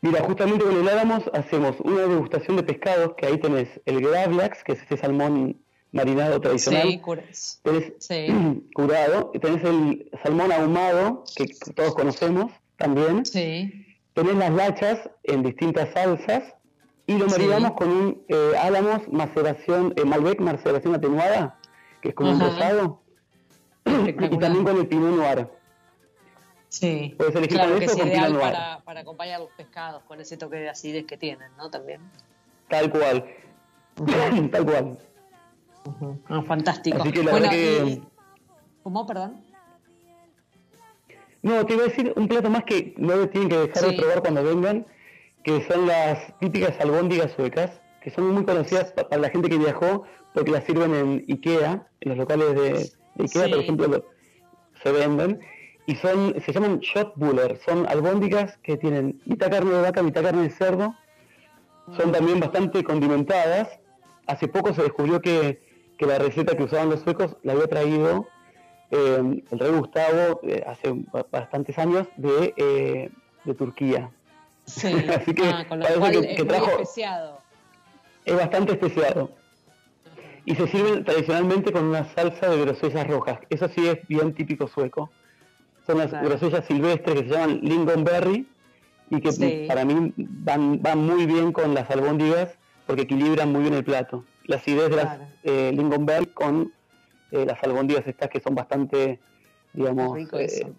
Mira, 0.00 0.22
justamente 0.22 0.64
con 0.64 0.76
el 0.76 0.88
Álamos 0.88 1.22
hacemos 1.32 1.76
una 1.80 2.02
degustación 2.02 2.56
de 2.56 2.62
pescados, 2.62 3.14
que 3.16 3.26
ahí 3.26 3.38
tenés 3.38 3.68
el 3.86 4.02
gravlax, 4.02 4.62
que 4.62 4.72
es 4.72 4.80
este 4.80 4.98
salmón 4.98 5.58
marinado 5.92 6.40
tradicional. 6.40 7.00
Sí, 7.32 7.58
tenés, 7.62 7.92
sí. 7.98 8.26
curado. 8.74 9.30
Tenés 9.40 9.64
el 9.64 10.10
salmón 10.22 10.52
ahumado, 10.52 11.24
que 11.34 11.46
todos 11.74 11.94
conocemos 11.94 12.52
también. 12.76 13.24
Sí. 13.24 13.86
Tenés 14.14 14.36
las 14.36 14.52
lachas 14.52 15.10
en 15.24 15.42
distintas 15.42 15.92
salsas. 15.92 16.54
Y 17.06 17.18
lo 17.18 17.26
marinamos 17.26 17.72
con 17.72 17.90
un 17.90 18.24
eh, 18.28 18.52
álamos 18.58 19.06
maceración, 19.08 19.92
eh, 19.96 20.04
Malbec 20.04 20.40
maceración 20.40 20.94
atenuada, 20.94 21.58
que 22.00 22.10
es 22.10 22.14
como 22.14 22.30
un 22.30 22.40
rosado. 22.40 23.02
y 23.84 24.38
también 24.38 24.64
con 24.64 24.78
el 24.78 24.86
pinot 24.86 25.14
noir. 25.14 25.48
Sí, 26.68 27.14
claro 27.48 27.78
que 27.78 27.84
es 27.84 27.96
ideal 27.96 28.36
para, 28.36 28.80
para, 28.80 29.00
acompañar 29.00 29.38
los 29.38 29.50
pescados 29.50 30.02
con 30.08 30.20
ese 30.20 30.36
toque 30.36 30.56
de 30.56 30.70
acidez 30.70 31.04
que 31.04 31.16
tienen, 31.16 31.52
¿no? 31.56 31.70
También. 31.70 32.00
Tal 32.68 32.90
cual, 32.90 33.24
tal 34.50 34.64
cual. 34.64 34.98
Ah, 36.28 36.42
fantástico. 36.42 36.98
bueno, 37.30 37.48
¿Cómo, 38.82 39.06
perdón? 39.06 39.43
No, 41.44 41.66
te 41.66 41.74
iba 41.74 41.82
a 41.82 41.88
decir 41.88 42.10
un 42.16 42.26
plato 42.26 42.48
más 42.48 42.64
que 42.64 42.94
no 42.96 43.28
tienen 43.28 43.50
que 43.50 43.58
dejar 43.58 43.84
de 43.84 43.92
probar 43.92 44.22
cuando 44.22 44.42
vengan, 44.42 44.86
que 45.42 45.62
son 45.64 45.86
las 45.86 46.38
típicas 46.38 46.80
albóndigas 46.80 47.32
suecas, 47.32 47.82
que 48.00 48.10
son 48.10 48.30
muy 48.30 48.46
conocidas 48.46 48.92
para 48.92 49.18
la 49.18 49.28
gente 49.28 49.50
que 49.50 49.58
viajó, 49.58 50.04
porque 50.32 50.50
las 50.50 50.64
sirven 50.64 50.94
en 50.94 51.24
Ikea, 51.28 51.86
en 52.00 52.08
los 52.08 52.16
locales 52.16 52.54
de, 52.54 53.22
Ikea, 53.22 53.48
por 53.50 53.58
ejemplo, 53.58 54.06
se 54.82 54.90
venden. 54.90 55.38
Y 55.86 55.96
son 55.96 56.34
se 56.40 56.50
llaman 56.50 56.78
shotbuller, 56.80 57.60
son 57.66 57.86
albóndigas 57.88 58.56
que 58.62 58.78
tienen 58.78 59.20
mitad 59.26 59.50
carne 59.50 59.70
de 59.70 59.82
vaca, 59.82 60.02
mitad 60.02 60.22
carne 60.22 60.44
de 60.44 60.50
cerdo, 60.50 60.94
son 61.94 62.10
también 62.10 62.40
bastante 62.40 62.82
condimentadas. 62.82 63.68
Hace 64.26 64.48
poco 64.48 64.72
se 64.72 64.80
descubrió 64.80 65.20
que, 65.20 65.60
la 65.98 66.18
receta 66.18 66.56
que 66.56 66.64
usaban 66.64 66.88
los 66.88 67.00
suecos 67.00 67.36
la 67.42 67.52
había 67.52 67.66
traído 67.66 68.26
eh, 68.90 69.42
el 69.50 69.58
rey 69.58 69.70
Gustavo 69.72 70.40
eh, 70.42 70.64
hace 70.66 70.94
bastantes 71.30 71.78
años 71.78 72.06
de, 72.16 72.54
eh, 72.56 73.10
de 73.44 73.54
Turquía. 73.54 74.10
Sí. 74.64 74.88
Así 75.16 75.34
que, 75.34 75.44
ah, 75.44 75.66
es 75.70 76.46
trajo, 76.46 76.70
especiado. 76.70 77.40
Es 78.24 78.34
bastante 78.34 78.72
especiado. 78.72 79.30
Y 80.46 80.54
se 80.54 80.66
sirven 80.68 81.04
tradicionalmente 81.04 81.72
con 81.72 81.84
una 81.84 82.04
salsa 82.14 82.50
de 82.50 82.60
grosellas 82.60 83.06
rojas. 83.06 83.38
Eso 83.48 83.68
sí 83.68 83.88
es 83.88 84.06
bien 84.08 84.34
típico 84.34 84.68
sueco 84.68 85.10
son 85.86 85.98
las 85.98 86.10
grosellas 86.10 86.64
silvestres 86.66 87.22
que 87.22 87.28
se 87.28 87.34
llaman 87.34 87.60
lingonberry 87.62 88.46
y 89.10 89.20
que 89.20 89.66
para 89.68 89.84
mí 89.84 90.12
van, 90.16 90.80
van 90.82 90.98
muy 90.98 91.26
bien 91.26 91.52
con 91.52 91.74
las 91.74 91.90
albóndigas 91.90 92.56
porque 92.86 93.02
equilibran 93.02 93.52
muy 93.52 93.62
bien 93.62 93.74
el 93.74 93.84
plato. 93.84 94.24
la 94.44 94.56
acidez 94.56 94.90
de 94.90 94.96
las 94.96 95.18
eh, 95.42 95.72
Lingonberg 95.74 96.32
con 96.32 96.72
eh, 97.34 97.44
las 97.44 97.62
albóndigas 97.62 98.06
estas 98.06 98.28
que 98.28 98.40
son 98.40 98.54
bastante, 98.54 99.18
digamos, 99.72 100.18
eh, 100.32 100.72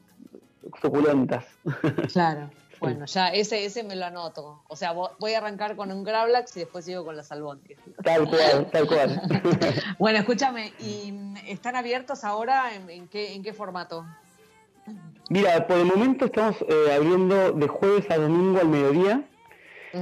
suculentas. 0.82 1.45
Claro. 2.14 2.49
Bueno, 2.80 3.06
ya 3.06 3.30
ese, 3.30 3.66
ese 3.66 3.84
me 3.84 3.95
lo 3.95 4.06
anoto. 4.06 4.62
O 4.68 4.76
sea, 4.76 4.91
voy 4.91 5.34
a 5.34 5.38
arrancar 5.38 5.76
con 5.76 5.91
un 5.91 6.03
Gravlax 6.03 6.58
y 6.58 6.62
después 6.62 6.86
sigo 6.86 7.06
con 7.06 7.16
las 7.16 7.32
albóndigas. 7.32 7.82
Tal 8.03 8.30
cual, 8.30 8.70
tal 8.72 8.88
cual. 8.88 9.22
bueno, 9.99 10.20
escúchame, 10.20 10.74
¿y 10.80 11.14
están 11.47 11.76
abiertos 11.76 12.24
ahora 12.24 12.76
en, 12.76 13.08
qué, 13.08 13.34
en 13.34 13.43
qué 13.43 13.53
formato? 13.53 14.06
Mira, 15.30 15.66
por 15.66 15.78
el 15.78 15.86
momento 15.86 16.26
estamos 16.26 16.58
eh, 16.68 16.93
abriendo 16.93 17.53
de 17.53 17.68
jueves 17.68 18.12
a 18.12 18.18
domingo 18.18 18.60
al 18.60 18.68
mediodía, 18.68 19.24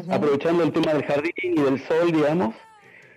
aprovechando 0.10 0.64
el 0.64 0.74
tema 0.74 0.94
del 0.94 1.06
jardín 1.06 1.34
y 1.38 1.62
del 1.62 1.80
sol, 1.88 2.12
digamos. 2.12 2.56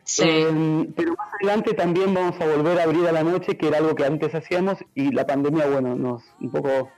Sí. 0.07 0.23
Em, 0.25 0.93
pero 0.93 1.15
más 1.17 1.35
adelante 1.35 1.75
también 1.75 2.15
vamos 2.15 2.41
a 2.41 2.47
volver 2.47 2.79
a 2.79 2.85
abrir 2.85 3.07
a 3.09 3.13
la 3.13 3.25
noche, 3.25 3.59
que 3.59 3.69
era 3.69 3.79
algo 3.79 3.95
que 3.95 4.05
antes 4.05 4.35
hacíamos, 4.35 4.79
y 4.95 5.11
la 5.11 5.27
pandemia, 5.27 5.67
bueno, 5.67 5.97
nos 5.97 6.23
un 6.41 6.51
poco 6.51 6.91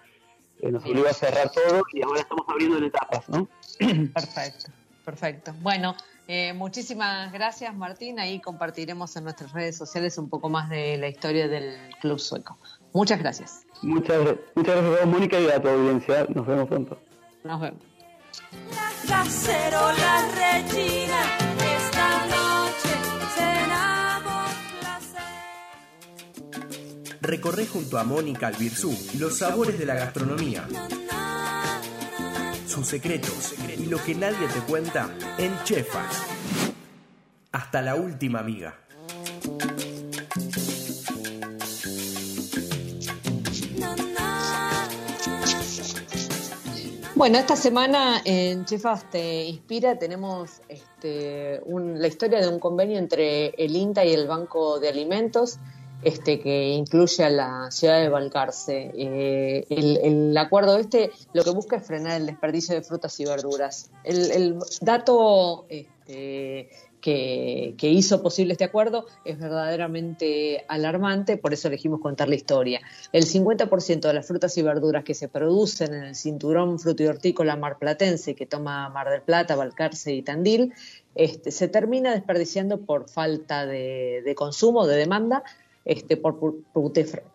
eh, 0.60 0.70
nos 0.70 0.84
obligó 0.84 1.08
a 1.08 1.12
cerrar 1.12 1.50
todo 1.50 1.82
y 1.92 2.02
ahora 2.02 2.20
estamos 2.20 2.44
abriendo 2.48 2.78
en 2.78 2.84
etapas, 2.84 3.28
¿no? 3.28 3.48
Perfecto, 4.14 4.72
perfecto. 5.04 5.54
Bueno, 5.60 5.94
eh, 6.26 6.52
muchísimas 6.52 7.32
gracias 7.32 7.74
Martín, 7.74 8.18
ahí 8.18 8.40
compartiremos 8.40 9.16
en 9.16 9.24
nuestras 9.24 9.52
redes 9.52 9.76
sociales 9.76 10.18
un 10.18 10.28
poco 10.28 10.48
más 10.48 10.68
de 10.68 10.98
la 10.98 11.08
historia 11.08 11.48
del 11.48 11.76
Club 12.00 12.18
Sueco. 12.18 12.58
Muchas 12.92 13.20
gracias. 13.20 13.64
Muchas, 13.82 14.18
muchas 14.54 14.76
gracias 14.76 15.02
a 15.02 15.06
Mónica 15.06 15.40
y 15.40 15.48
a 15.48 15.62
tu 15.62 15.68
audiencia. 15.68 16.26
Nos 16.28 16.46
vemos 16.46 16.68
pronto. 16.68 16.98
Nos 17.44 17.60
vemos. 17.60 17.80
La 19.08 19.24
Recorre 27.28 27.66
junto 27.66 27.98
a 27.98 28.04
Mónica 28.04 28.46
Albirzú 28.46 28.90
los 29.18 29.36
sabores 29.36 29.78
de 29.78 29.84
la 29.84 29.94
gastronomía, 29.94 30.66
sus 32.66 32.86
secretos 32.86 33.52
y 33.76 33.84
lo 33.84 34.02
que 34.02 34.14
nadie 34.14 34.48
te 34.48 34.60
cuenta 34.60 35.14
en 35.36 35.52
Chefas. 35.62 36.22
Hasta 37.52 37.82
la 37.82 37.96
última 37.96 38.38
amiga. 38.38 38.78
Bueno, 47.14 47.36
esta 47.36 47.56
semana 47.56 48.22
en 48.24 48.64
Chefas 48.64 49.10
Te 49.10 49.44
Inspira 49.44 49.98
tenemos 49.98 50.62
este, 50.66 51.60
la 51.66 52.06
historia 52.06 52.40
de 52.40 52.48
un 52.48 52.58
convenio 52.58 52.96
entre 52.96 53.48
el 53.48 53.76
INTA 53.76 54.06
y 54.06 54.14
el 54.14 54.26
Banco 54.26 54.80
de 54.80 54.88
Alimentos, 54.88 55.58
este, 56.02 56.38
que 56.40 56.68
incluye 56.68 57.24
a 57.24 57.30
la 57.30 57.70
ciudad 57.70 58.00
de 58.00 58.08
Balcarce. 58.08 58.92
Eh, 58.94 59.66
el, 59.68 60.36
acuerdo 60.36 60.78
este 60.78 61.10
lo 61.32 61.42
que 61.42 61.50
busca 61.50 61.76
es 61.76 61.86
frenar 61.86 62.20
el 62.20 62.26
desperdicio 62.26 62.74
de 62.74 62.82
frutas 62.82 63.18
y 63.18 63.24
verduras. 63.24 63.90
El, 64.04 64.58
dato 64.80 65.66
este, 65.68 66.68
que, 67.00 67.74
hizo 67.80 68.22
posible 68.22 68.52
este 68.52 68.64
acuerdo 68.64 69.06
es 69.24 69.40
verdaderamente 69.40 70.64
alarmante, 70.68 71.36
por 71.36 71.52
eso 71.52 71.66
elegimos 71.66 72.00
contar 72.00 72.28
la 72.28 72.36
historia. 72.36 72.80
El 73.12 73.24
50% 73.24 74.00
de 74.00 74.14
las 74.14 74.26
frutas 74.26 74.56
y 74.56 74.62
verduras 74.62 75.02
que 75.02 75.14
se 75.14 75.28
producen 75.28 75.94
en 75.94 76.04
el 76.04 76.14
cinturón 76.14 76.78
fruto 76.78 77.02
y 77.02 77.06
hortícola 77.06 77.56
marplatense 77.56 78.36
que 78.36 78.46
toma 78.46 78.88
Mar 78.90 79.10
del 79.10 79.22
Plata, 79.22 79.56
Balcarce 79.56 80.14
y 80.14 80.22
Tandil, 80.22 80.74
este, 81.16 81.50
se 81.50 81.66
termina 81.66 82.12
desperdiciando 82.12 82.82
por 82.82 83.08
falta 83.08 83.66
de 83.66 84.32
consumo, 84.36 84.86
de 84.86 84.96
demanda, 84.96 85.42
este, 85.88 86.18
por 86.18 86.38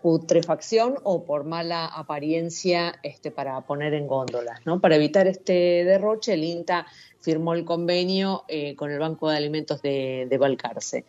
putrefacción 0.01 0.95
o 1.03 1.25
por 1.25 1.43
mala 1.43 1.87
apariencia 1.87 2.93
este, 3.01 3.31
para 3.31 3.59
poner 3.61 3.95
en 3.95 4.05
góndolas. 4.05 4.59
¿no? 4.65 4.79
Para 4.79 4.95
evitar 4.95 5.25
este 5.25 5.83
derroche, 5.83 6.33
el 6.33 6.43
INTA 6.43 6.85
firmó 7.19 7.55
el 7.55 7.65
convenio 7.65 8.43
eh, 8.47 8.75
con 8.75 8.91
el 8.91 8.99
Banco 8.99 9.27
de 9.27 9.37
Alimentos 9.37 9.81
de, 9.81 10.27
de 10.29 10.37
Balcarce. 10.37 11.03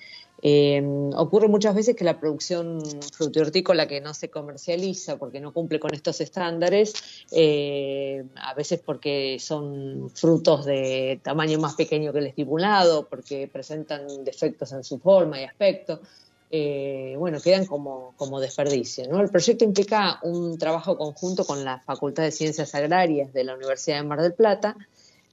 Eh, 0.46 0.82
ocurre 1.16 1.48
muchas 1.48 1.74
veces 1.74 1.96
que 1.96 2.04
la 2.04 2.20
producción 2.20 2.82
frutihortícola 3.14 3.88
que 3.88 4.02
no 4.02 4.12
se 4.12 4.28
comercializa 4.28 5.16
porque 5.16 5.40
no 5.40 5.54
cumple 5.54 5.80
con 5.80 5.94
estos 5.94 6.20
estándares, 6.20 6.92
eh, 7.32 8.24
a 8.36 8.52
veces 8.52 8.78
porque 8.84 9.38
son 9.40 10.10
frutos 10.14 10.66
de 10.66 11.18
tamaño 11.22 11.58
más 11.58 11.76
pequeño 11.76 12.12
que 12.12 12.18
el 12.18 12.26
estipulado, 12.26 13.06
porque 13.08 13.48
presentan 13.50 14.22
defectos 14.22 14.72
en 14.72 14.84
su 14.84 14.98
forma 14.98 15.40
y 15.40 15.44
aspecto, 15.44 16.00
eh, 16.56 17.16
bueno, 17.18 17.40
quedan 17.40 17.66
como, 17.66 18.14
como 18.16 18.38
desperdicio. 18.38 19.08
¿no? 19.08 19.20
El 19.20 19.28
proyecto 19.28 19.64
implica 19.64 20.20
un 20.22 20.56
trabajo 20.56 20.96
conjunto 20.96 21.44
con 21.44 21.64
la 21.64 21.80
Facultad 21.80 22.22
de 22.22 22.30
Ciencias 22.30 22.76
Agrarias 22.76 23.32
de 23.32 23.42
la 23.42 23.56
Universidad 23.56 23.96
de 23.96 24.04
Mar 24.04 24.22
del 24.22 24.34
Plata 24.34 24.76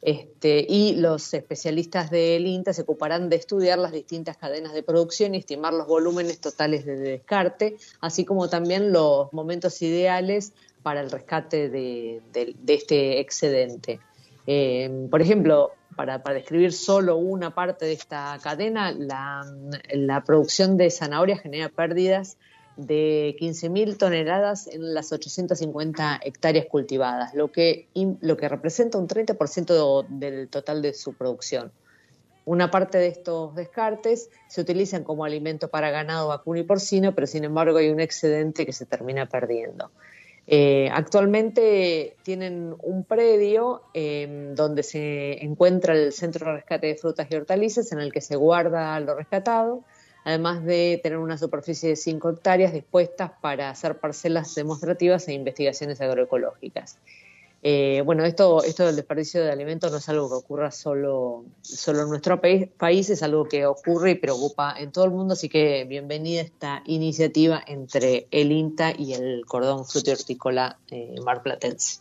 este, 0.02 0.66
y 0.68 0.96
los 0.96 1.32
especialistas 1.36 2.10
del 2.10 2.48
INTA 2.48 2.74
se 2.74 2.82
ocuparán 2.82 3.30
de 3.30 3.36
estudiar 3.36 3.78
las 3.78 3.92
distintas 3.92 4.36
cadenas 4.36 4.74
de 4.74 4.82
producción 4.82 5.36
y 5.36 5.38
estimar 5.38 5.76
los 5.76 5.86
volúmenes 5.86 6.40
totales 6.40 6.88
de 6.88 6.98
descarte, 6.98 7.78
así 8.00 8.26
como 8.26 8.50
también 8.50 8.92
los 8.92 9.32
momentos 9.32 9.80
ideales 9.84 10.54
para 10.82 11.02
el 11.02 11.12
rescate 11.12 11.70
de, 11.70 12.24
este 12.66 13.20
excedente. 13.20 14.00
Eh, 14.48 15.08
por 15.12 15.22
ejemplo, 15.22 15.70
para, 15.96 16.20
describir 16.20 16.74
solo 16.74 17.18
una 17.18 17.54
parte 17.54 17.86
de 17.86 17.94
esta 17.94 18.38
cadena, 18.42 18.92
la, 18.92 20.24
producción 20.26 20.78
de 20.78 20.90
zanahoria 20.90 21.38
genera 21.38 21.70
pérdidas 21.70 22.38
de 22.78 23.36
15.000 23.40 23.98
toneladas 23.98 24.68
en 24.68 24.94
las 24.94 25.12
850 25.12 26.22
hectáreas 26.24 26.66
cultivadas, 26.68 27.34
lo 27.34 27.52
que, 27.52 27.88
lo 28.22 28.38
que 28.38 28.50
representa 28.50 28.98
un 28.98 29.08
30% 29.08 30.08
del 30.08 30.48
total 30.50 30.82
de 30.82 30.94
su 30.94 31.14
producción. 31.14 31.72
Una 32.44 32.72
parte 32.72 32.98
de 32.98 33.08
estos 33.08 33.54
descartes 33.54 34.30
se 34.48 34.62
utilizan 34.62 35.04
como 35.04 35.26
alimento 35.26 35.68
para 35.68 35.92
ganado 35.92 36.30
vacuno 36.30 36.60
y 36.60 36.64
porcino, 36.64 37.14
pero 37.14 37.28
sin 37.28 37.44
embargo 37.44 37.78
hay 37.78 37.90
un 37.90 38.00
excedente 38.00 38.66
que 38.66 38.74
se 38.74 38.86
termina 38.86 39.28
perdiendo. 39.28 39.92
Eh, 40.48 40.90
actualmente 40.92 42.18
tienen 42.24 42.76
un 42.82 43.04
predio 43.04 43.84
em, 43.94 44.56
donde 44.56 44.84
se 44.84 45.44
encuentra 45.44 45.94
el 45.94 46.12
Centro 46.12 46.48
de 46.48 46.54
Rescate 46.54 46.88
de 46.88 46.96
Frutas 46.96 47.28
y 47.30 47.36
Hortalizas 47.36 47.92
en 47.92 48.00
el 48.00 48.12
que 48.12 48.22
se 48.22 48.36
guarda 48.36 49.00
lo 49.00 49.16
rescatado, 49.16 49.84
además 50.26 50.66
de 50.66 51.00
tener 51.02 51.20
una 51.20 51.38
superficie 51.38 51.90
de 51.90 51.96
5 51.96 52.30
hectáreas 52.32 52.74
dispuestas 52.74 53.32
para 53.42 53.70
hacer 53.70 54.00
parcelas 54.00 54.54
demostrativas 54.56 55.28
e 55.28 55.34
investigaciones 55.34 56.02
agroecológicas. 56.02 56.98
Eh, 57.64 58.02
bueno, 58.04 58.26
esto, 58.26 58.64
esto 58.64 58.88
del 58.88 58.96
desperdicio 58.96 59.44
de 59.44 59.52
alimentos 59.52 59.92
no 59.92 60.00
es 60.00 60.10
algo 60.10 60.28
que 60.28 60.36
ocurra 60.36 60.72
solo, 60.72 61.46
solo 61.62 62.02
en 62.02 62.10
nuestro 62.10 62.42
país, 62.42 63.10
es 63.10 63.22
algo 63.22 63.46
que 63.46 63.68
ocurre 63.68 64.12
y 64.12 64.16
preocupa 64.16 64.74
en 64.80 64.92
todo 64.92 65.06
el 65.06 65.12
mundo, 65.12 65.34
así 65.34 65.48
que 65.48 65.86
bienvenida 65.86 66.42
esta 66.42 66.82
iniciativa 66.88 67.62
entre 67.68 68.28
el 68.32 68.52
INTA 68.52 68.94
y 68.98 69.14
el 69.14 69.46
Cordón 69.46 69.86
Frutihortícola 69.86 70.80
eh, 70.90 71.16
Marplatense. 71.24 72.00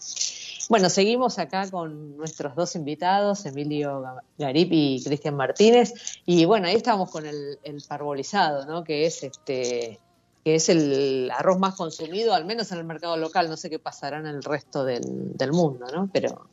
Bueno, 0.71 0.89
seguimos 0.89 1.39
acá 1.39 1.69
con 1.71 2.17
nuestros 2.17 2.55
dos 2.55 2.75
invitados, 2.75 3.45
Emilio 3.45 4.03
Garip 4.39 4.69
y 4.73 5.03
Cristian 5.05 5.35
Martínez, 5.35 5.93
y 6.25 6.47
bueno, 6.47 6.69
ahí 6.69 6.77
estamos 6.77 7.11
con 7.11 7.27
el, 7.27 7.59
el 7.65 7.83
parbolizado, 7.87 8.65
¿no? 8.65 8.83
Que 8.83 9.05
es 9.05 9.25
este 9.25 10.01
que 10.45 10.55
es 10.55 10.68
el 10.68 11.30
arroz 11.36 11.59
más 11.59 11.74
consumido, 11.74 12.34
al 12.34 12.45
menos 12.45 12.72
en 12.72 12.78
el 12.78 12.84
mercado 12.84 13.16
local. 13.16 13.49
No 13.49 13.57
sé 13.57 13.68
qué 13.68 13.78
pasará 13.78 14.18
en 14.18 14.26
el 14.26 14.43
resto 14.43 14.84
del, 14.84 15.03
mundo, 15.53 15.86
¿no? 15.93 16.09
Pero. 16.12 16.49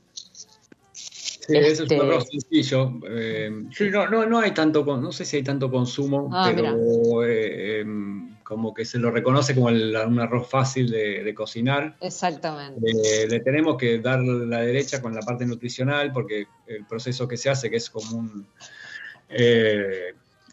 Sí, 0.92 1.56
es 1.56 1.80
un 1.80 1.84
este 1.84 1.98
arroz 1.98 2.28
sencillo. 2.30 3.00
Eh, 3.10 3.50
no, 3.92 4.10
no, 4.10 4.26
no 4.26 4.40
hay 4.40 4.52
tanto, 4.52 4.84
no 4.84 5.12
sé 5.14 5.24
si 5.24 5.38
hay 5.38 5.44
tanto 5.44 5.72
consumo, 5.72 6.30
ah, 6.34 6.52
pero 6.54 7.24
eh, 7.24 7.80
em, 7.80 8.36
como 8.44 8.74
que 8.74 8.84
se 8.84 8.98
lo 8.98 9.12
reconoce 9.12 9.56
como 9.56 9.68
un 9.68 10.20
arroz 10.20 10.50
fácil 10.50 10.92
de, 10.92 11.34
cocinar. 11.34 11.96
Exactamente. 12.02 12.92
Eh, 12.92 13.28
le 13.30 13.40
tenemos 13.40 13.78
que 13.78 14.00
dar 14.00 14.20
la 14.22 14.62
derecha 14.62 15.02
con 15.02 15.16
la 15.16 15.22
parte 15.22 15.46
nutricional, 15.46 16.12
porque 16.12 16.48
el 16.66 16.86
proceso 16.86 17.30
que 17.30 17.38
se 17.38 17.50
hace, 17.50 17.70
que 17.70 17.78
es 17.78 17.90
como 17.90 18.18
un 18.18 18.46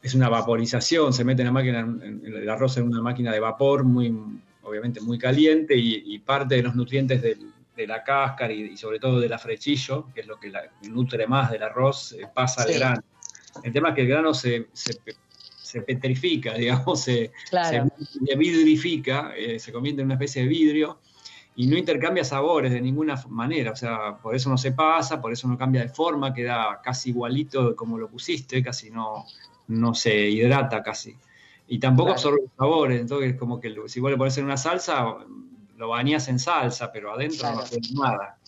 es 0.05 0.15
una 0.15 0.29
vaporización, 0.29 1.15
se 1.15 1.25
mete 1.25 1.41
en 1.41 1.47
la 1.47 1.53
máquina, 1.53 1.81
el 1.81 2.51
arroz 2.51 2.77
en 2.77 2.89
una 2.89 3.01
máquina 3.01 3.33
de 3.33 3.41
vapor 3.41 3.85
muy, 3.85 4.15
obviamente 4.63 5.01
muy 5.01 5.19
caliente 5.19 5.75
y, 5.75 6.19
parte 6.19 6.57
de 6.57 6.63
los 6.63 6.75
nutrientes 6.75 7.23
de 7.23 7.87
la 7.87 8.05
cáscara 8.05 8.53
y, 8.53 8.77
sobre 8.77 8.99
todo 8.99 9.19
del 9.19 9.33
afrechillo, 9.33 10.09
que 10.15 10.21
es 10.21 10.27
lo 10.27 10.39
que 10.39 10.53
nutre 10.91 11.27
más 11.27 11.51
del 11.51 11.63
arroz, 11.63 12.13
eh, 12.13 12.29
pasa 12.33 12.65
al 12.65 12.75
grano. 12.75 13.03
El 13.63 13.73
tema 13.73 13.89
es 13.89 13.95
que 13.95 14.03
el 14.03 14.09
grano 14.09 14.35
se, 14.35 14.69
petrifica, 15.87 16.53
digamos, 16.59 17.01
se, 17.01 17.33
vidrifica, 18.37 19.33
eh, 19.35 19.59
se 19.59 19.73
convierte 19.73 20.03
en 20.03 20.09
una 20.09 20.17
especie 20.17 20.43
de 20.43 20.49
vidrio 20.49 21.01
y 21.57 21.67
no 21.67 21.79
intercambia 21.79 22.25
sabores 22.25 22.73
de 22.73 22.81
ninguna 22.83 23.19
manera, 23.31 23.71
o 23.71 23.77
sea, 23.77 24.19
por 24.19 24.35
eso 24.35 24.51
no 24.51 24.59
se 24.59 24.73
pasa, 24.73 25.19
por 25.23 25.33
eso 25.33 25.49
no 25.49 25.57
cambia 25.57 25.81
de 25.81 25.89
forma, 25.89 26.35
queda 26.35 26.79
casi 26.85 27.09
igualito 27.09 27.75
como 27.75 27.97
lo 27.97 28.11
pusiste, 28.11 28.63
casi 28.63 28.91
no, 28.91 29.25
no 29.69 29.95
se 29.95 30.29
hidrata 30.29 30.83
casi. 30.83 31.17
Y 31.67 31.79
tampoco 31.79 32.11
absorbe 32.11 32.43
sabores, 32.59 33.01
entonces 33.01 33.37
como 33.37 33.59
que 33.59 33.75
si 33.87 34.01
vos 34.01 34.11
le 34.11 34.19
pones 34.19 34.37
en 34.39 34.45
una 34.45 34.57
salsa, 34.57 35.17
lo 35.77 35.89
bañas 35.89 36.29
en 36.29 36.39
salsa, 36.39 36.93
pero 36.93 37.13
adentro 37.13 37.53
no 37.53 37.63
tiene 37.63 37.89
nada. 37.93 38.39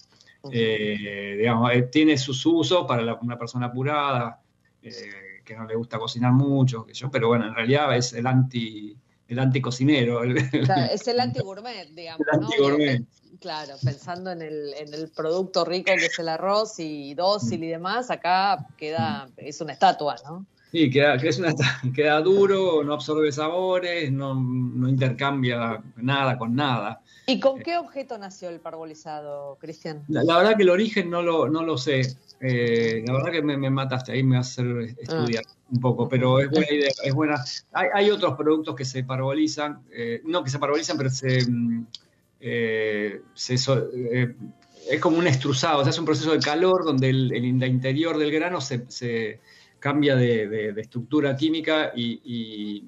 Eh, 0.53 1.37
digamos, 1.39 1.73
eh, 1.73 1.83
tiene 1.83 2.19
sus 2.19 2.45
usos 2.47 2.87
para 2.87 3.15
una 3.15 3.39
persona 3.39 3.67
apurada, 3.67 4.41
eh, 4.83 5.41
que 5.45 5.57
no 5.57 5.65
le 5.65 5.75
gusta 5.75 5.99
cocinar 5.99 6.33
mucho, 6.33 6.85
que 6.85 6.93
yo, 6.93 7.11
pero 7.11 7.29
bueno, 7.29 7.47
en 7.47 7.55
realidad 7.55 7.97
es 7.97 8.13
el 8.13 8.27
anti 8.27 8.97
el 9.29 9.39
anticocinero. 9.41 10.23
es 10.25 11.09
el 11.09 11.21
anti-gourmet, 11.21 11.89
digamos. 11.91 12.25
Claro, 13.41 13.75
pensando 13.85 14.31
en 14.31 14.41
el, 14.41 14.73
en 14.75 14.95
el 14.95 15.11
producto 15.11 15.65
rico 15.65 15.93
que 15.95 16.07
es 16.07 16.19
el 16.19 16.29
arroz 16.29 16.79
y 16.79 17.13
dócil 17.15 17.65
y 17.65 17.69
demás, 17.69 18.11
acá 18.11 18.67
queda, 18.79 19.29
es 19.37 19.61
una 19.61 19.73
estatua, 19.73 20.17
¿no? 20.25 20.47
Sí, 20.77 20.91
queda, 20.91 21.15
es 21.15 21.39
una, 21.39 21.55
queda 21.95 22.21
duro, 22.21 22.85
no 22.85 22.93
absorbe 22.93 23.33
sabores, 23.33 24.13
no, 24.13 24.35
no 24.35 24.91
intercambia 24.91 25.83
nada 25.97 26.37
con 26.37 26.55
nada. 26.55 27.01
¿Y 27.27 27.41
con 27.41 27.61
qué 27.61 27.79
objeto 27.79 28.19
nació 28.19 28.51
el 28.51 28.61
parbolizado, 28.61 29.57
Cristian? 29.59 30.05
La, 30.09 30.37
verdad 30.37 30.55
que 30.55 30.65
el 30.65 30.69
origen 30.69 31.09
no 31.09 31.23
lo, 31.23 31.49
no 31.49 31.63
lo 31.63 31.79
sé. 31.79 32.03
Eh, 32.41 33.03
la 33.07 33.15
verdad 33.15 33.33
que 33.33 33.41
me, 33.41 33.71
mataste, 33.71 34.13
ahí 34.13 34.23
me 34.23 34.37
vas 34.37 34.49
a 34.49 34.51
hacer 34.51 34.95
estudiar 34.99 35.45
ah. 35.49 35.53
un 35.71 35.81
poco, 35.81 36.11
pero 36.11 36.41
es 36.41 36.51
buena 36.51 36.71
idea, 36.71 36.91
es 37.03 37.15
buena. 37.15 37.43
Hay, 37.73 37.89
hay 37.95 38.11
otros 38.11 38.37
productos 38.37 38.75
que 38.77 38.85
se 38.85 39.03
parbolizan, 39.03 39.81
eh, 39.91 40.21
no 40.27 40.45
que 40.45 40.51
se 40.51 40.59
parbolizan, 40.59 40.99
pero 40.99 41.09
se, 41.09 41.41
mm, 41.51 41.87
eh, 42.41 43.23
es 44.91 45.01
como 45.01 45.17
un 45.17 45.27
extrusado, 45.27 45.79
o 45.79 45.83
sea, 45.85 45.91
es 45.91 45.99
un 45.99 46.05
proceso 46.05 46.33
de 46.33 46.39
calor 46.39 46.85
donde 46.85 47.09
el, 47.09 47.65
interior 47.65 48.19
del 48.19 48.31
grano 48.31 48.61
se, 48.61 49.41
cambia 49.79 50.17
de, 50.17 50.73
de, 50.73 50.81
estructura 50.81 51.37
química 51.37 51.93
y, 51.95 52.83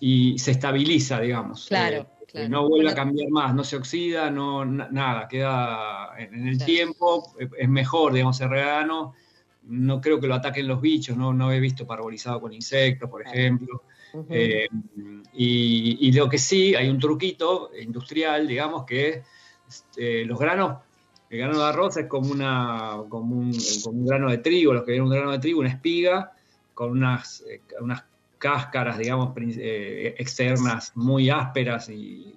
y, 0.00 0.38
se 0.38 0.50
estabiliza, 0.50 1.20
digamos. 1.20 1.66
Claro 1.66 2.06
no 2.48 2.68
vuelve 2.68 2.90
a 2.90 2.94
cambiar 2.94 3.30
más, 3.30 3.54
no 3.54 3.64
se 3.64 3.76
oxida, 3.76 4.30
no 4.30 4.64
nada, 4.64 5.26
queda 5.28 6.10
en 6.18 6.46
el 6.46 6.62
tiempo, 6.62 7.32
es 7.38 7.68
mejor, 7.68 8.12
digamos, 8.12 8.40
el 8.40 8.50
regano. 8.50 9.14
No 9.62 10.00
creo 10.00 10.20
que 10.20 10.26
lo 10.26 10.34
ataquen 10.34 10.68
los 10.68 10.80
bichos, 10.80 11.16
no, 11.16 11.32
no 11.32 11.50
he 11.50 11.58
visto 11.58 11.86
parbolizado 11.86 12.40
con 12.40 12.52
insectos, 12.52 13.10
por 13.10 13.22
ejemplo. 13.22 13.82
Eh, 14.30 14.68
y, 15.32 16.12
lo 16.12 16.28
que 16.28 16.38
sí, 16.38 16.74
hay 16.74 16.88
un 16.88 16.98
truquito 16.98 17.70
industrial, 17.80 18.46
digamos, 18.46 18.84
que 18.84 19.22
este, 19.68 20.24
los 20.24 20.38
granos, 20.38 20.78
el 21.36 21.42
grano 21.42 21.58
de 21.58 21.64
arroz 21.66 21.96
es 21.98 22.06
como, 22.06 22.32
una, 22.32 23.02
como, 23.08 23.36
un, 23.36 24.06
grano 24.06 24.30
de 24.30 24.38
trigo, 24.38 24.72
los 24.72 24.84
que 24.84 24.92
ven 24.92 25.02
un 25.02 25.10
grano 25.10 25.32
de 25.32 25.38
trigo, 25.38 25.60
una 25.60 25.68
espiga, 25.68 26.32
con 26.74 26.90
unas, 26.90 27.44
eh, 27.48 27.60
unas 27.80 28.04
cáscaras, 28.38 28.98
digamos, 28.98 29.32
eh, 29.36 30.14
externas 30.18 30.92
muy 30.94 31.30
ásperas 31.30 31.88
y, 31.90 32.34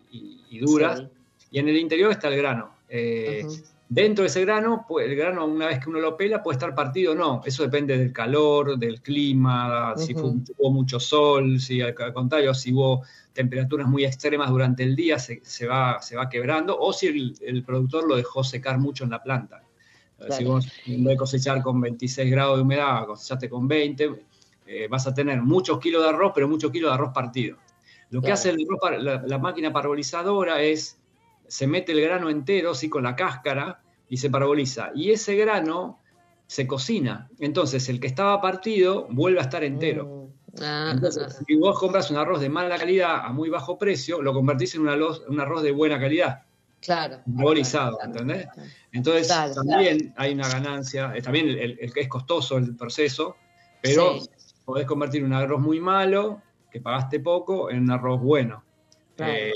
duras, 0.62 1.04
y 1.52 1.60
en 1.60 1.70
el 1.70 1.78
interior 1.78 2.12
está 2.12 2.28
el 2.28 2.38
grano. 2.38 2.72
Eh, 2.90 3.46
dentro 3.90 4.22
de 4.22 4.28
ese 4.28 4.42
grano, 4.42 4.86
el 5.02 5.16
grano 5.16 5.46
una 5.46 5.66
vez 5.66 5.80
que 5.80 5.90
uno 5.90 6.00
lo 6.00 6.16
pela 6.16 6.42
puede 6.42 6.56
estar 6.56 6.74
partido 6.76 7.14
o 7.14 7.16
no, 7.16 7.42
eso 7.44 7.64
depende 7.64 7.98
del 7.98 8.14
calor, 8.14 8.78
del 8.78 9.02
clima, 9.02 9.96
si 9.98 10.14
hubo 10.14 10.72
mucho 10.72 11.00
sol, 11.00 11.60
si 11.60 11.82
al 11.82 11.96
contrario, 12.14 12.54
si 12.54 12.72
hubo 12.72 13.04
temperaturas 13.34 13.88
muy 13.88 14.06
extremas 14.06 14.50
durante 14.50 14.84
el 14.84 14.96
día, 14.96 15.18
se, 15.18 15.68
va, 15.68 16.02
se 16.02 16.16
va 16.16 16.30
quebrando, 16.30 16.78
o 16.80 16.94
si 16.94 17.36
el, 17.42 17.64
productor 17.66 18.08
lo 18.08 18.16
dejó 18.16 18.44
secar 18.44 18.78
mucho 18.78 19.04
en 19.04 19.10
la 19.10 19.24
planta. 19.24 19.64
Si 20.30 20.44
vos 20.44 20.68
en 20.86 21.04
vez 21.04 21.14
de 21.14 21.18
cosechar 21.18 21.62
con 21.62 21.80
26 21.80 22.30
grados 22.30 22.58
de 22.58 22.64
humedad, 22.64 23.06
cosechaste 23.06 23.50
con 23.50 23.68
20, 23.68 24.12
eh, 24.68 24.88
vas 24.90 25.08
a 25.08 25.14
tener 25.14 25.42
muchos 25.42 25.80
kilos 25.80 26.04
de 26.04 26.10
arroz, 26.10 26.34
pero 26.36 26.48
muchos 26.48 26.72
kilos 26.72 26.92
de 26.92 26.96
arroz 26.96 27.12
partido. 27.14 27.58
Lo 28.12 28.22
que 28.22 28.32
hace 28.32 28.54
la, 29.00 29.38
máquina 29.38 29.72
parbolizadora 29.72 30.62
es, 30.62 31.00
se 31.50 31.68
mete 31.68 31.92
el 31.92 32.02
grano 32.02 32.30
entero, 32.30 32.74
sí, 32.74 32.90
con 32.90 33.04
la 33.04 33.16
cáscara, 33.16 33.82
y 34.08 34.18
se 34.18 34.30
paraboliza. 34.30 34.92
Y 34.96 35.12
ese 35.12 35.36
grano 35.36 36.00
se 36.48 36.66
cocina. 36.66 37.30
Entonces, 37.40 37.90
el 37.90 38.00
que 38.00 38.08
estaba 38.08 38.40
partido 38.42 39.08
vuelve 39.12 39.40
a 39.40 39.44
estar 39.44 39.64
entero. 39.64 40.06
Mm. 40.06 40.64
Ah, 40.64 40.92
Entonces, 40.94 41.24
ah, 41.24 41.28
ah. 41.30 41.44
si 41.46 41.56
vos 41.56 41.78
compras 41.80 42.10
un 42.10 42.18
arroz 42.18 42.42
de 42.42 42.50
mala 42.50 42.78
calidad 42.78 43.26
a 43.26 43.32
muy 43.32 43.50
bajo 43.50 43.78
precio, 43.78 44.22
lo 44.22 44.34
convertís 44.34 44.76
en 44.76 44.82
un 44.82 44.90
arroz, 44.90 45.64
de 45.64 45.72
buena 45.72 46.00
calidad. 46.00 46.44
Claro. 46.82 47.20
Parbolizado, 47.36 48.00
¿entendés? 48.04 48.48
Entonces, 48.92 49.28
también 49.28 50.14
hay 50.16 50.34
una 50.34 50.48
ganancia, 50.48 51.14
también 51.22 51.50
el, 51.50 51.94
que 51.94 52.02
es 52.02 52.08
costoso 52.08 52.58
el 52.58 52.76
proceso, 52.76 53.36
pero 53.82 54.20
podés 54.66 54.88
convertir 54.88 55.24
un 55.24 55.34
arroz 55.34 55.60
muy 55.60 55.80
malo, 55.80 56.42
que 56.72 56.80
pagaste 56.80 57.20
poco, 57.20 57.70
en 57.70 57.84
un 57.84 57.92
arroz 57.92 58.22
bueno. 58.22 58.64
Eh, 59.20 59.52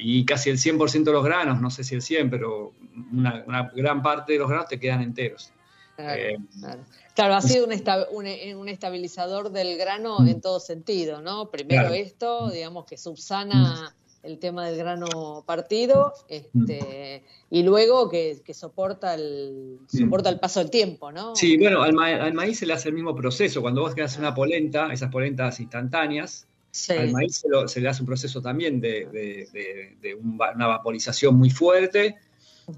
y 0.00 0.24
casi 0.24 0.50
el 0.50 0.58
100% 0.58 1.04
de 1.04 1.12
los 1.12 1.24
granos, 1.24 1.60
no 1.60 1.70
sé 1.70 1.84
si 1.84 1.94
el 1.94 2.02
100, 2.02 2.30
pero 2.30 2.72
una, 3.12 3.70
gran 3.74 4.02
parte 4.02 4.34
de 4.34 4.38
los 4.38 4.48
granos 4.48 4.68
te 4.68 4.78
quedan 4.78 5.02
enteros. 5.02 5.52
Claro, 5.96 6.22
eh, 6.22 6.36
ha 7.16 7.40
sido 7.40 7.66
un, 7.66 8.68
estabilizador 8.68 9.50
del 9.50 9.76
grano 9.76 10.20
mm. 10.20 10.28
en 10.28 10.40
todo 10.40 10.60
sentido, 10.60 11.20
¿no? 11.20 11.50
Primero 11.50 11.92
esto, 11.92 12.50
digamos 12.50 12.84
que 12.84 12.96
subsana 12.96 13.94
el 14.22 14.38
tema 14.38 14.66
del 14.66 14.76
grano 14.76 15.44
partido, 15.46 16.12
este, 16.28 17.22
y 17.50 17.62
luego 17.62 18.08
que, 18.08 18.40
soporta, 18.52 19.14
el, 19.14 19.78
soporta 19.88 20.28
el 20.28 20.40
paso 20.40 20.60
del 20.60 20.70
tiempo, 20.70 21.12
¿no? 21.12 21.36
Sí, 21.36 21.56
bueno, 21.56 21.82
al, 21.82 21.94
maíz 22.34 22.58
se 22.58 22.66
le 22.66 22.72
hace 22.72 22.88
el 22.88 22.94
mismo 22.94 23.14
proceso. 23.14 23.62
Cuando 23.62 23.82
vos 23.82 23.92
haces 23.92 24.18
una 24.18 24.34
polenta, 24.34 24.92
esas 24.92 25.10
polentas 25.10 25.60
instantáneas, 25.60 26.47
al 26.90 27.12
maíz 27.12 27.42
se, 27.66 27.80
le 27.80 27.88
hace 27.88 28.02
un 28.02 28.06
proceso 28.06 28.40
también 28.42 28.80
de, 28.80 29.88
una 30.22 30.66
vaporización 30.66 31.36
muy 31.36 31.50
fuerte, 31.50 32.16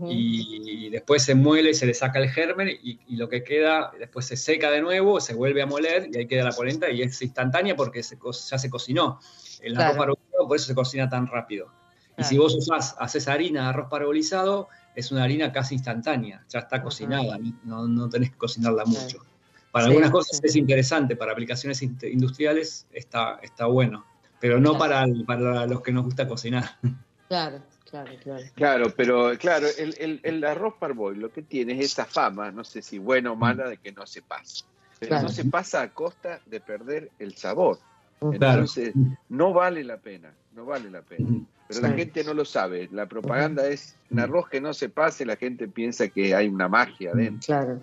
y, 0.09 0.89
después 0.91 1.25
se 1.25 1.35
muele, 1.35 1.75
se 1.75 1.85
le 1.85 1.95
saca 1.95 2.21
el 2.21 2.31
germen, 2.31 2.69
y, 2.83 3.17
lo 3.17 3.29
que 3.29 3.43
queda, 3.43 3.93
después 3.99 4.27
se 4.27 4.37
seca 4.37 4.71
de 4.71 4.81
nuevo, 4.81 5.21
se 5.21 5.35
vuelve 5.35 5.63
a 5.63 5.67
moler, 5.67 6.09
y 6.13 6.19
ahí 6.19 6.27
queda 6.27 6.45
la 6.45 6.53
polenta, 6.53 6.91
y 6.91 7.03
es 7.03 7.21
instantánea 7.23 7.75
porque 7.77 8.03
se, 8.03 8.17
ya 8.51 8.59
se 8.59 8.71
cocinó. 8.71 9.21
El 9.61 9.77
arroz 9.79 9.97
parbolizado 9.97 10.49
por 10.49 10.57
eso 10.57 10.67
se 10.67 10.75
cocina 10.75 11.09
tan 11.09 11.27
rápido. 11.27 11.73
Y 12.17 12.25
si 12.25 12.39
vos 12.39 12.55
usás, 12.55 12.97
haces 12.99 13.29
harina 13.29 13.63
de 13.63 13.69
arroz 13.69 13.89
parbolizado, 13.91 14.69
es 14.95 15.11
una 15.11 15.25
harina 15.25 15.53
casi 15.53 15.75
instantánea, 15.75 16.45
ya 16.49 16.61
está 16.61 16.83
cocinada, 16.83 17.39
no, 17.65 17.89
no, 17.89 18.09
tenés 18.09 18.31
que 18.31 18.37
cocinarla 18.37 18.85
mucho. 18.85 19.25
Para 19.71 19.87
algunas 19.87 20.11
cosas 20.11 20.41
es 20.43 20.57
interesante, 20.57 21.17
para 21.17 21.33
aplicaciones 21.33 21.81
industriales 21.83 22.87
está, 22.93 23.39
está 23.43 23.67
bueno, 23.67 24.05
pero 24.41 24.61
no 24.61 24.77
para, 24.77 25.07
para 25.27 25.67
los 25.67 25.81
que 25.83 25.93
nos 25.93 26.05
gusta 26.05 26.27
cocinar. 26.27 26.65
Claro, 27.29 27.63
claro, 27.89 28.11
claro. 28.25 28.45
Claro, 28.57 28.87
pero 28.97 29.39
claro, 29.39 29.69
el, 29.79 30.21
el, 30.25 30.43
arroz 30.43 30.75
parboil 30.81 31.21
lo 31.21 31.31
que 31.31 31.43
tiene 31.43 31.75
es 31.75 31.93
esa 31.93 32.05
fama, 32.05 32.51
no 32.51 32.65
sé 32.65 32.83
si 32.83 32.99
buena 32.99 33.31
o 33.31 33.37
mala, 33.37 33.69
de 33.69 33.77
que 33.77 33.93
no 33.93 34.05
se 34.05 34.21
pasa. 34.21 34.65
Pero 34.99 35.23
no 35.23 35.29
se 35.29 35.45
pasa 35.45 35.81
a 35.83 35.91
costa 35.91 36.41
de 36.47 36.59
perder 36.59 37.13
el 37.21 37.37
sabor. 37.37 37.79
Entonces, 38.21 38.95
no 39.29 39.53
vale 39.53 39.85
la 39.85 39.99
pena, 39.99 40.33
no 40.57 40.67
vale 40.67 40.91
la 40.91 41.03
pena. 41.03 41.29
Pero 41.69 41.83
la 41.83 41.91
gente 41.91 42.25
no 42.25 42.35
lo 42.35 42.45
sabe. 42.45 42.89
La 42.91 43.07
propaganda 43.07 43.69
es 43.69 43.97
un 44.11 44.19
arroz 44.19 44.49
que 44.49 44.61
no 44.61 44.75
se 44.75 44.89
pase, 44.89 45.25
la 45.25 45.37
gente 45.37 45.69
piensa 45.69 46.09
que 46.09 46.35
hay 46.35 46.49
una 46.49 46.67
magia 46.67 47.13
dentro. 47.15 47.47
Claro. 47.47 47.81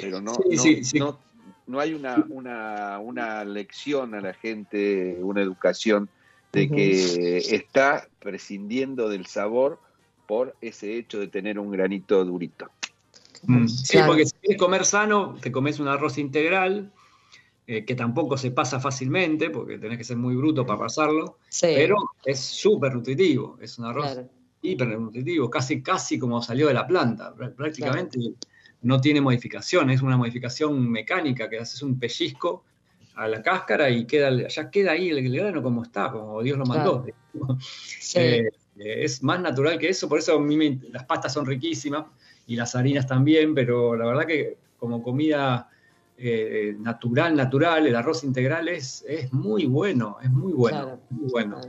Pero 0.00 0.20
no, 0.20 0.32
no, 0.94 1.18
no, 1.66 1.80
hay 1.80 1.94
una, 1.94 2.24
una, 2.28 2.98
una, 2.98 3.44
lección 3.44 4.14
a 4.14 4.20
la 4.20 4.34
gente, 4.34 5.18
una 5.20 5.40
educación 5.40 6.08
de 6.52 6.68
que 6.68 7.38
está 7.38 8.08
prescindiendo 8.18 9.08
del 9.08 9.26
sabor 9.26 9.78
por 10.26 10.56
ese 10.60 10.96
hecho 10.96 11.20
de 11.20 11.28
tener 11.28 11.58
un 11.58 11.70
granito 11.70 12.24
durito. 12.24 12.70
Mm. 13.42 13.68
Sí, 13.68 13.98
porque 14.06 14.26
si 14.26 14.32
quieres 14.40 14.60
comer 14.60 14.84
sano, 14.84 15.36
te 15.40 15.52
comes 15.52 15.78
un 15.78 15.88
arroz 15.88 16.18
integral, 16.18 16.92
eh, 17.66 17.84
que 17.84 17.94
tampoco 17.94 18.36
se 18.36 18.50
pasa 18.50 18.80
fácilmente, 18.80 19.50
porque 19.50 19.78
tenés 19.78 19.98
que 19.98 20.04
ser 20.04 20.16
muy 20.16 20.34
bruto 20.34 20.66
para 20.66 20.80
pasarlo, 20.80 21.38
pero 21.60 21.96
es 22.24 22.40
súper 22.40 22.94
nutritivo, 22.94 23.58
es 23.60 23.78
un 23.78 23.86
arroz 23.86 24.18
hiper 24.62 24.88
nutritivo, 24.98 25.48
casi, 25.48 25.82
casi 25.82 26.18
como 26.18 26.42
salió 26.42 26.66
de 26.68 26.74
la 26.74 26.86
planta, 26.86 27.32
prácticamente 27.56 28.18
no 28.82 29.00
tiene 29.00 29.20
modificación, 29.20 29.90
es 29.90 30.02
una 30.02 30.16
modificación 30.16 30.90
mecánica, 30.90 31.48
que 31.48 31.58
haces 31.58 31.82
un 31.82 31.98
pellizco 31.98 32.64
a 33.14 33.28
la 33.28 33.42
cáscara 33.42 33.90
y 33.90 34.06
queda, 34.06 34.48
ya 34.48 34.70
queda 34.70 34.92
ahí 34.92 35.10
el, 35.10 35.30
grano 35.32 35.62
como 35.62 35.82
está, 35.82 36.10
como 36.10 36.42
Dios 36.42 36.58
lo 36.58 36.64
mandó. 36.64 37.04
Eh, 38.14 38.48
es 38.76 39.22
más 39.22 39.40
natural 39.40 39.78
que 39.78 39.90
eso, 39.90 40.08
por 40.08 40.18
eso 40.18 40.36
a 40.36 40.40
mí 40.40 40.80
las 40.90 41.04
pastas 41.04 41.34
son 41.34 41.44
riquísimas 41.44 42.06
y 42.46 42.56
las 42.56 42.74
harinas 42.74 43.06
también, 43.06 43.54
pero 43.54 43.94
la 43.94 44.06
verdad 44.06 44.26
que 44.26 44.56
como 44.78 45.02
comida 45.02 45.68
eh, 46.16 46.74
natural, 46.78 47.36
natural, 47.36 47.86
el 47.86 47.94
arroz 47.94 48.24
integral 48.24 48.68
es, 48.68 49.04
es 49.06 49.32
muy 49.32 49.66
bueno, 49.66 50.16
es 50.22 50.30
muy 50.30 50.52
bueno, 50.52 51.00
muy 51.10 51.30
bueno. 51.30 51.60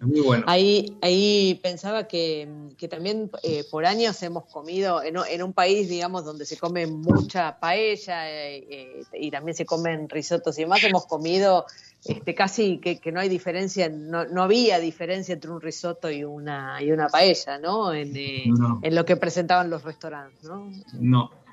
Muy 0.00 0.20
bueno. 0.20 0.44
Ahí, 0.46 0.96
ahí 1.02 1.58
pensaba 1.62 2.06
que, 2.06 2.48
que 2.78 2.88
también 2.88 3.30
eh, 3.42 3.64
por 3.70 3.86
años 3.86 4.22
hemos 4.22 4.44
comido, 4.46 5.02
en, 5.02 5.16
en, 5.28 5.42
un 5.42 5.52
país, 5.52 5.88
digamos, 5.88 6.24
donde 6.24 6.46
se 6.46 6.56
come 6.56 6.86
mucha 6.86 7.58
paella 7.58 8.30
eh, 8.30 8.66
eh, 8.68 9.02
y 9.14 9.30
también 9.30 9.56
se 9.56 9.66
comen 9.66 10.08
risotos 10.08 10.58
y 10.58 10.62
demás, 10.62 10.82
hemos 10.84 11.06
comido 11.06 11.66
este, 12.04 12.34
casi 12.34 12.78
que, 12.78 12.98
que 12.98 13.10
no 13.10 13.20
hay 13.20 13.28
diferencia, 13.28 13.88
no, 13.88 14.26
no, 14.26 14.42
había 14.42 14.78
diferencia 14.78 15.32
entre 15.32 15.50
un 15.50 15.60
risotto 15.60 16.10
y 16.10 16.22
una, 16.22 16.80
y 16.82 16.92
una 16.92 17.08
paella, 17.08 17.58
¿no? 17.58 17.92
En, 17.92 18.12
no. 18.54 18.80
en 18.82 18.94
lo 18.94 19.04
que 19.04 19.16
presentaban 19.16 19.70
los 19.70 19.82
restaurantes, 19.82 20.44
¿no? 20.44 20.70
No. 20.92 21.43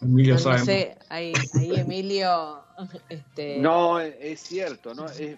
Emilio 0.00 0.36
no, 0.36 0.52
no 0.52 0.64
sé, 0.64 0.96
ahí, 1.08 1.32
ahí 1.54 1.74
Emilio... 1.74 2.60
Este... 3.08 3.58
No, 3.58 3.98
es 3.98 4.38
cierto, 4.40 4.94
¿no? 4.94 5.06
Es, 5.06 5.36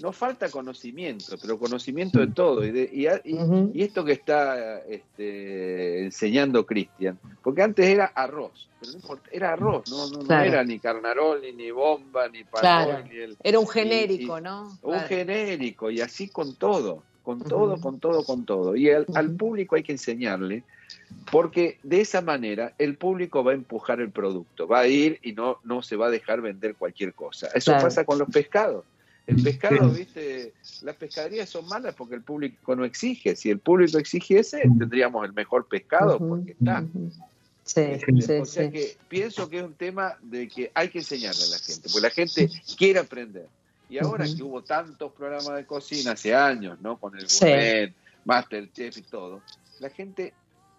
no 0.00 0.12
falta 0.12 0.50
conocimiento, 0.50 1.36
pero 1.40 1.58
conocimiento 1.58 2.18
de 2.18 2.28
todo. 2.28 2.64
Y, 2.64 2.70
de, 2.70 2.90
y, 2.92 3.06
y, 3.06 3.34
uh 3.34 3.40
-huh. 3.40 3.70
y 3.74 3.82
esto 3.82 4.04
que 4.04 4.12
está 4.12 4.78
este, 4.80 6.04
enseñando 6.04 6.66
Cristian, 6.66 7.18
porque 7.42 7.62
antes 7.62 7.86
era 7.86 8.06
arroz, 8.06 8.68
pero 8.80 8.92
no 8.92 8.98
importa, 8.98 9.28
era 9.32 9.52
arroz, 9.52 9.90
no, 9.90 10.10
no, 10.10 10.18
claro. 10.26 10.44
no 10.44 10.50
era 10.50 10.64
ni 10.64 10.78
carnaroli, 10.78 11.52
ni 11.52 11.70
bomba, 11.70 12.28
ni 12.28 12.44
parol, 12.44 12.60
claro. 12.60 13.04
ni 13.08 13.16
el, 13.16 13.36
Era 13.42 13.58
un 13.58 13.68
genérico, 13.68 14.40
¿no? 14.40 14.78
Un 14.82 15.00
genérico, 15.00 15.90
y 15.90 16.00
así 16.00 16.28
con 16.28 16.54
todo, 16.56 17.02
con 17.22 17.42
todo, 17.42 17.74
uh 17.74 17.76
-huh. 17.76 17.80
con 17.80 18.00
todo, 18.00 18.24
con 18.24 18.44
todo. 18.44 18.76
Y 18.76 18.88
el, 18.88 19.02
uh 19.02 19.06
-huh. 19.06 19.16
al 19.18 19.30
público 19.30 19.76
hay 19.76 19.82
que 19.82 19.92
enseñarle 19.92 20.64
porque 21.30 21.78
de 21.82 22.00
esa 22.00 22.20
manera 22.20 22.74
el 22.78 22.96
público 22.96 23.42
va 23.42 23.52
a 23.52 23.54
empujar 23.54 24.00
el 24.00 24.10
producto, 24.10 24.66
va 24.66 24.80
a 24.80 24.86
ir 24.86 25.18
y 25.22 25.32
no, 25.32 25.58
no 25.64 25.82
se 25.82 25.96
va 25.96 26.06
a 26.06 26.10
dejar 26.10 26.40
vender 26.40 26.74
cualquier 26.74 27.14
cosa. 27.14 27.48
Eso 27.54 27.72
claro. 27.72 27.84
pasa 27.84 28.04
con 28.04 28.18
los 28.18 28.28
pescados. 28.28 28.84
El 29.26 29.42
pescado, 29.42 29.88
viste, 29.88 30.52
las 30.82 30.96
pescaderías 30.96 31.48
son 31.48 31.66
malas 31.66 31.94
porque 31.94 32.14
el 32.14 32.20
público 32.20 32.76
no 32.76 32.84
exige. 32.84 33.36
Si 33.36 33.48
el 33.48 33.58
público 33.58 33.96
exigiese, 33.96 34.60
tendríamos 34.60 35.24
el 35.24 35.32
mejor 35.32 35.66
pescado 35.66 36.18
porque 36.18 36.52
está. 36.52 36.84
Sí, 37.64 37.82
sí, 38.20 38.32
o 38.34 38.44
sea 38.44 38.66
sí. 38.66 38.70
que 38.70 38.96
pienso 39.08 39.48
que 39.48 39.58
es 39.58 39.64
un 39.64 39.72
tema 39.72 40.18
de 40.20 40.46
que 40.46 40.70
hay 40.74 40.90
que 40.90 40.98
enseñarle 40.98 41.42
a 41.42 41.48
la 41.52 41.58
gente, 41.58 41.88
porque 41.90 42.00
la 42.02 42.10
gente 42.10 42.50
quiere 42.76 42.98
aprender. 42.98 43.46
Y 43.88 43.96
ahora 43.98 44.24
uh 44.24 44.28
-huh. 44.28 44.36
que 44.36 44.42
hubo 44.42 44.62
tantos 44.62 45.12
programas 45.12 45.56
de 45.56 45.64
cocina 45.64 46.12
hace 46.12 46.34
años, 46.34 46.78
¿no? 46.82 46.98
Con 46.98 47.16
el 47.16 47.24
Gourmet. 47.26 47.94
Masterchef 48.26 48.96
y 48.98 49.02
todo, 49.02 49.42
la 49.80 49.90
gente 49.90 50.32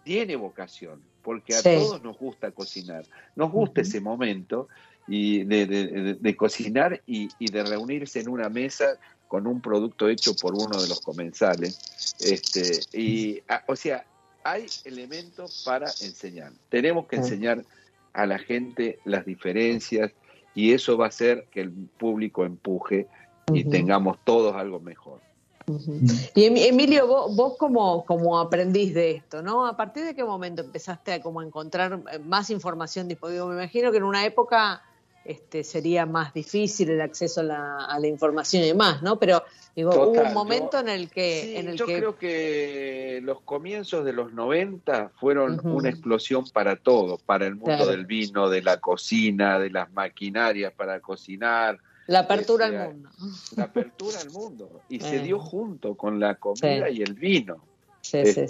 tiene 0.06 0.36
vocación, 0.36 1.02
porque 1.20 1.52
a 1.56 1.58
sí. 1.58 1.74
todos 1.74 2.00
nos 2.00 2.16
gusta 2.16 2.52
cocinar, 2.52 3.04
nos 3.34 3.50
gusta 3.50 3.80
uh 3.80 3.84
-huh. 3.84 3.88
ese 3.88 4.00
momento 4.00 4.68
y 5.08 5.42
de, 5.42 5.66
de, 5.66 5.86
de, 5.88 6.14
de 6.14 6.36
cocinar 6.36 7.02
y, 7.08 7.28
y, 7.40 7.50
de 7.50 7.64
reunirse 7.64 8.20
en 8.20 8.28
una 8.28 8.48
mesa 8.48 8.86
con 9.26 9.48
un 9.48 9.60
producto 9.60 10.08
hecho 10.08 10.36
por 10.36 10.54
uno 10.54 10.80
de 10.80 10.88
los 10.88 11.00
comensales. 11.00 12.14
Este, 12.20 12.62
y, 12.96 13.42
a, 13.48 13.64
o 13.66 13.74
sea, 13.74 14.06
hay 14.44 14.66
elementos 14.84 15.64
para 15.64 15.86
enseñar. 15.86 16.52
Tenemos 16.68 17.08
que 17.08 17.16
enseñar 17.16 17.64
a 18.12 18.26
la 18.26 18.38
gente 18.38 19.00
las 19.04 19.26
diferencias 19.26 20.12
y 20.54 20.72
eso 20.72 20.96
va 20.96 21.06
a 21.06 21.08
hacer 21.08 21.48
que 21.50 21.62
el 21.62 21.72
público 21.72 22.44
empuje 22.44 23.08
y 23.52 23.64
uh 23.64 23.66
-huh. 23.66 23.70
tengamos 23.72 24.18
todos 24.24 24.54
algo 24.54 24.78
mejor. 24.78 25.20
Uh 25.68 25.78
-huh. 25.78 26.30
Y 26.34 26.44
Emilio, 26.44 27.06
vos, 27.08 27.34
vos 27.34 27.56
como, 27.58 28.04
como 28.04 28.38
aprendiz 28.38 28.94
de 28.94 29.10
esto, 29.12 29.42
¿no? 29.42 29.66
¿A 29.66 29.76
partir 29.76 30.04
de 30.04 30.14
qué 30.14 30.22
momento 30.24 30.62
empezaste 30.62 31.12
a 31.12 31.20
como 31.20 31.42
encontrar 31.42 32.20
más 32.22 32.50
información 32.50 33.08
disponible? 33.08 33.46
Me 33.46 33.54
imagino 33.54 33.90
que 33.90 33.96
en 33.98 34.04
una 34.04 34.24
época 34.24 34.82
este, 35.26 35.64
sería 35.64 36.06
más 36.06 36.32
difícil 36.32 36.90
el 36.90 37.00
acceso 37.00 37.40
a 37.40 37.44
la, 37.44 37.76
a 37.84 37.98
la 37.98 38.06
información 38.06 38.62
y 38.62 38.68
demás, 38.68 39.02
¿no? 39.02 39.18
Pero 39.18 39.42
digo, 39.74 39.90
Total, 39.90 40.08
hubo 40.08 40.28
un 40.28 40.34
momento 40.34 40.72
yo, 40.74 40.78
en 40.78 40.88
el 40.88 41.10
que... 41.10 41.42
Sí, 41.42 41.56
en 41.56 41.68
el 41.68 41.76
yo 41.76 41.86
que... 41.86 41.96
creo 41.96 42.16
que 42.16 43.20
los 43.24 43.40
comienzos 43.40 44.04
de 44.04 44.12
los 44.12 44.32
90 44.32 45.10
fueron 45.16 45.54
uh 45.54 45.56
-huh. 45.56 45.74
una 45.74 45.88
explosión 45.88 46.44
para 46.52 46.76
todo, 46.76 47.18
para 47.18 47.46
el 47.46 47.56
mundo 47.56 47.76
claro. 47.76 47.90
del 47.90 48.06
vino, 48.06 48.48
de 48.48 48.62
la 48.62 48.78
cocina, 48.78 49.58
de 49.58 49.70
las 49.70 49.90
maquinarias 49.92 50.72
para 50.72 51.00
cocinar. 51.00 51.80
La 52.06 52.20
apertura 52.20 52.66
este, 52.66 52.78
al 52.78 52.94
mundo. 52.94 53.10
La 53.56 53.64
apertura 53.64 54.20
al 54.20 54.30
mundo. 54.30 54.80
Y 54.88 54.96
eh. 54.96 55.00
se 55.00 55.18
dio 55.20 55.38
junto 55.38 55.94
con 55.96 56.20
la 56.20 56.36
comida 56.36 56.88
sí. 56.88 56.94
y 56.94 57.02
el 57.02 57.14
vino. 57.14 57.64
Sí, 58.00 58.18
este, 58.18 58.46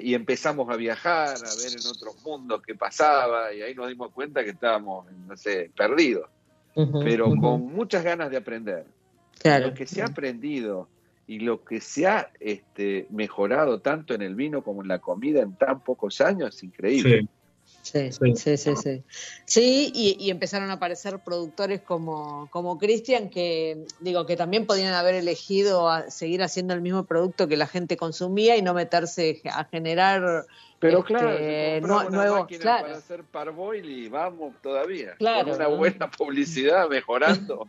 sí, 0.00 0.08
y 0.08 0.14
empezamos 0.14 0.68
a 0.70 0.74
viajar, 0.74 1.36
a 1.36 1.62
ver 1.62 1.72
en 1.72 1.86
otros 1.86 2.20
mundos 2.24 2.62
qué 2.66 2.74
pasaba, 2.74 3.54
y 3.54 3.62
ahí 3.62 3.72
nos 3.72 3.88
dimos 3.88 4.10
cuenta 4.10 4.42
que 4.42 4.50
estábamos, 4.50 5.06
no 5.12 5.36
sé, 5.36 5.70
perdidos, 5.76 6.28
uh 6.74 6.82
-huh, 6.82 7.04
pero 7.04 7.28
uh 7.28 7.34
-huh. 7.34 7.40
con 7.40 7.66
muchas 7.72 8.02
ganas 8.02 8.28
de 8.28 8.38
aprender. 8.38 8.86
Claro. 9.38 9.68
Lo 9.68 9.74
que 9.74 9.86
se 9.86 10.02
ha 10.02 10.06
aprendido 10.06 10.88
y 11.28 11.38
lo 11.38 11.62
que 11.62 11.80
se 11.80 12.08
ha 12.08 12.32
este, 12.40 13.06
mejorado 13.10 13.80
tanto 13.80 14.14
en 14.14 14.22
el 14.22 14.34
vino 14.34 14.64
como 14.64 14.82
en 14.82 14.88
la 14.88 14.98
comida 14.98 15.42
en 15.42 15.54
tan 15.54 15.84
pocos 15.84 16.20
años 16.20 16.56
es 16.56 16.64
increíble. 16.64 17.28
Sí, 17.82 18.12
sí, 18.12 18.34
sí, 18.36 18.56
sí. 18.56 18.76
Sí, 18.76 19.02
sí 19.46 19.92
y, 19.94 20.16
y, 20.18 20.30
empezaron 20.30 20.70
a 20.70 20.74
aparecer 20.74 21.20
productores 21.20 21.80
como, 21.80 22.48
como 22.50 22.76
Cristian, 22.78 23.30
que 23.30 23.86
digo 24.00 24.26
que 24.26 24.36
también 24.36 24.66
podían 24.66 24.92
haber 24.92 25.14
elegido 25.14 25.88
a 25.88 26.10
seguir 26.10 26.42
haciendo 26.42 26.74
el 26.74 26.82
mismo 26.82 27.04
producto 27.04 27.48
que 27.48 27.56
la 27.56 27.66
gente 27.66 27.96
consumía 27.96 28.56
y 28.56 28.62
no 28.62 28.74
meterse 28.74 29.40
a 29.50 29.64
generar 29.64 30.46
pero 30.78 31.00
este, 31.00 31.14
claro, 31.14 31.86
no, 31.86 32.00
una 32.06 32.10
nuevo, 32.10 32.46
claro. 32.46 32.86
para 32.86 32.98
hacer 32.98 33.24
parboil 33.24 33.84
y 33.84 34.08
vamos 34.08 34.54
todavía. 34.62 35.14
Claro, 35.16 35.48
con 35.48 35.56
una 35.56 35.66
buena 35.68 36.10
publicidad 36.10 36.88
mejorando. 36.88 37.66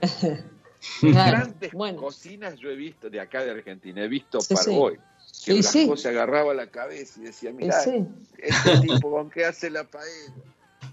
claro, 1.00 1.38
Grandes 1.38 1.72
bueno. 1.72 2.00
cocinas 2.00 2.56
yo 2.56 2.70
he 2.70 2.76
visto 2.76 3.08
de 3.08 3.20
acá 3.20 3.44
de 3.44 3.52
Argentina, 3.52 4.02
he 4.04 4.08
visto 4.08 4.40
sí, 4.40 4.54
parboil. 4.54 5.00
Sí 5.40 5.52
que 5.52 5.58
y 5.60 5.62
sí. 5.62 5.90
se 5.96 6.10
agarraba 6.10 6.52
la 6.52 6.66
cabeza 6.66 7.18
y 7.18 7.22
decía, 7.22 7.50
mira, 7.50 7.80
sí. 7.80 8.06
este 8.36 8.78
tipo 8.80 9.10
con 9.10 9.30
qué 9.30 9.46
hace 9.46 9.70
la 9.70 9.84
paella. 9.84 10.34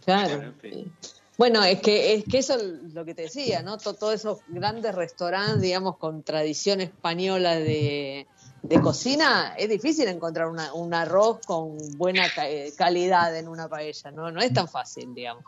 Claro. 0.05 0.53
Bueno, 1.37 1.65
es 1.65 1.81
que 1.81 2.13
es 2.13 2.23
que 2.23 2.37
eso 2.37 2.55
es 2.55 2.93
lo 2.93 3.03
que 3.03 3.13
te 3.13 3.23
decía, 3.23 3.61
¿no? 3.61 3.77
Todos 3.77 4.13
esos 4.13 4.39
grandes 4.47 4.95
restaurantes, 4.95 5.59
digamos, 5.59 5.97
con 5.97 6.23
tradición 6.23 6.79
española 6.79 7.59
de, 7.59 8.25
de 8.63 8.81
cocina, 8.81 9.53
es 9.57 9.67
difícil 9.67 10.07
encontrar 10.07 10.47
una, 10.47 10.73
un 10.73 10.93
arroz 10.93 11.41
con 11.45 11.77
buena 11.97 12.23
calidad 12.77 13.35
en 13.35 13.49
una 13.49 13.67
paella, 13.67 14.11
¿no? 14.11 14.31
No 14.31 14.39
es 14.39 14.53
tan 14.53 14.69
fácil, 14.69 15.13
digamos. 15.13 15.43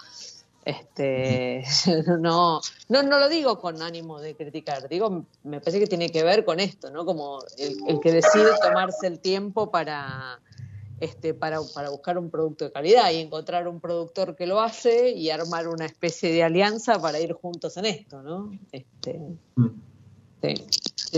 Este, 0.70 1.63
no, 2.20 2.61
no, 2.89 3.03
no 3.03 3.20
lo 3.20 3.28
digo 3.28 3.59
con 3.59 3.82
ánimo 3.82 4.20
de 4.20 4.36
criticar, 4.36 4.88
digo, 4.88 5.26
me 5.43 5.59
parece 5.59 5.80
que 5.80 5.88
tiene 5.88 6.09
que 6.09 6.24
ver 6.24 6.45
con 6.45 6.59
esto, 6.59 6.91
¿no? 6.91 7.05
Como 7.05 7.39
el, 7.57 7.99
que 7.99 8.11
decide 8.11 8.51
tomarse 8.61 9.07
el 9.07 9.20
tiempo 9.20 9.72
para, 9.72 10.39
este, 10.99 11.34
para, 11.34 11.59
para, 11.74 11.89
buscar 11.89 12.20
un 12.20 12.30
producto 12.30 12.65
de 12.65 12.72
calidad 12.72 13.09
y 13.11 13.17
encontrar 13.17 13.67
un 13.67 13.80
productor 13.80 14.36
que 14.36 14.45
lo 14.45 14.61
hace 14.61 15.09
y 15.09 15.32
armar 15.32 15.67
una 15.67 15.88
especie 15.88 16.32
de 16.32 16.43
alianza 16.43 17.01
para 17.01 17.20
ir 17.20 17.34
juntos 17.34 17.76
en 17.78 17.86
esto, 17.86 18.22
¿no? 18.22 18.51
Este, 18.72 19.20
sí, 20.43 20.53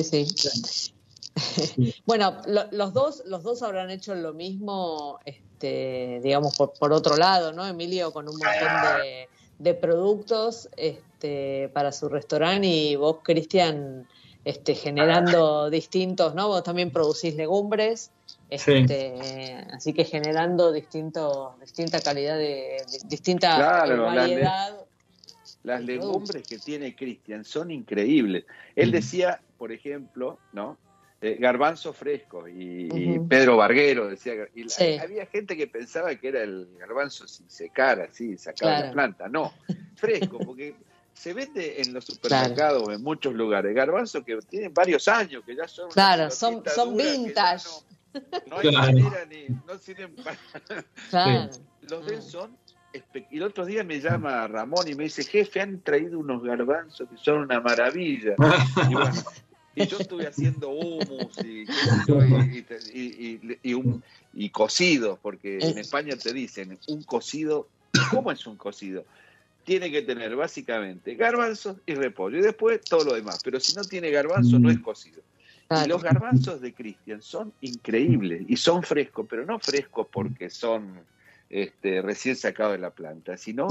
sí, 0.02 0.26
sí. 0.28 0.94
bueno, 2.06 2.38
lo, 2.48 2.72
los 2.72 2.94
dos, 2.94 3.24
los 3.26 3.44
dos 3.44 3.64
habrán 3.64 3.90
hecho 3.90 4.16
lo 4.16 4.34
mismo, 4.34 5.20
este, 5.26 6.22
digamos, 6.24 6.56
por, 6.56 6.72
por 6.72 6.94
otro 6.94 7.18
lado, 7.18 7.52
¿no? 7.52 7.68
Emilio 7.68 8.14
con 8.14 8.30
un 8.30 8.38
montón 8.38 9.02
de, 9.02 9.28
de 9.62 9.74
productos 9.74 10.70
este, 10.78 11.70
para 11.74 11.92
su 11.92 12.10
restaurante 12.10 12.68
y 12.68 12.96
vos, 12.96 13.18
Cristian, 13.24 14.08
este, 14.44 14.74
generando 14.74 15.70
distintos, 15.70 16.34
¿no? 16.34 16.48
Vos 16.48 16.64
también 16.64 16.92
producís 16.92 17.36
legumbres, 17.36 18.12
este, 18.50 18.88
sí. 19.22 19.44
así 19.74 19.94
que 19.94 20.04
generando 20.04 20.72
distinto, 20.72 21.56
distinta 21.62 22.02
calidad 22.02 22.38
de, 22.38 22.78
de 22.92 23.00
distinta 23.06 23.56
claro, 23.56 24.06
variedad. 24.06 24.72
Las, 24.72 25.58
las 25.64 25.84
legumbres 25.84 26.44
que 26.48 26.58
tiene 26.58 26.96
Cristian 26.96 27.46
son 27.46 27.70
increíbles. 27.70 28.46
Él 28.76 28.92
decía, 28.92 29.42
por 29.60 29.72
ejemplo, 29.72 30.40
¿no? 30.54 30.78
Eh, 31.24 31.38
garbanzo 31.40 31.94
fresco 31.94 32.48
y, 32.48 32.88
uh 32.88 32.96
-huh. 32.96 33.16
y, 33.16 33.28
Pedro 33.28 33.56
Barguero 33.56 34.08
decía 34.08 34.34
y 34.56 34.68
sí. 34.68 34.98
había 35.00 35.28
gente 35.28 35.56
que 35.56 35.68
pensaba 35.68 36.16
que 36.16 36.30
era 36.30 36.42
el 36.42 36.68
garbanzo 36.80 37.28
sin 37.28 37.48
secar 37.48 38.02
así 38.02 38.40
sacado 38.40 38.72
claro. 38.72 38.82
de 38.82 38.88
la 38.88 38.94
planta 38.94 39.30
no 39.30 39.54
fresco 39.98 40.40
porque 40.40 40.74
se 41.14 41.36
vende 41.36 41.80
en 41.80 41.94
los 41.94 42.06
supermercados 42.06 42.82
claro. 42.82 42.98
en 42.98 43.04
muchos 43.04 43.36
lugares 43.36 43.76
garbanzo 43.76 44.26
que 44.26 44.36
tienen 44.50 44.74
varios 44.74 45.08
años 45.08 45.44
que 45.46 45.56
ya 45.56 45.68
son 45.68 45.92
claro 45.92 46.32
son 46.32 46.64
son 46.66 46.98
vintage 46.98 47.70
no, 48.16 48.22
no, 48.48 48.58
hay 48.58 48.70
claro. 48.70 48.88
manera 48.88 49.26
ni 49.30 49.46
no 49.68 49.78
sirven 49.78 50.16
para 50.24 50.38
claro. 51.12 51.52
los 51.88 52.04
de 52.08 52.20
son 52.20 52.58
y 53.30 53.38
el 53.38 53.44
otro 53.44 53.64
día 53.68 53.84
me 53.84 54.02
llama 54.02 54.48
Ramón 54.48 54.88
y 54.88 54.96
me 54.96 55.04
dice 55.04 55.24
jefe 55.24 55.62
han 55.62 55.82
traído 55.82 56.18
unos 56.18 56.42
garbanzos 56.42 57.08
que 57.08 57.18
son 57.18 57.42
una 57.42 57.60
maravilla 57.62 58.34
y 58.90 58.94
bueno, 58.96 59.12
y 59.76 59.88
yo 59.88 59.98
estuve 60.00 60.28
haciendo 60.28 60.70
humus 60.70 61.38
y, 61.44 61.66
y, 62.94 63.00
y, 63.00 63.60
y, 63.64 63.74
un, 63.74 64.04
y 64.34 64.50
cocidos, 64.50 65.20
porque 65.22 65.60
en 65.60 65.78
España 65.78 66.16
te 66.16 66.34
dicen 66.34 66.78
un 66.88 67.04
cocido, 67.04 67.68
¿cómo 68.10 68.32
es 68.32 68.46
un 68.46 68.58
cocido? 68.58 69.06
Tiene 69.64 69.92
que 69.92 70.02
tener 70.02 70.36
básicamente 70.36 71.16
garbanzos 71.16 71.78
y 71.86 71.94
repollo, 71.94 72.40
y 72.40 72.42
después 72.42 72.82
todo 72.82 73.06
lo 73.06 73.14
demás, 73.14 73.42
pero 73.44 73.60
si 73.60 73.74
no 73.76 73.84
tiene 73.84 74.10
garbanzo 74.10 74.60
no 74.60 74.70
es 74.70 74.80
cocido. 74.80 75.22
Y 75.86 75.88
los 75.88 76.04
garbanzos 76.04 76.60
de 76.60 76.74
Cristian 76.74 77.22
son 77.22 77.54
increíbles 77.62 78.44
y 78.48 78.58
son 78.58 78.84
frescos, 78.84 79.26
pero 79.30 79.46
no 79.46 79.58
frescos 79.58 80.06
porque 80.12 80.50
son 80.50 81.00
este, 81.50 82.02
recién 82.02 82.36
sacados 82.36 82.74
de 82.74 82.80
la 82.80 82.90
planta, 82.90 83.38
sino 83.38 83.70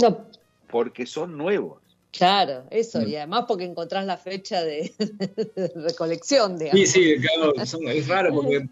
porque 0.71 1.05
son 1.05 1.37
nuevos. 1.37 1.83
Claro, 2.13 2.65
eso, 2.71 3.03
y 3.03 3.15
además 3.15 3.45
porque 3.47 3.65
encontrás 3.65 4.05
la 4.05 4.17
fecha 4.17 4.63
de, 4.63 4.93
recolección, 5.77 6.59
digamos. 6.59 6.81
Sí, 6.81 6.87
sí, 6.87 7.17
claro, 7.21 7.55
es 7.55 8.09
raro 8.09 8.35
porque 8.35 8.69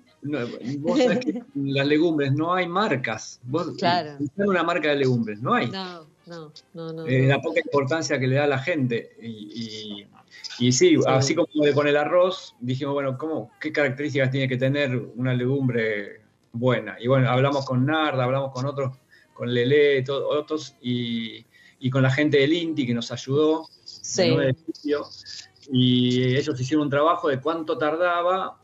vos 0.79 0.99
sabés 0.99 1.21
que 1.21 1.43
las 1.55 1.87
legumbres 1.87 2.33
no 2.33 2.53
hay 2.53 2.67
marcas. 2.67 3.41
Vos, 3.45 3.77
claro. 3.79 4.19
una 4.37 4.65
marca 4.65 4.89
de 4.89 4.97
legumbres, 4.97 5.41
no 5.41 5.55
hay. 5.55 5.69
No, 5.69 6.07
no, 6.27 6.53
no. 6.75 6.93
no 6.93 7.07
eh, 7.07 7.27
la 7.29 7.41
poca 7.41 7.61
importancia 7.61 8.19
que 8.19 8.27
le 8.27 8.37
da 8.37 8.45
a 8.45 8.49
la 8.49 8.59
gente. 8.59 9.17
Y, 9.23 10.07
y, 10.59 10.73
sí, 10.73 10.99
así 11.07 11.37
como 11.37 11.49
con 11.75 11.87
el 11.87 11.97
arroz, 11.97 12.57
dijimos, 12.59 12.95
bueno, 12.95 13.17
¿cómo, 13.17 13.53
¿qué 13.61 13.73
características 13.73 14.33
tiene 14.33 14.49
que 14.49 14.57
tener 14.57 14.97
una 15.15 15.33
legumbre 15.33 16.23
buena? 16.53 16.97
Y 16.99 17.07
bueno, 17.07 17.31
hablamos 17.31 17.65
con 17.65 17.87
Narda, 17.87 18.25
hablamos 18.25 18.53
con 18.53 18.67
otros, 18.67 18.99
con 19.33 19.55
Lele, 19.55 20.03
todos 20.03 20.25
otros, 20.29 20.75
y 20.83 21.47
y 21.79 21.91
con 21.91 22.03
la 22.03 22.11
gente 22.11 22.39
del 22.39 22.53
INTI 22.53 22.87
que 22.87 22.95
nos 22.95 23.11
ayudó. 23.13 23.69
Sí. 23.85 24.35
y 25.71 26.37
ellos 26.37 26.61
hicieron 26.61 26.85
un 26.85 26.91
trabajo 26.91 27.29
de 27.29 27.41
cuánto 27.41 27.77
tardaba 27.77 28.59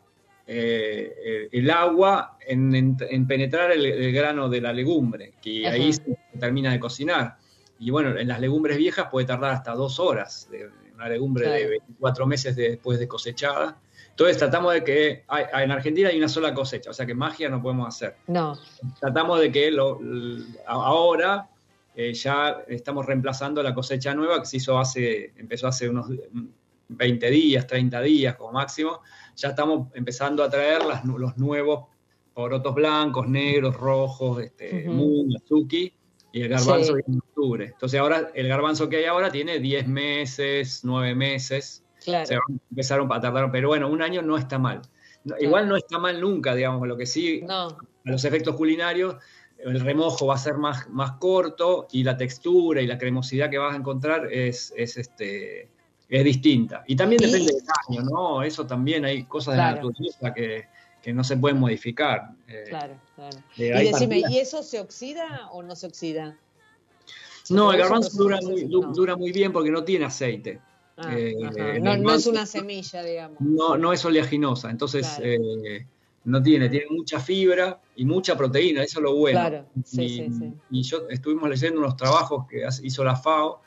eh, 0.46 1.48
el 1.52 1.70
agua 1.70 2.38
en, 2.46 2.96
penetrar 3.26 3.72
el, 3.72 4.12
grano 4.12 4.48
de 4.48 4.60
la 4.60 4.72
legumbre, 4.72 5.34
que 5.40 5.66
ahí 5.66 5.92
se 5.92 6.18
termina 6.38 6.72
de 6.72 6.80
cocinar. 6.80 7.36
Y 7.78 7.90
bueno, 7.90 8.18
en 8.18 8.28
las 8.28 8.40
legumbres 8.40 8.76
viejas 8.76 9.08
puede 9.10 9.26
tardar 9.26 9.52
hasta 9.52 9.74
dos 9.74 9.98
horas, 9.98 10.48
de, 10.50 10.70
una 10.94 11.08
legumbre 11.08 11.48
de 11.48 11.66
24 11.66 12.26
meses 12.26 12.56
después 12.56 12.98
de 12.98 13.08
cosechada. 13.08 13.78
Entonces 14.10 14.38
tratamos 14.38 14.72
de 14.74 14.84
que 14.84 15.24
en 15.54 15.70
Argentina 15.72 16.08
hay 16.08 16.18
una 16.18 16.28
sola 16.28 16.54
cosecha, 16.54 16.90
o 16.90 16.92
sea 16.92 17.04
que 17.04 17.14
magia 17.14 17.48
no 17.48 17.60
podemos 17.60 17.88
hacer. 17.88 18.16
No. 18.28 18.56
Tratamos 19.00 19.40
de 19.40 19.50
que 19.50 19.72
lo, 19.72 19.98
ahora 20.66 21.48
eh, 21.94 22.12
ya 22.12 22.64
estamos 22.68 23.06
reemplazando 23.06 23.62
la 23.62 23.74
cosecha 23.74 24.14
nueva 24.14 24.40
que 24.40 24.46
se 24.46 24.56
hizo 24.56 24.78
hace, 24.78 25.32
empezó 25.36 25.68
hace 25.68 25.88
unos 25.88 26.08
20 26.88 27.30
días, 27.30 27.66
30 27.66 28.00
días 28.00 28.36
como 28.36 28.52
máximo. 28.52 29.00
Ya 29.36 29.50
estamos 29.50 29.88
empezando 29.94 30.42
a 30.42 30.50
traer 30.50 30.82
los 31.04 31.36
nuevos 31.36 31.86
porotos 32.32 32.74
blancos, 32.74 33.28
negros, 33.28 33.76
rojos, 33.76 34.42
este, 34.42 34.86
azuki 35.36 35.92
y 36.32 36.42
el 36.42 36.48
garbanzo 36.48 36.96
en 36.96 37.18
octubre. 37.18 37.66
Entonces 37.66 38.00
ahora 38.00 38.30
el 38.34 38.48
garbanzo 38.48 38.88
que 38.88 38.96
hay 38.96 39.04
ahora 39.04 39.30
tiene 39.30 39.60
10 39.60 39.86
meses, 39.86 40.80
9 40.82 41.14
meses. 41.14 41.84
Claro. 42.04 42.26
Se 42.26 42.38
empezaron 42.70 43.10
a 43.12 43.20
tardar, 43.20 43.50
pero 43.50 43.68
bueno, 43.68 43.88
un 43.88 44.02
año 44.02 44.20
no 44.20 44.36
está 44.36 44.58
mal. 44.58 44.82
Igual 45.40 45.68
no 45.68 45.76
está 45.76 45.98
mal 45.98 46.20
nunca, 46.20 46.54
digamos, 46.54 46.86
lo 46.86 46.96
que 46.96 47.06
sí, 47.06 47.42
a 47.48 47.68
los 48.04 48.24
efectos 48.24 48.56
culinarios, 48.56 49.16
el 49.64 49.80
remojo 49.80 50.26
va 50.26 50.34
a 50.34 50.38
ser 50.38 50.54
más, 50.54 50.88
más 50.90 51.12
corto 51.12 51.88
y 51.90 52.04
la 52.04 52.16
textura 52.16 52.82
y 52.82 52.86
la 52.86 52.98
cremosidad 52.98 53.50
que 53.50 53.58
vas 53.58 53.74
a 53.74 53.76
encontrar 53.76 54.30
es, 54.30 54.72
es 54.76 54.96
este, 54.96 55.68
es 56.08 56.24
distinta. 56.24 56.84
Y 56.86 56.96
también 56.96 57.22
depende 57.22 57.52
del 57.52 57.62
año, 57.88 58.02
¿no? 58.02 58.42
Eso 58.42 58.66
también 58.66 59.04
hay 59.04 59.24
cosas 59.24 59.54
de 59.54 59.58
la 59.58 59.74
naturaleza 59.74 60.34
que, 60.34 60.66
no 61.12 61.22
se 61.22 61.36
pueden 61.36 61.58
modificar. 61.58 62.30
Eh, 62.48 62.64
claro, 62.68 62.94
claro. 63.14 63.36
Eh, 63.58 63.82
y 63.82 63.92
decime, 63.92 64.22
¿y 64.30 64.38
eso 64.38 64.62
se 64.62 64.80
oxida 64.80 65.48
o 65.52 65.62
no 65.62 65.76
se 65.76 65.86
oxida? 65.86 66.38
No, 67.50 67.72
el 67.72 67.78
garbanzo 67.78 68.16
dura 68.16 68.38
muy, 68.42 68.64
dura 68.64 69.14
muy 69.14 69.30
bien 69.30 69.52
porque 69.52 69.70
no 69.70 69.84
tiene 69.84 70.06
aceite. 70.06 70.60
Ah, 70.96 71.14
eh, 71.14 71.78
no, 71.80 72.14
es 72.14 72.26
una 72.26 72.46
semilla, 72.46 73.02
digamos. 73.02 73.38
No, 73.40 73.76
no 73.76 73.92
es 73.92 74.02
oleaginosa, 74.04 74.70
entonces 74.70 75.20
no 76.24 76.42
tiene, 76.42 76.68
tiene 76.68 76.86
mucha 76.90 77.20
fibra 77.20 77.80
y 77.96 78.04
mucha 78.04 78.36
proteína, 78.36 78.82
eso 78.82 78.98
es 78.98 79.02
lo 79.04 79.14
bueno. 79.14 79.40
Claro, 79.40 79.66
sí, 79.84 80.02
y, 80.02 80.08
sí, 80.08 80.30
sí. 80.32 80.52
y 80.70 80.82
yo 80.82 81.08
estuvimos 81.10 81.48
leyendo 81.48 81.80
unos 81.80 81.96
trabajos 81.96 82.46
que 82.48 82.66
hizo 82.82 83.04
la 83.04 83.16
FAO 83.16 83.62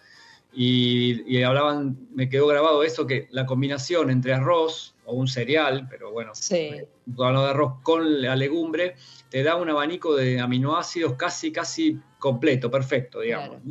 y, 0.53 1.43
hablaban, 1.43 2.07
me 2.15 2.29
quedó 2.29 2.47
grabado 2.47 2.83
eso, 2.83 3.05
que 3.05 3.27
la 3.31 3.45
combinación 3.45 4.09
entre 4.09 4.33
arroz 4.33 4.95
o 5.05 5.13
un 5.13 5.27
cereal, 5.27 5.87
pero 5.87 6.11
bueno, 6.11 6.31
sí. 6.33 6.71
Hablando 7.17 7.43
de 7.43 7.49
arroz 7.51 7.73
con 7.83 8.21
la 8.21 8.35
legumbre, 8.35 8.95
te 9.29 9.43
da 9.43 9.55
un 9.55 9.69
abanico 9.69 10.15
de 10.15 10.39
aminoácidos 10.39 11.13
casi, 11.13 11.51
casi 11.51 11.99
completo, 12.17 12.71
perfecto, 12.71 13.19
digamos. 13.19 13.61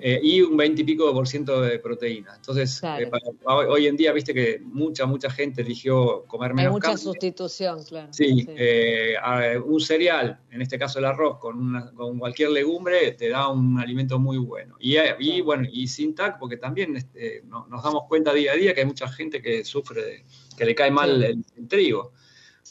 Eh, 0.00 0.20
y 0.22 0.40
un 0.40 0.56
20 0.56 0.82
y 0.82 0.84
pico 0.84 1.12
por 1.12 1.26
ciento 1.26 1.60
de 1.60 1.78
proteína. 1.78 2.34
Entonces, 2.36 2.80
eh, 2.82 3.10
hoy 3.44 3.86
en 3.86 3.96
día, 3.96 4.12
viste 4.12 4.32
que 4.32 4.60
mucha, 4.62 5.06
mucha 5.06 5.30
gente 5.30 5.62
eligió 5.62 6.24
comer 6.26 6.54
menos 6.54 6.70
Hay 6.70 6.72
mucha 6.72 6.96
sustitución, 6.96 7.82
claro. 7.84 8.12
Sí, 8.12 8.46
eh, 8.48 9.16
un 9.64 9.80
cereal, 9.80 10.40
en 10.50 10.62
este 10.62 10.78
caso 10.78 10.98
el 10.98 11.04
arroz, 11.04 11.38
con, 11.38 11.90
con 11.94 12.18
cualquier 12.18 12.50
legumbre, 12.50 13.12
te 13.12 13.28
da 13.28 13.48
un 13.48 13.78
alimento 13.78 14.18
muy 14.18 14.38
bueno. 14.38 14.76
Y, 14.80 14.96
y 15.18 15.40
bueno, 15.40 15.66
y 15.70 15.86
sin 15.88 16.14
TAC, 16.14 16.38
porque 16.38 16.56
también 16.56 16.96
este, 16.96 17.42
nos 17.46 17.82
damos 17.82 18.04
cuenta 18.08 18.32
día 18.32 18.52
a 18.52 18.56
día 18.56 18.74
que 18.74 18.80
hay 18.80 18.86
mucha 18.86 19.08
gente 19.08 19.42
que 19.42 19.64
sufre, 19.64 20.02
de, 20.02 20.24
que 20.56 20.64
le 20.64 20.74
cae 20.74 20.90
mal 20.90 21.22
el, 21.22 21.44
trigo. 21.68 22.12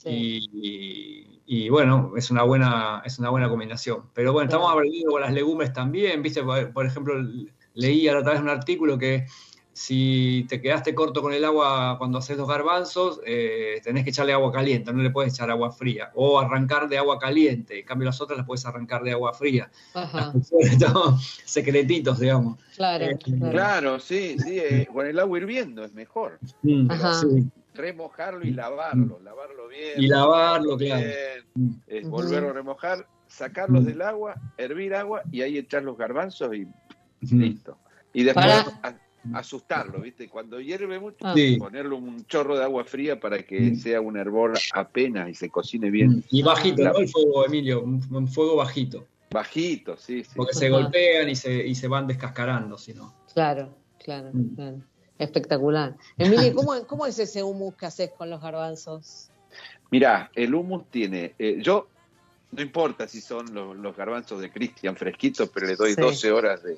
y 0.05 0.47
y 0.53 1.36
bueno, 1.69 2.13
es 2.17 2.29
una 2.29 2.43
buena, 2.43 3.01
es 3.05 3.19
una 3.19 3.29
buena 3.29 3.49
combinación. 3.49 4.03
Pero 4.13 4.33
bueno, 4.33 4.49
estamos 4.49 4.71
aprendiendo 4.71 5.11
con 5.11 5.21
las 5.21 5.31
legumbres 5.33 5.71
también, 5.71 6.21
viste, 6.21 6.43
por, 6.43 6.85
ejemplo, 6.85 7.15
leí 7.73 8.07
a 8.07 8.21
través 8.21 8.39
de 8.39 8.43
un 8.43 8.49
artículo 8.49 8.97
que 8.97 9.25
si 9.71 10.47
te 10.49 10.59
quedaste 10.59 10.95
corto 10.95 11.21
con 11.21 11.33
el 11.33 11.45
agua 11.45 11.99
cuando 11.99 12.17
haces 12.17 12.35
los 12.35 12.47
garbanzos, 12.47 13.21
eh, 13.25 13.79
tenés 13.83 14.03
que 14.03 14.09
echarle 14.09 14.33
agua 14.33 14.51
caliente, 14.51 14.91
no 14.91 15.03
le 15.03 15.11
puedes 15.11 15.33
echar 15.33 15.51
agua 15.51 15.71
fría. 15.71 16.09
O 16.15 16.39
arrancar 16.39 16.89
de 16.89 16.97
agua 16.97 17.19
caliente, 17.19 17.79
en 17.81 17.85
cambio 17.85 18.07
las 18.07 18.19
otras 18.19 18.37
las 18.37 18.47
puedes 18.47 18.65
arrancar 18.65 19.03
de 19.03 19.11
agua 19.11 19.35
fría. 19.35 19.69
Ajá. 19.93 20.33
secretitos, 21.45 22.19
digamos. 22.19 22.57
Claro, 22.75 23.05
eh, 23.05 23.19
claro. 23.51 23.99
sí, 23.99 24.37
sí, 24.39 24.57
eh, 24.57 24.87
con 24.91 25.05
el 25.05 25.19
agua 25.19 25.37
hirviendo 25.37 25.85
es 25.85 25.93
mejor. 25.93 26.39
Mm, 26.63 26.89
sí 27.21 27.51
remojarlo 27.77 28.45
y 28.45 28.51
lavarlo, 28.51 29.19
lavarlo 29.23 29.67
bien. 29.67 29.93
Y 29.97 30.07
lavarlo, 30.07 30.77
claro. 30.77 31.07
Volverlo 32.05 32.49
a 32.49 32.53
remojar, 32.53 33.07
sacarlos 33.27 33.85
del 33.85 34.01
agua, 34.01 34.35
hervir 34.57 34.95
agua 34.95 35.21
y 35.31 35.41
ahí 35.41 35.57
echar 35.57 35.83
los 35.83 35.97
garbanzos 35.97 36.53
y 36.53 36.67
listo. 37.21 37.77
Y 38.13 38.23
después 38.23 38.65
asustarlo, 39.33 40.01
¿viste? 40.01 40.29
Cuando 40.29 40.59
hierve 40.59 40.99
mucho, 40.99 41.17
ah. 41.21 41.35
ponerle 41.59 41.95
un 41.95 42.25
chorro 42.25 42.57
de 42.57 42.63
agua 42.63 42.83
fría 42.83 43.19
para 43.19 43.43
que 43.43 43.75
sea 43.75 44.01
un 44.01 44.17
hervor 44.17 44.53
apenas 44.73 45.29
y 45.29 45.33
se 45.33 45.49
cocine 45.49 45.89
bien. 45.89 46.23
Y 46.29 46.43
bajito, 46.43 46.83
¿no? 46.83 46.97
El 46.97 47.07
fuego, 47.07 47.45
Emilio, 47.45 47.83
un, 47.83 48.27
fuego 48.27 48.55
bajito. 48.55 49.05
Bajito, 49.29 49.97
sí, 49.97 50.23
sí. 50.23 50.31
Porque 50.35 50.53
se 50.55 50.69
golpean 50.69 51.29
y 51.29 51.35
se, 51.35 51.65
y 51.67 51.75
se 51.75 51.87
van 51.87 52.07
descascarando, 52.07 52.77
si 52.77 52.93
no. 52.93 53.13
Claro, 53.33 53.75
claro, 53.99 54.31
claro. 54.55 54.77
Espectacular. 55.19 55.95
Emilio, 56.17 56.53
¿cómo, 56.55 56.73
¿cómo, 56.87 57.05
es 57.05 57.19
ese 57.19 57.43
humus 57.43 57.75
que 57.75 57.85
haces 57.85 58.11
con 58.11 58.29
los 58.29 58.41
garbanzos? 58.41 59.29
Mirá, 59.89 60.29
el 60.35 60.53
humus 60.53 60.85
tiene, 60.89 61.33
eh, 61.39 61.59
yo, 61.61 61.87
no 62.51 62.61
importa 62.61 63.07
si 63.07 63.21
son 63.21 63.53
los, 63.53 63.95
garbanzos 63.95 64.41
de 64.41 64.51
Cristian 64.51 64.95
fresquitos, 64.95 65.49
pero 65.53 65.67
le 65.67 65.75
doy 65.75 65.95
12 65.95 66.31
horas 66.31 66.63
de, 66.63 66.77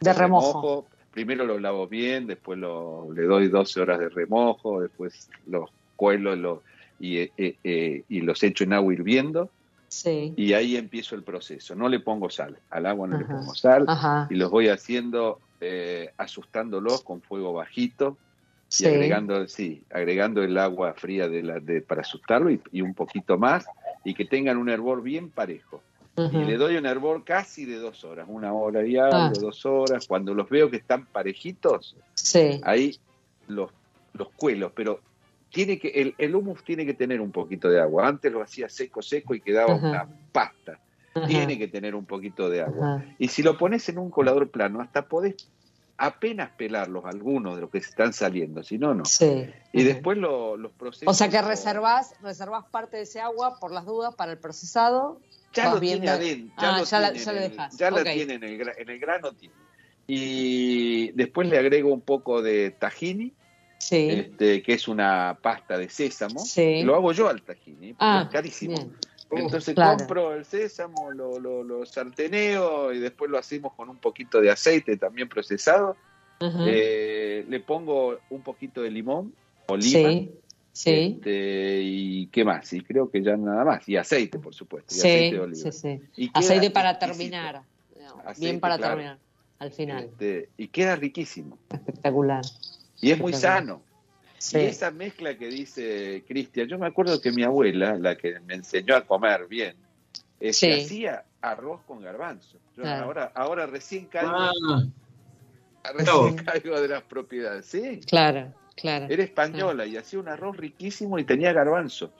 de, 0.00 0.12
remojo. 0.12 0.86
Primero 1.10 1.44
los 1.44 1.60
lavo 1.60 1.86
bien, 1.86 2.26
después 2.26 2.58
lo, 2.58 3.12
le 3.12 3.22
doy 3.22 3.48
12 3.48 3.80
horas 3.80 4.00
de 4.00 4.08
remojo, 4.08 4.80
después 4.80 5.28
los 5.46 5.70
cuelo 5.96 6.62
y, 6.98 7.18
eh, 7.18 7.30
eh, 7.36 8.02
y 8.08 8.20
los 8.20 8.42
echo 8.42 8.64
en 8.64 8.72
agua 8.72 8.92
hirviendo. 8.92 9.50
Sí. 9.88 10.34
Y 10.36 10.54
ahí 10.54 10.76
empiezo 10.76 11.14
el 11.14 11.22
proceso. 11.22 11.74
No 11.76 11.88
le 11.88 12.00
pongo 12.00 12.28
sal, 12.28 12.58
al 12.70 12.86
agua 12.86 13.06
no 13.06 13.18
le 13.18 13.24
pongo 13.24 13.54
sal 13.54 13.86
y 14.28 14.34
los 14.34 14.50
voy 14.50 14.68
haciendo 14.68 15.38
eh, 15.60 16.10
asustándolos 16.16 17.02
con 17.02 17.20
fuego 17.22 17.52
bajito 17.52 18.16
y 18.78 18.86
agregando, 18.86 19.46
sí, 19.46 19.82
agregando 19.90 20.42
el 20.42 20.58
agua 20.58 20.94
fría 20.94 21.28
de 21.28 21.42
la, 21.42 21.60
de, 21.60 21.80
para 21.80 22.00
asustarlo 22.00 22.50
y, 22.50 22.82
un 22.82 22.94
poquito 22.94 23.38
más 23.38 23.66
y 24.04 24.14
que 24.14 24.24
tengan 24.24 24.56
un 24.56 24.68
hervor 24.68 25.02
bien 25.02 25.30
parejo. 25.30 25.82
Y 26.16 26.44
le 26.44 26.56
doy 26.56 26.76
un 26.76 26.86
hervor 26.86 27.24
casi 27.24 27.64
de 27.64 27.76
dos 27.76 28.04
horas, 28.04 28.26
una 28.28 28.52
hora 28.52 28.86
y 28.86 28.96
algo, 28.96 29.16
ah. 29.16 29.32
dos 29.34 29.66
horas. 29.66 30.06
Cuando 30.06 30.32
los 30.32 30.48
veo 30.48 30.70
que 30.70 30.76
están 30.76 31.06
parejitos, 31.06 31.96
ahí 32.62 32.96
los, 33.48 33.70
los 34.12 34.28
cuelos, 34.30 34.70
pero 34.76 35.00
tiene 35.50 35.78
que, 35.78 35.88
el, 35.88 36.14
el 36.18 36.34
humus 36.36 36.62
tiene 36.62 36.86
que 36.86 36.94
tener 36.94 37.20
un 37.20 37.32
poquito 37.32 37.68
de 37.68 37.80
agua. 37.80 38.06
Antes 38.06 38.32
lo 38.32 38.42
hacía 38.42 38.68
seco, 38.68 39.02
seco 39.02 39.34
y 39.34 39.40
quedaba 39.40 39.74
una 39.74 40.08
pasta 40.30 40.78
tiene 41.26 41.58
que 41.58 41.68
tener 41.68 41.94
un 41.94 42.04
poquito 42.04 42.48
de 42.48 42.62
agua. 42.62 43.04
Y 43.18 43.28
si 43.28 43.42
lo 43.42 43.56
pones 43.56 43.88
en 43.88 43.98
un 43.98 44.10
colador 44.10 44.50
plano, 44.50 44.80
hasta 44.80 45.06
podés 45.08 45.36
apenas 45.96 46.50
pelarlos, 46.56 47.04
algunos 47.04 47.54
de 47.54 47.62
los 47.62 47.70
que 47.70 47.80
se 47.80 47.90
están 47.90 48.12
saliendo, 48.12 48.62
si 48.64 48.78
no, 48.78 48.94
no. 48.94 49.04
Sí. 49.04 49.46
Y 49.72 49.84
después 49.84 50.18
los 50.18 50.72
procesos. 50.72 51.08
O 51.08 51.14
sea 51.14 51.28
que 51.28 51.40
reservás, 51.40 52.14
reservás 52.20 52.64
parte 52.70 52.96
de 52.96 53.04
ese 53.04 53.20
agua 53.20 53.58
por 53.60 53.70
las 53.70 53.86
dudas 53.86 54.14
para 54.14 54.32
el 54.32 54.38
procesado. 54.38 55.20
Ya 55.52 55.72
lo 55.72 55.78
tiene 55.80 56.08
adentro. 56.08 56.54
Ya, 56.60 56.74
ah, 56.74 56.78
lo 56.80 56.84
ya, 56.84 57.00
la 57.00 57.12
tiene 58.02 58.34
en 58.34 58.42
el, 58.42 58.72
en 58.76 58.90
el 58.90 58.98
grano. 58.98 59.32
Tiene. 59.32 59.54
Y 60.06 61.12
después 61.12 61.48
le 61.48 61.58
agrego 61.58 61.92
un 61.92 62.00
poco 62.00 62.42
de 62.42 62.72
tahini 62.72 63.32
Sí. 63.78 64.08
este, 64.08 64.62
que 64.62 64.72
es 64.72 64.88
una 64.88 65.38
pasta 65.42 65.76
de 65.76 65.90
sésamo. 65.90 66.40
Sí. 66.40 66.82
Lo 66.82 66.94
hago 66.94 67.12
yo 67.12 67.28
al 67.28 67.42
porque 67.42 67.94
Ah, 67.98 68.22
es 68.26 68.32
carísimo. 68.32 68.76
bien. 68.76 68.96
Entonces 69.30 69.74
Claro. 69.74 69.98
compro 69.98 70.34
el 70.34 70.44
sésamo, 70.44 71.10
lo, 71.10 71.38
lo, 71.40 71.62
lo 71.64 71.84
sarteneo 71.86 72.92
y 72.92 72.98
después 72.98 73.30
lo 73.30 73.38
hacemos 73.38 73.72
con 73.74 73.88
un 73.88 73.96
poquito 73.98 74.40
de 74.40 74.50
aceite 74.50 74.96
también 74.96 75.28
procesado. 75.28 75.96
Eh, 76.40 77.44
le 77.48 77.60
pongo 77.60 78.18
un 78.30 78.42
poquito 78.42 78.82
de 78.82 78.90
limón 78.90 79.34
o 79.66 79.76
lima. 79.76 80.08
Sí, 80.10 80.30
sí. 80.72 81.16
este, 81.16 81.80
y 81.82 82.26
qué 82.26 82.44
más, 82.44 82.70
y 82.72 82.80
creo 82.82 83.10
que 83.10 83.22
ya 83.22 83.36
nada 83.36 83.64
más. 83.64 83.88
Y 83.88 83.96
aceite, 83.96 84.38
por 84.38 84.54
supuesto. 84.54 84.94
Y 84.94 84.98
Sí, 84.98 85.08
aceite 85.08 85.36
de 85.36 85.40
oliva. 85.40 85.72
sí, 85.72 85.72
sí. 85.72 86.00
Y 86.16 86.28
queda 86.28 86.38
Aceite 86.40 86.70
para 86.70 86.98
terminar. 86.98 87.62
Aceite, 88.24 88.40
Bien 88.40 88.60
para 88.60 88.76
claro. 88.76 88.94
terminar. 88.94 89.18
Al 89.58 89.70
final. 89.70 90.04
Este, 90.04 90.48
y 90.58 90.68
queda 90.68 90.96
riquísimo. 90.96 91.58
Espectacular. 91.72 92.42
Y 93.00 93.10
es 93.12 93.18
muy 93.18 93.32
sano. 93.32 93.80
Sí. 94.44 94.58
Y 94.58 94.60
esa 94.66 94.90
mezcla 94.90 95.38
que 95.38 95.48
dice 95.48 96.22
Cristian, 96.28 96.68
yo 96.68 96.78
me 96.78 96.86
acuerdo 96.86 97.18
que 97.18 97.32
mi 97.32 97.42
abuela, 97.44 97.96
la 97.96 98.14
que 98.14 98.40
me 98.40 98.54
enseñó 98.54 98.94
a 98.94 99.00
comer 99.06 99.46
bien, 99.46 99.74
este, 100.38 100.74
Sí. 100.76 100.84
hacía 100.84 101.24
arroz 101.40 101.80
con 101.86 102.02
garbanzo. 102.02 102.58
Yo 102.76 102.82
Claro. 102.82 103.04
ahora, 103.06 103.32
ahora 103.34 103.66
recién 103.66 104.04
caigo, 104.04 104.30
Ah, 104.34 104.52
recién 105.94 106.36
caigo 106.44 106.78
de 106.78 106.88
las 106.88 107.02
propiedades. 107.04 107.64
Sí, 107.64 108.00
Claro, 108.06 108.52
claro. 108.76 109.06
era 109.08 109.22
española 109.22 109.86
y 109.86 109.96
hacía 109.96 110.18
un 110.18 110.28
arroz 110.28 110.58
riquísimo 110.58 111.18
y 111.18 111.24
tenía 111.24 111.54
garbanzo. 111.54 112.12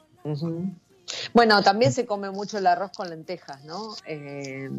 Bueno, 1.34 1.62
también 1.62 1.92
se 1.92 2.06
come 2.06 2.30
mucho 2.30 2.56
el 2.56 2.66
arroz 2.66 2.90
con 2.96 3.10
lentejas, 3.10 3.62
¿no? 3.64 3.94
Eh, 4.06 4.70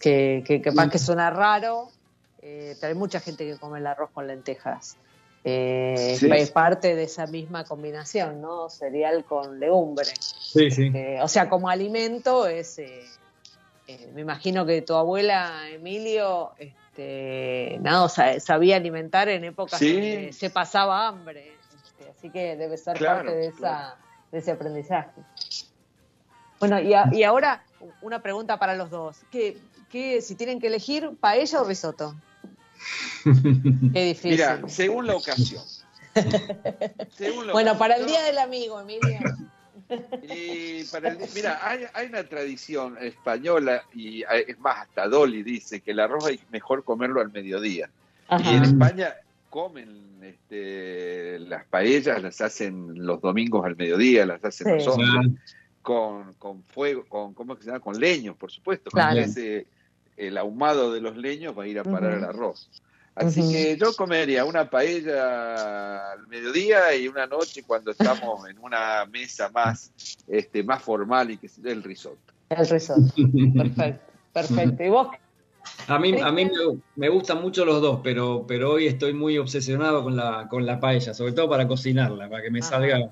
que, 0.00 0.42
que 0.46 0.62
capaz 0.62 0.88
que 0.88 0.98
suena 0.98 1.28
raro, 1.28 1.90
eh, 2.40 2.74
pero 2.80 2.92
hay 2.94 2.98
mucha 2.98 3.20
gente 3.20 3.44
que 3.44 3.58
come 3.58 3.80
el 3.80 3.86
arroz 3.86 4.08
con 4.14 4.26
lentejas. 4.26 4.96
Eh, 5.48 6.16
Sí. 6.18 6.28
Es 6.32 6.50
parte 6.50 6.96
de 6.96 7.04
esa 7.04 7.26
misma 7.28 7.62
combinación, 7.64 8.40
¿no? 8.40 8.68
Cereal 8.68 9.24
con 9.24 9.60
legumbre. 9.60 10.06
sí, 10.18 10.70
sí. 10.72 10.90
Eh, 10.92 11.18
o 11.22 11.28
sea, 11.28 11.48
como 11.48 11.68
alimento 11.68 12.48
es... 12.48 12.78
eh, 12.80 13.04
eh, 13.86 14.10
me 14.12 14.22
imagino 14.22 14.66
que 14.66 14.82
tu 14.82 14.94
abuela, 14.94 15.68
Emilio, 15.70 16.50
este, 16.58 17.78
sabía 18.40 18.74
alimentar 18.76 19.28
en 19.28 19.44
épocas 19.44 19.78
Sí. 19.78 19.92
donde 19.92 20.32
se 20.32 20.50
pasaba 20.50 21.06
hambre. 21.06 21.52
este, 21.84 22.10
así 22.10 22.30
que 22.30 22.56
debe 22.56 22.76
ser 22.76 22.96
Claro, 22.96 23.18
parte 23.26 23.36
de, 23.36 23.46
esa, 23.46 23.56
claro. 23.58 23.94
de 24.32 24.38
ese 24.38 24.50
aprendizaje. 24.50 25.20
Bueno, 26.58 26.80
y, 26.80 26.92
a- 26.94 27.08
y 27.12 27.22
ahora 27.22 27.62
una 28.02 28.20
pregunta 28.20 28.58
para 28.58 28.74
los 28.74 28.90
dos. 28.90 29.18
¿Qué, 29.30 29.56
qué, 29.90 30.20
si 30.22 30.34
tienen 30.34 30.58
que 30.58 30.66
elegir, 30.66 31.12
paella 31.20 31.60
o 31.60 31.64
risotto? 31.64 32.14
Qué 33.92 34.04
difícil. 34.04 34.30
Mira, 34.32 34.60
según 34.68 35.06
la 35.06 35.16
ocasión. 35.16 35.62
Según 37.16 37.46
la 37.46 37.52
bueno, 37.52 37.76
para 37.78 37.96
el 37.96 38.06
Día 38.06 38.22
del 38.22 38.38
Amigo, 38.38 38.80
Emilio. 38.80 39.18
Y 40.22 40.84
para 40.84 41.10
el- 41.10 41.18
mira, 41.34 41.60
hay, 41.62 41.84
hay 41.92 42.06
una 42.08 42.24
tradición 42.24 42.96
española, 43.00 43.82
y 43.94 44.24
hay- 44.24 44.44
es 44.48 44.58
más, 44.58 44.78
hasta 44.78 45.06
Dolly 45.08 45.42
dice 45.42 45.80
que 45.80 45.92
el 45.92 46.00
arroz 46.00 46.26
hay 46.26 46.40
mejor 46.50 46.84
comerlo 46.84 47.20
al 47.20 47.30
mediodía. 47.30 47.90
Ajá. 48.28 48.50
Y 48.50 48.56
en 48.56 48.64
España 48.64 49.14
comen 49.50 50.04
este, 50.22 51.38
las 51.40 51.64
paellas, 51.66 52.20
las 52.22 52.40
hacen 52.40 53.06
los 53.06 53.20
domingos 53.20 53.64
al 53.64 53.76
mediodía, 53.76 54.26
las 54.26 54.44
hacen 54.44 54.66
Sí. 54.66 54.84
los 54.84 54.88
hombres, 54.88 55.40
con, 55.82 56.32
con 56.34 56.64
fuego, 56.64 57.04
con, 57.08 57.32
¿cómo 57.34 57.52
es 57.52 57.58
que 57.58 57.64
se 57.64 57.70
llama? 57.70 57.80
Con 57.80 58.00
leños, 58.00 58.36
por 58.36 58.50
supuesto. 58.50 58.90
Claro. 58.90 59.20
El 60.16 60.38
ahumado 60.38 60.92
de 60.92 61.00
los 61.02 61.16
leños 61.16 61.56
va 61.56 61.64
a 61.64 61.66
ir 61.68 61.78
a 61.78 61.84
parar 61.84 62.14
el 62.14 62.24
arroz. 62.24 62.70
Así 63.16 63.40
que 63.50 63.78
yo 63.78 63.94
comería 63.94 64.44
una 64.44 64.68
paella 64.68 66.12
al 66.12 66.26
mediodía 66.26 66.94
y 66.94 67.08
una 67.08 67.26
noche 67.26 67.62
cuando 67.66 67.90
estamos 67.90 68.46
en 68.48 68.58
una 68.58 69.06
mesa 69.06 69.48
más, 69.48 69.90
este, 70.28 70.62
más 70.62 70.82
formal 70.82 71.30
y 71.30 71.38
que 71.38 71.48
sea 71.48 71.72
el 71.72 71.82
risotto. 71.82 72.34
El 72.50 72.68
risotto. 72.68 73.12
Perfecto, 73.54 74.12
perfecto. 74.34 74.84
¿Y 74.84 74.88
vos? 74.90 75.08
A 75.88 75.98
mí, 75.98 76.20
a 76.20 76.30
mí 76.30 76.44
me, 76.44 76.50
me 76.94 77.08
gustan 77.08 77.40
mucho 77.40 77.64
los 77.64 77.80
dos, 77.80 78.00
pero, 78.04 78.44
pero 78.46 78.72
hoy 78.72 78.86
estoy 78.86 79.14
muy 79.14 79.38
obsesionado 79.38 80.04
con 80.04 80.14
la, 80.14 80.46
con 80.48 80.66
la 80.66 80.78
paella, 80.78 81.14
sobre 81.14 81.32
todo 81.32 81.48
para 81.48 81.66
cocinarla, 81.66 82.28
para 82.28 82.42
que 82.42 82.50
me 82.50 82.60
Ajá. 82.60 82.68
salga 82.68 83.10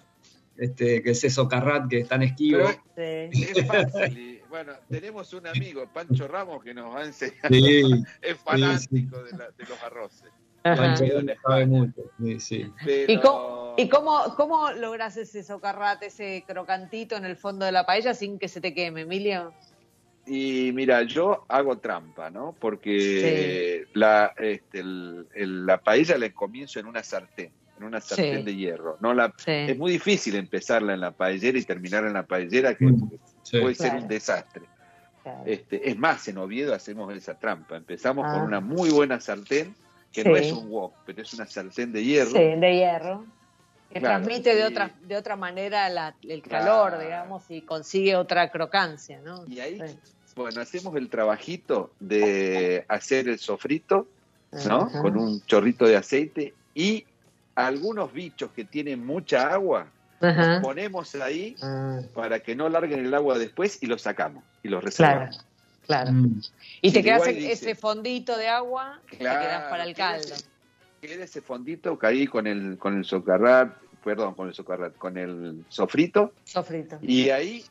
este, 0.57 1.03
que 1.03 1.11
es 1.11 1.25
eso 1.25 1.49
carrat 1.49 1.89
que 1.89 2.01
es 2.01 2.09
tan 2.09 2.23
esquivo. 2.23 2.69
Pero 2.95 3.33
Sí. 3.33 3.43
es 3.43 3.67
fácil. 3.67 4.34
Bueno, 4.55 4.73
tenemos 4.89 5.33
un 5.35 5.49
amigo, 5.49 5.85
Pancho 5.93 6.29
Ramos, 6.29 6.63
que 6.63 6.73
nos 6.73 6.95
va 6.95 7.01
a 7.01 7.05
enseñar. 7.07 7.49
Sí, 7.51 7.83
Es 8.23 8.37
fanático 8.39 9.21
de, 9.25 9.33
la- 9.33 9.51
de 9.51 9.65
los 9.69 9.83
arroces. 9.83 10.31
Pancho 10.63 11.05
Gómez 11.13 11.37
sabe 11.45 11.67
mucho. 11.67 12.03
Sí, 12.23 12.39
sí. 12.39 12.73
Pero... 12.85 13.13
¿Y, 13.13 13.21
cómo, 13.21 13.75
y 13.77 13.89
cómo, 13.89 14.35
cómo 14.37 14.71
logras 14.71 15.17
ese 15.17 15.43
socarrate, 15.43 16.07
ese 16.07 16.45
crocantito 16.47 17.17
en 17.17 17.25
el 17.25 17.35
fondo 17.37 17.67
de 17.67 17.73
la 17.73 17.85
paella 17.85 18.15
sin 18.15 18.39
que 18.39 18.47
se 18.47 18.61
te 18.61 18.73
queme, 18.73 19.01
Emilio? 19.01 19.53
Y 20.25 20.71
mira, 20.73 21.03
yo 21.03 21.45
hago 21.49 21.79
trampa, 21.79 22.31
¿no? 22.31 22.55
Porque 22.61 23.87
la, 23.95 24.33
este, 24.39 24.79
el- 24.79 25.27
el- 25.35 25.67
la 25.67 25.79
paella 25.83 26.17
la 26.17 26.31
comienzo 26.33 26.79
en 26.79 26.87
una 26.87 27.03
sartén, 27.03 27.51
en 27.77 27.83
una 27.85 28.01
sartén 28.01 28.39
Sí. 28.39 28.43
de 28.45 28.55
hierro. 28.55 28.99
No 29.01 29.13
la, 29.15 29.35
Sí. 29.37 29.51
Es 29.51 29.77
muy 29.77 29.91
difícil 29.91 30.37
empezarla 30.37 30.95
en 30.95 31.01
la 31.01 31.11
paellera 31.11 31.59
y 31.59 31.65
terminar 31.65 32.05
en 32.07 32.13
la 32.13 32.25
paellera, 32.25 32.75
que 32.77 32.85
Mm, 32.87 33.11
sí. 33.45 33.61
puede 33.61 33.75
ser 33.77 33.95
un 33.95 34.09
desastre. 34.09 34.63
Claro. 35.23 35.43
Este, 35.47 35.89
es 35.89 35.97
más, 35.97 36.27
en 36.29 36.37
Oviedo 36.39 36.75
hacemos 36.75 37.15
esa 37.15 37.39
trampa. 37.39 37.77
Empezamos 37.77 38.27
Ah. 38.29 38.35
con 38.35 38.43
una 38.43 38.61
muy 38.61 38.91
buena 38.91 39.21
sartén, 39.21 39.75
que 40.13 40.23
Sí. 40.23 40.29
no 40.29 40.37
es 40.37 40.53
un 40.53 40.69
wok, 40.69 40.93
pero 41.07 41.23
es 41.23 41.33
una 41.33 41.47
sartén 41.47 41.93
de 41.93 42.05
hierro. 42.05 42.31
Sí, 42.33 42.39
de 42.39 42.75
hierro. 42.77 43.25
Que 43.91 44.01
Claro, 44.01 44.25
transmite 44.25 44.55
de 44.57 44.65
otra, 44.65 44.91
de 45.03 45.17
otra 45.17 45.37
manera 45.37 45.89
la- 45.89 46.15
el 46.23 46.43
Claro. 46.43 46.65
calor, 46.91 46.99
digamos, 47.01 47.45
y 47.49 47.63
consigue 47.63 48.17
otra 48.17 48.51
crocancia, 48.51 49.21
¿no? 49.25 49.45
Y 49.47 49.61
ahí, 49.61 49.81
Sí. 49.89 49.97
bueno, 50.35 50.61
hacemos 50.61 50.97
el 50.97 51.09
trabajito 51.09 51.93
de 52.01 52.85
hacer 52.89 53.29
el 53.29 53.39
sofrito, 53.39 54.09
¿no? 54.67 54.83
Ajá. 54.83 55.01
Con 55.01 55.17
un 55.17 55.41
chorrito 55.47 55.87
de 55.87 55.97
aceite 55.97 56.55
y 56.75 57.07
algunos 57.55 58.13
bichos 58.13 58.51
que 58.51 58.65
tienen 58.65 59.07
mucha 59.07 59.53
agua, 59.53 59.87
Ajá. 60.25 60.55
los 60.55 60.63
ponemos 60.63 61.15
ahí 61.17 61.57
Ah, 61.63 62.01
para 62.15 62.41
que 62.41 62.55
no 62.57 62.69
larguen 62.69 63.05
el 63.07 63.15
agua 63.15 63.39
después 63.39 63.83
y 63.83 63.87
los 63.87 64.03
sacamos 64.03 64.43
y 64.63 64.69
los 64.69 64.81
claro, 64.95 65.21
reservamos. 65.21 65.47
claro. 65.87 66.13
Mm. 66.13 66.41
Y 66.83 66.93
te 66.93 67.03
quedas 67.03 67.19
igual 67.21 67.31
ese, 67.31 67.39
dice- 67.41 67.53
ese 67.53 67.75
fondito 67.75 68.37
de 68.37 68.49
agua, 68.49 69.01
te 69.11 69.19
Claro, 69.19 69.41
quedas 69.41 69.63
para 69.71 69.85
el 69.85 69.95
caldo. 69.95 70.35
Queda 71.01 71.25
ese 71.25 71.41
fondito 71.43 71.99
caí 71.99 72.27
con 72.27 72.47
el 72.47 72.79
con 72.79 72.97
el 72.97 73.05
socarrat, 73.05 73.77
perdón, 74.03 74.35
con 74.35 74.49
el 74.49 74.55
socarrat, 74.55 74.97
con 74.97 75.17
el 75.19 75.65
sofrito 75.69 76.33
Sofrito. 76.45 76.99
y 77.03 77.29
ahí 77.31 77.65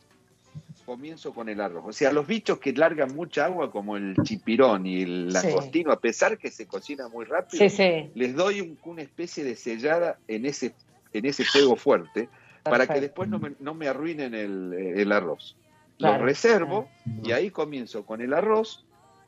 comienzo 0.85 1.33
con 1.33 1.47
el 1.47 1.61
arroz. 1.61 1.83
O 1.87 1.93
sea, 1.93 2.11
los 2.11 2.27
bichos 2.27 2.59
que 2.59 2.73
largan 2.73 3.15
mucha 3.15 3.45
agua 3.45 3.71
como 3.71 3.95
el 3.95 4.15
chipirón 4.23 4.85
y 4.85 5.01
el 5.03 5.27
Sí. 5.31 5.33
langostino, 5.47 5.91
a 5.93 5.99
pesar 5.99 6.37
que 6.37 6.51
se 6.51 6.67
cocina 6.67 7.07
muy 7.07 7.23
rápido, 7.25 7.63
Sí, 7.63 7.69
sí. 7.69 8.11
les 8.15 8.35
doy 8.35 8.59
un- 8.61 8.77
una 8.83 9.01
especie 9.01 9.43
de 9.45 9.55
sellada 9.55 10.17
en 10.27 10.45
ese 10.45 10.73
en 11.13 11.25
ese 11.27 11.45
fuego 11.45 11.75
fuerte 11.75 12.27
para 12.63 12.87
que 12.87 13.01
después 13.01 13.29
no 13.29 13.39
me, 13.39 13.53
no 13.59 13.73
me 13.73 13.87
arruinen 13.87 14.33
el, 14.33 14.73
el 14.73 15.11
arroz. 15.11 15.55
Claro, 15.97 16.19
Lo 16.19 16.25
reservo 16.25 16.89
y 17.23 17.31
ahí 17.31 17.51
comienzo 17.51 18.05
con 18.05 18.21
el 18.21 18.33
arroz, 18.33 18.85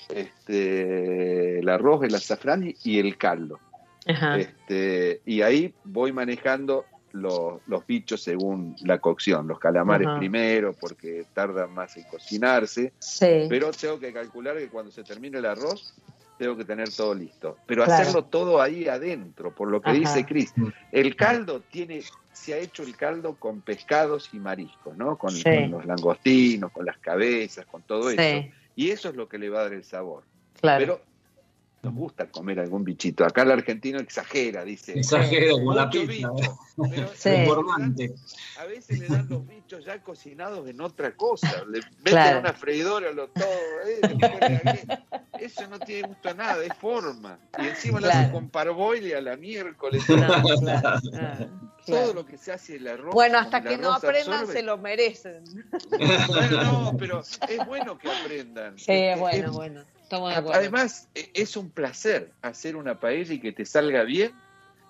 este, 0.09 1.59
el 1.59 1.69
arroz, 1.69 2.03
el 2.03 2.15
azafrán 2.15 2.67
y, 2.67 2.75
y 2.83 2.99
el 2.99 3.17
caldo. 3.17 3.59
Ajá. 4.07 4.37
Este, 4.37 5.21
y 5.25 5.41
ahí 5.41 5.73
voy 5.83 6.11
manejando 6.11 6.85
los, 7.11 7.61
los 7.67 7.85
bichos 7.87 8.21
según 8.21 8.75
la 8.83 8.99
cocción, 8.99 9.47
los 9.47 9.57
calamares 9.59 10.07
Ajá. 10.07 10.17
primero 10.19 10.73
porque 10.73 11.25
tardan 11.33 11.73
más 11.73 11.95
en 11.97 12.03
cocinarse, 12.03 12.93
Sí. 12.99 13.45
pero 13.49 13.71
tengo 13.71 13.99
que 13.99 14.11
calcular 14.11 14.57
que 14.57 14.67
cuando 14.69 14.91
se 14.91 15.03
termine 15.03 15.37
el 15.39 15.45
arroz 15.45 15.93
tengo 16.37 16.57
que 16.57 16.65
tener 16.65 16.89
todo 16.89 17.13
listo. 17.13 17.57
Pero 17.65 17.85
Claro. 17.85 18.01
hacerlo 18.01 18.25
todo 18.25 18.61
ahí 18.61 18.87
adentro, 18.89 19.55
por 19.55 19.69
lo 19.71 19.81
que 19.81 19.91
Ajá. 19.91 19.99
dice 19.99 20.25
Cris. 20.25 20.53
El 20.91 21.15
caldo 21.15 21.61
tiene, 21.61 22.01
se 22.35 22.53
ha 22.53 22.57
hecho 22.57 22.83
el 22.83 22.95
caldo 22.97 23.35
con 23.35 23.61
pescados 23.61 24.29
y 24.33 24.39
mariscos, 24.39 24.95
¿no? 24.97 25.17
Con, 25.17 25.31
Sí. 25.31 25.43
con 25.43 25.71
los 25.71 25.85
langostinos, 25.85 26.71
con 26.71 26.85
las 26.85 26.97
cabezas, 26.99 27.65
con 27.65 27.81
todo 27.83 28.09
eso. 28.09 28.47
Y 28.75 28.89
eso 28.91 29.09
es 29.09 29.15
lo 29.15 29.27
que 29.29 29.37
le 29.37 29.49
va 29.49 29.61
a 29.61 29.63
dar 29.63 29.73
el 29.73 29.83
sabor. 29.83 30.23
claro. 30.59 30.79
Pero 30.79 31.01
nos 31.83 31.93
gusta 31.93 32.27
comer 32.31 32.59
algún 32.59 32.83
bichito. 32.83 33.23
Acá 33.23 33.43
el 33.43 33.51
argentino 33.51 33.99
exagera, 33.99 34.65
dice. 34.65 34.97
Exagero 34.99 35.63
con 35.63 35.75
la 35.75 35.85
"Mucho 35.85 35.99
pizza. 36.07 36.29
bicho". 36.31 36.57
Pero 36.91 37.13
Sí. 37.13 38.09
A 38.59 38.65
veces 38.65 38.99
le 38.99 39.07
dan 39.07 39.29
los 39.29 39.47
bichos 39.47 39.85
ya 39.85 40.01
cocinados 40.01 40.67
en 40.67 40.81
otra 40.81 41.15
cosa. 41.15 41.63
Le 41.69 41.79
meten 41.79 42.01
Claro. 42.03 42.39
una 42.39 42.53
freidora, 42.53 43.11
lo 43.11 43.27
todo. 43.29 43.45
eh, 43.87 44.97
Eso 45.39 45.67
no 45.67 45.77
tiene 45.79 46.07
gusto 46.07 46.29
a 46.29 46.33
nada, 46.33 46.63
es 46.65 46.73
forma. 46.79 47.37
Y 47.61 47.67
encima 47.67 47.99
lo 47.99 48.07
Claro. 48.07 48.19
hacen 48.19 48.31
con 48.31 48.49
parboile 48.49 49.15
a 49.15 49.21
la 49.21 49.37
miércoles. 49.37 50.03
Claro, 50.05 50.41
claro, 50.59 51.64
Todo 51.85 51.97
claro. 51.97 52.13
lo 52.13 52.25
que 52.25 52.37
se 52.37 52.51
hace 52.51 52.77
el 52.77 52.87
arroz. 52.87 53.13
Bueno, 53.13 53.37
hasta 53.37 53.61
que 53.61 53.77
no 53.77 53.93
aprendan 53.93 54.41
absorbe- 54.41 54.53
se 54.53 54.63
lo 54.63 54.77
merecen. 54.77 55.43
Bueno, 56.27 56.63
no, 56.63 56.95
pero 56.97 57.19
es 57.21 57.65
bueno 57.67 57.97
que 57.97 58.09
aprendan. 58.11 58.77
Sí, 58.77 58.91
Es- 58.91 59.19
bueno, 59.19 59.47
es- 59.47 59.51
bueno. 59.53 59.81
Estamos 60.03 60.29
de 60.31 60.35
acuerdo. 60.35 60.59
Además, 60.59 61.07
e- 61.15 61.29
es 61.33 61.57
un 61.57 61.69
placer 61.71 62.29
hacer 62.41 62.75
una 62.75 62.99
paella 62.99 63.33
y 63.33 63.39
que 63.39 63.51
te 63.51 63.65
salga 63.65 64.03
bien 64.03 64.31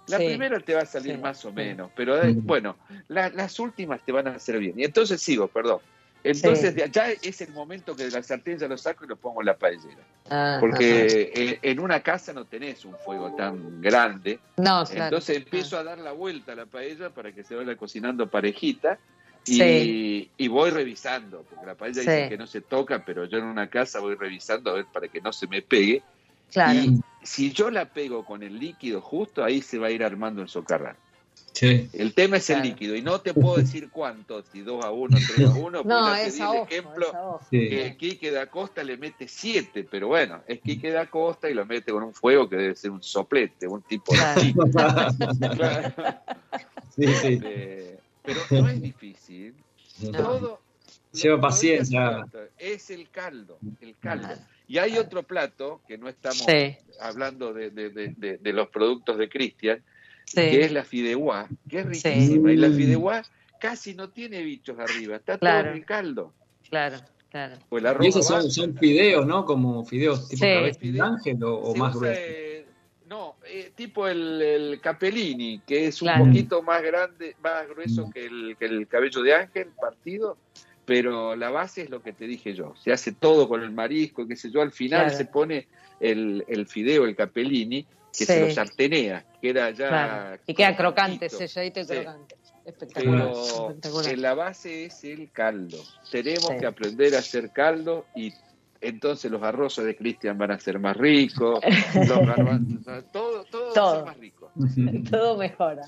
La 0.07 0.19
Sí. 0.19 0.25
primera 0.27 0.59
te 0.59 0.75
va 0.75 0.81
a 0.81 0.85
salir 0.85 1.15
Sí. 1.15 1.17
más 1.21 1.43
o 1.45 1.51
menos, 1.51 1.89
pero 1.95 2.21
eh, 2.23 2.31
bueno, 2.37 2.77
la- 3.07 3.29
las 3.31 3.59
últimas 3.59 3.99
te 4.05 4.11
van 4.11 4.27
a 4.27 4.35
hacer 4.35 4.59
bien. 4.59 4.79
Y 4.79 4.83
entonces 4.83 5.19
sigo, 5.19 5.47
perdón. 5.47 5.79
Entonces 6.25 6.73
Sí. 6.73 6.81
de- 6.81 6.89
ya 6.91 7.09
es 7.11 7.41
el 7.41 7.53
momento 7.53 7.95
que 7.95 8.03
de 8.05 8.11
la 8.11 8.23
sartén 8.23 8.57
ya 8.57 8.67
lo 8.67 8.77
saco 8.77 9.05
y 9.05 9.07
lo 9.07 9.15
pongo 9.15 9.41
en 9.41 9.45
la 9.45 9.55
paellera. 9.57 10.01
Ah. 10.29 10.57
Porque 10.59 11.31
eh, 11.35 11.59
en 11.61 11.79
una 11.79 12.01
casa 12.01 12.33
no 12.33 12.45
tenés 12.45 12.83
un 12.83 12.95
fuego 12.97 13.33
tan 13.35 13.79
grande. 13.81 14.39
No, 14.57 14.83
claro. 14.85 15.03
Entonces 15.05 15.37
empiezo 15.37 15.77
a 15.77 15.83
dar 15.83 15.99
la 15.99 16.13
vuelta 16.13 16.53
a 16.53 16.55
la 16.55 16.65
paella 16.65 17.11
para 17.11 17.31
que 17.31 17.43
se 17.43 17.55
vaya 17.55 17.75
cocinando 17.75 18.27
parejita. 18.27 18.97
Y, 19.47 19.53
Sí. 19.57 20.31
y 20.37 20.47
voy 20.47 20.71
revisando, 20.71 21.43
porque 21.47 21.67
la 21.67 21.75
paella 21.75 22.01
Sí. 22.01 22.09
dice 22.09 22.29
que 22.29 22.37
no 22.37 22.47
se 22.47 22.61
toca, 22.61 23.05
pero 23.05 23.25
yo 23.25 23.37
en 23.37 23.43
una 23.43 23.69
casa 23.69 23.99
voy 23.99 24.15
revisando 24.15 24.71
a 24.71 24.73
ver 24.73 24.85
para 24.91 25.07
que 25.07 25.21
no 25.21 25.31
se 25.31 25.45
me 25.45 25.61
pegue. 25.61 26.01
Claro. 26.51 26.79
Y 26.79 27.01
si 27.21 27.51
yo 27.51 27.69
la 27.69 27.85
pego 27.85 28.25
con 28.25 28.41
el 28.41 28.57
líquido 28.57 29.01
justo, 29.01 29.43
ahí 29.43 29.61
se 29.61 29.77
va 29.77 29.87
a 29.87 29.91
ir 29.91 30.03
armando 30.03 30.41
el 30.41 30.49
socarrán. 30.49 30.95
Sí. 31.55 31.89
El 31.93 32.13
tema 32.13 32.35
es 32.35 32.49
el 32.49 32.57
Claro. 32.57 32.69
líquido, 32.69 32.95
y 32.97 33.01
no 33.01 33.21
te 33.21 33.33
puedo 33.33 33.55
decir 33.55 33.89
cuánto, 33.89 34.43
si 34.51 34.59
2 34.61 34.83
a 34.83 34.91
1, 34.91 35.17
3 35.35 35.49
a 35.49 35.53
1, 35.53 35.69
No, 35.71 35.83
porque 35.83 35.89
ya 35.89 36.15
te 36.15 36.27
es 36.27 36.35
di 36.35 36.41
a 36.41 36.43
el 36.43 36.49
ojo, 36.51 36.67
ejemplo 36.69 37.39
es 37.51 37.59
que 37.91 37.97
Quique 37.97 38.31
da 38.31 38.47
Costa 38.47 38.83
le 38.83 38.97
mete 38.97 39.27
7, 39.29 39.87
pero 39.89 40.07
bueno, 40.09 40.43
es 40.47 40.59
Quique 40.59 40.91
da 40.91 41.05
Costa 41.09 41.49
y 41.49 41.53
lo 41.53 41.65
mete 41.65 41.93
con 41.93 42.03
un 42.03 42.13
fuego 42.13 42.49
que 42.49 42.57
debe 42.57 42.75
ser 42.75 42.91
un 42.91 43.01
soplete, 43.01 43.67
un 43.67 43.81
tipo 43.83 44.11
Claro. 44.11 44.41
de. 44.41 44.53
Claro. 45.55 45.93
Sí, 46.95 47.07
sí. 47.07 47.39
Eh, 47.43 47.99
pero 48.21 48.41
no 48.51 48.67
es 48.69 48.81
difícil. 48.81 49.53
Todo 50.11 50.59
Lleva 51.13 51.39
paciencia. 51.39 52.25
Es 52.57 52.89
el 52.89 53.09
caldo, 53.09 53.57
el 53.79 53.95
caldo. 53.97 54.27
Y 54.67 54.79
hay 54.79 54.97
otro 54.97 55.23
plato 55.23 55.79
que 55.87 55.97
no 55.97 56.09
estamos 56.09 56.39
Sí, 56.39 56.75
hablando 56.99 57.53
de, 57.53 57.69
de- 57.69 57.89
de- 57.91 58.13
de- 58.17 58.37
de 58.39 58.53
los 58.53 58.67
productos 58.67 59.17
de 59.17 59.29
Cristian, 59.29 59.81
sí. 60.25 60.35
que 60.35 60.61
es 60.65 60.71
la 60.71 60.83
fideuá, 60.83 61.47
que 61.69 61.79
es 61.79 61.99
Sí. 62.01 62.09
riquísima. 62.09 62.51
Y 62.53 62.57
la 62.57 62.69
fideuá 62.69 63.23
casi 63.59 63.93
no 63.95 64.09
tiene 64.09 64.41
bichos 64.43 64.77
arriba, 64.79 65.15
está 65.17 65.37
Claro. 65.37 65.63
todo 65.63 65.71
en 65.71 65.77
el 65.77 65.85
caldo. 65.85 66.33
Claro, 66.69 66.97
claro. 67.29 67.55
O 67.69 67.77
el 67.77 67.85
arroz 67.85 68.05
Y 68.05 68.09
esos 68.09 68.53
son, 68.53 68.75
fideos, 68.77 69.25
¿no? 69.25 69.45
Como 69.45 69.85
fideos 69.85 70.27
tipo 70.29 70.45
Sí. 70.45 70.51
cabeza 70.53 70.79
de 70.81 71.01
ángel 71.01 71.43
o, 71.43 71.73
más 71.75 71.95
gruesos. 71.95 72.17
eh, 72.19 72.65
no, 73.07 73.35
eh, 73.47 73.71
tipo 73.75 74.07
el, 74.07 74.41
el 74.41 74.81
capellini, 74.81 75.61
que 75.65 75.87
es 75.87 76.01
un 76.01 76.07
Claro. 76.07 76.25
poquito 76.25 76.61
más 76.63 76.81
grande, 76.83 77.35
más 77.41 77.67
grueso 77.69 78.09
que 78.13 78.25
el, 78.25 78.55
que 78.59 78.65
el 78.65 78.87
cabello 78.87 79.21
de 79.21 79.33
ángel 79.35 79.67
partido, 79.79 80.37
pero 80.85 81.35
la 81.35 81.49
base 81.49 81.83
es 81.83 81.89
lo 81.89 82.01
que 82.01 82.13
te 82.13 82.25
dije 82.27 82.53
yo. 82.53 82.73
Se 82.83 82.91
hace 82.91 83.11
todo 83.11 83.47
con 83.47 83.61
el 83.63 83.71
marisco, 83.71 84.27
qué 84.27 84.35
sé 84.35 84.51
yo. 84.51 84.61
Al 84.61 84.71
final 84.71 85.03
Claro. 85.05 85.17
se 85.17 85.25
pone 85.25 85.67
el, 85.99 86.43
el 86.47 86.67
fideo, 86.67 87.05
el 87.05 87.15
capellini, 87.15 87.85
que 88.17 88.25
Sí. 88.25 88.33
se 88.33 88.39
lo 88.47 88.51
sartenea, 88.51 89.25
queda 89.41 89.69
ya. 89.71 89.87
Claro. 89.89 90.39
Y 90.47 90.53
queda 90.53 90.75
crocante, 90.75 91.29
selladito 91.29 91.79
y 91.81 91.83
Sí. 91.85 91.93
crocante. 91.93 92.35
Espectacular. 92.65 93.31
Pero 93.31 93.67
espectacular. 93.69 94.13
en 94.13 94.21
la 94.21 94.33
base 94.33 94.85
es 94.85 95.03
el 95.03 95.31
caldo. 95.31 95.77
Tenemos 96.11 96.47
Sí. 96.47 96.57
que 96.59 96.65
aprender 96.65 97.15
a 97.15 97.19
hacer 97.19 97.51
caldo 97.51 98.05
y 98.15 98.33
entonces 98.81 99.29
los 99.31 99.41
arroces 99.43 99.85
de 99.85 99.95
Cristian 99.95 100.37
van 100.37 100.51
a 100.51 100.59
ser 100.59 100.79
más 100.79 100.97
ricos, 100.97 101.59
los 102.09 102.25
garbanzos, 102.27 103.03
todo, 103.11 103.43
todo, 103.45 103.73
va 103.75 103.91
a 103.91 103.95
ser 103.97 104.05
más 104.05 104.17
rico. 104.17 104.51
Todo 105.11 105.37
mejora. 105.37 105.83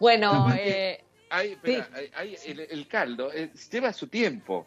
Bueno, 0.00 0.48
eh, 0.58 1.04
Hay, 1.30 1.52
espera, 1.52 1.88
hay- 1.94 2.10
hay- 2.14 2.36
el, 2.46 2.60
el 2.60 2.88
caldo 2.88 3.30
eh, 3.32 3.50
lleva 3.70 3.92
su 3.92 4.06
tiempo. 4.08 4.66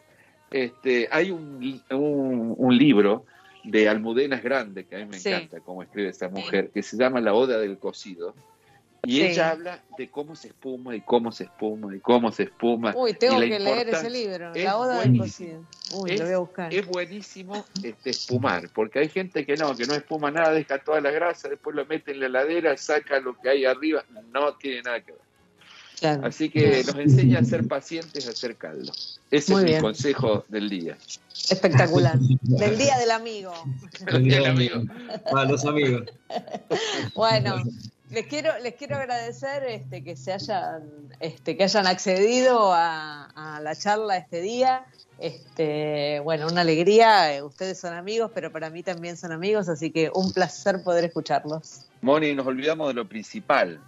Este, 0.50 1.08
hay 1.10 1.30
un, 1.30 1.82
un, 1.90 2.54
un 2.56 2.76
libro 2.76 3.24
de 3.64 3.88
Almudenas 3.88 4.42
Grande, 4.42 4.84
que 4.84 4.96
a 4.96 4.98
mí 4.98 5.06
me 5.06 5.18
Sí. 5.18 5.28
encanta 5.28 5.60
cómo 5.60 5.82
escribe 5.82 6.08
esa 6.08 6.28
mujer, 6.28 6.70
que 6.70 6.82
se 6.82 6.96
llama 6.96 7.20
La 7.20 7.34
Oda 7.34 7.58
del 7.58 7.78
Cocido. 7.78 8.34
Y 9.04 9.16
Sí. 9.16 9.22
ella 9.22 9.50
habla 9.50 9.80
de 9.98 10.08
cómo 10.08 10.36
se 10.36 10.48
espuma 10.48 10.94
y 10.94 11.00
cómo 11.00 11.32
se 11.32 11.44
espuma 11.44 11.94
y 11.94 11.98
cómo 11.98 12.30
se 12.30 12.44
espuma. 12.44 12.92
uy, 12.96 13.12
tengo 13.14 13.40
que 13.40 13.58
leer 13.58 13.88
ese 13.88 14.08
libro, 14.08 14.54
Es 14.54 14.62
La 14.62 14.78
Oda 14.78 15.00
del. 15.00 15.18
Cocido. 15.18 15.64
Uy, 15.94 16.12
Es- 16.12 16.20
lo 16.20 16.26
voy 16.26 16.34
a 16.34 16.38
buscar. 16.38 16.72
Es 16.74 16.86
buenísimo 16.86 17.64
este, 17.82 18.10
espumar, 18.10 18.68
porque 18.72 19.00
hay 19.00 19.08
gente 19.08 19.44
que 19.44 19.56
no, 19.56 19.74
que 19.74 19.86
no 19.86 19.94
espuma 19.94 20.30
nada, 20.30 20.52
deja 20.52 20.78
toda 20.78 21.00
la 21.00 21.10
grasa, 21.10 21.48
después 21.48 21.74
lo 21.74 21.84
mete 21.86 22.12
en 22.12 22.20
la 22.20 22.26
heladera, 22.26 22.76
saca 22.76 23.18
lo 23.18 23.36
que 23.40 23.48
hay 23.48 23.64
arriba, 23.64 24.04
no 24.32 24.54
tiene 24.54 24.82
nada 24.82 25.00
que 25.00 25.10
ver. 25.12 25.20
Claro. 26.02 26.26
Así 26.26 26.50
que 26.50 26.82
nos 26.84 26.96
enseña 26.96 27.38
a 27.38 27.44
ser 27.44 27.66
pacientes, 27.68 28.26
a 28.26 28.30
hacer 28.32 28.56
caldo. 28.56 28.92
Ese 29.30 29.52
Muy 29.52 29.60
es 29.62 29.64
bien. 29.66 29.76
mi 29.78 29.82
consejo 29.82 30.44
del 30.48 30.68
día. 30.68 30.98
Espectacular. 31.48 32.18
Del 32.42 32.76
Día 32.76 32.98
del 32.98 33.10
Amigo. 33.12 33.52
El 34.08 34.24
día 34.24 34.40
del 34.40 34.46
amigo. 34.46 34.82
Para 35.30 35.48
los 35.48 35.64
amigos. 35.64 36.02
Bueno, 37.14 37.62
les 38.10 38.26
quiero, 38.26 38.50
les 38.62 38.74
quiero 38.74 38.96
agradecer 38.96 39.62
este, 39.64 40.02
que 40.02 40.16
se 40.16 40.32
hayan, 40.32 40.82
este, 41.20 41.56
que 41.56 41.64
hayan 41.64 41.86
accedido 41.86 42.72
a, 42.72 43.26
a 43.56 43.60
la 43.60 43.74
charla 43.76 44.16
este 44.16 44.40
día. 44.40 44.84
Este, 45.18 46.18
bueno, 46.20 46.48
una 46.48 46.62
alegría. 46.62 47.34
eh, 47.36 47.42
Ustedes 47.42 47.78
son 47.78 47.94
amigos, 47.94 48.30
pero 48.34 48.50
para 48.50 48.70
mí 48.70 48.82
también 48.82 49.16
son 49.16 49.30
amigos, 49.32 49.68
así 49.68 49.90
que 49.92 50.10
un 50.12 50.32
placer 50.32 50.82
poder 50.82 51.04
escucharlos. 51.04 51.86
Moni, 52.00 52.34
nos 52.34 52.46
olvidamos 52.46 52.88
de 52.88 52.94
lo 52.94 53.08
principal. 53.08 53.80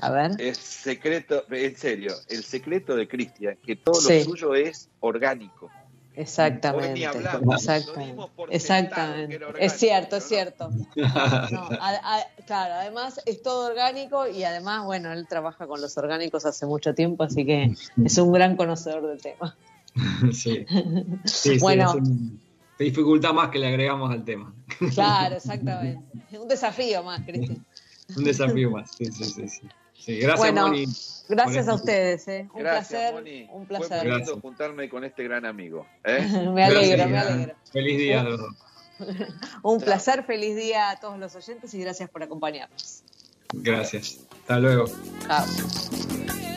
A 0.00 0.10
ver. 0.10 0.32
Es 0.40 0.56
secreto, 0.58 1.44
en 1.50 1.76
serio, 1.76 2.14
el 2.28 2.44
secreto 2.44 2.94
de 2.96 3.08
Cristian, 3.08 3.56
que 3.64 3.76
todo 3.76 3.94
Sí. 4.00 4.18
lo 4.20 4.24
suyo 4.24 4.54
es 4.54 4.88
orgánico. 5.00 5.70
Exactamente. 6.14 7.06
Hablamos, 7.06 7.54
Exactamente. 7.56 8.22
Exactamente. 8.50 9.40
Es 9.58 9.72
cierto, 9.72 10.16
es 10.16 10.24
cierto. 10.24 10.70
No, 10.96 11.68
a- 11.80 12.18
a- 12.18 12.26
claro, 12.46 12.74
además 12.74 13.20
es 13.26 13.42
todo 13.42 13.68
orgánico 13.70 14.28
y 14.28 14.44
además, 14.44 14.84
bueno, 14.84 15.10
él 15.12 15.26
trabaja 15.26 15.66
con 15.66 15.80
los 15.80 15.96
orgánicos 15.96 16.44
hace 16.44 16.66
mucho 16.66 16.94
tiempo, 16.94 17.24
así 17.24 17.44
que 17.46 17.74
es 18.04 18.18
un 18.18 18.32
gran 18.32 18.56
conocedor 18.56 19.06
del 19.08 19.20
tema. 19.20 19.56
Sí. 20.32 20.64
Sí, 21.24 21.54
sí, 21.54 21.58
Bueno. 21.58 21.88
es 21.90 21.94
un- 21.96 22.40
dificultad 22.78 23.32
más 23.32 23.50
que 23.50 23.58
le 23.58 23.68
agregamos 23.68 24.10
al 24.10 24.24
tema. 24.24 24.52
Claro, 24.94 25.36
exactamente. 25.36 26.02
Un 26.38 26.48
desafío 26.48 27.02
más, 27.04 27.20
Cristian. 27.20 27.64
Un 28.16 28.24
desafío 28.24 28.70
más. 28.70 28.90
Sí, 28.96 29.06
sí, 29.06 29.24
sí. 29.24 29.48
sí. 29.48 29.68
Sí, 30.04 30.16
gracias, 30.16 30.38
Bueno, 30.38 30.66
Moni. 30.66 30.86
Gracias 31.28 31.68
a 31.68 31.74
ustedes, 31.74 32.26
¿eh? 32.26 32.48
Un 32.52 32.60
Gracias, 32.62 32.88
placer. 32.88 33.14
Moni. 33.14 33.48
Un 33.52 33.66
placer. 33.66 34.04
Gracias. 34.04 34.40
juntarme 34.40 34.88
con 34.88 35.04
este 35.04 35.22
gran 35.22 35.46
amigo. 35.46 35.86
¿eh? 36.04 36.26
me 36.52 36.64
alegro, 36.64 36.96
Gracias. 36.96 37.10
me 37.10 37.18
alegro. 37.18 37.54
Feliz 37.72 37.98
día 37.98 38.20
a 38.20 38.24
los 38.24 38.40
dos. 38.40 38.54
Un 39.62 39.78
Chao. 39.78 39.86
placer, 39.86 40.24
feliz 40.24 40.56
día 40.56 40.90
a 40.90 40.98
todos 40.98 41.18
los 41.18 41.34
oyentes 41.36 41.72
y 41.74 41.80
gracias 41.80 42.10
por 42.10 42.22
acompañarnos. 42.22 43.04
Gracias. 43.54 44.18
Hasta 44.40 44.58
luego. 44.58 44.86
Chao. 45.26 46.51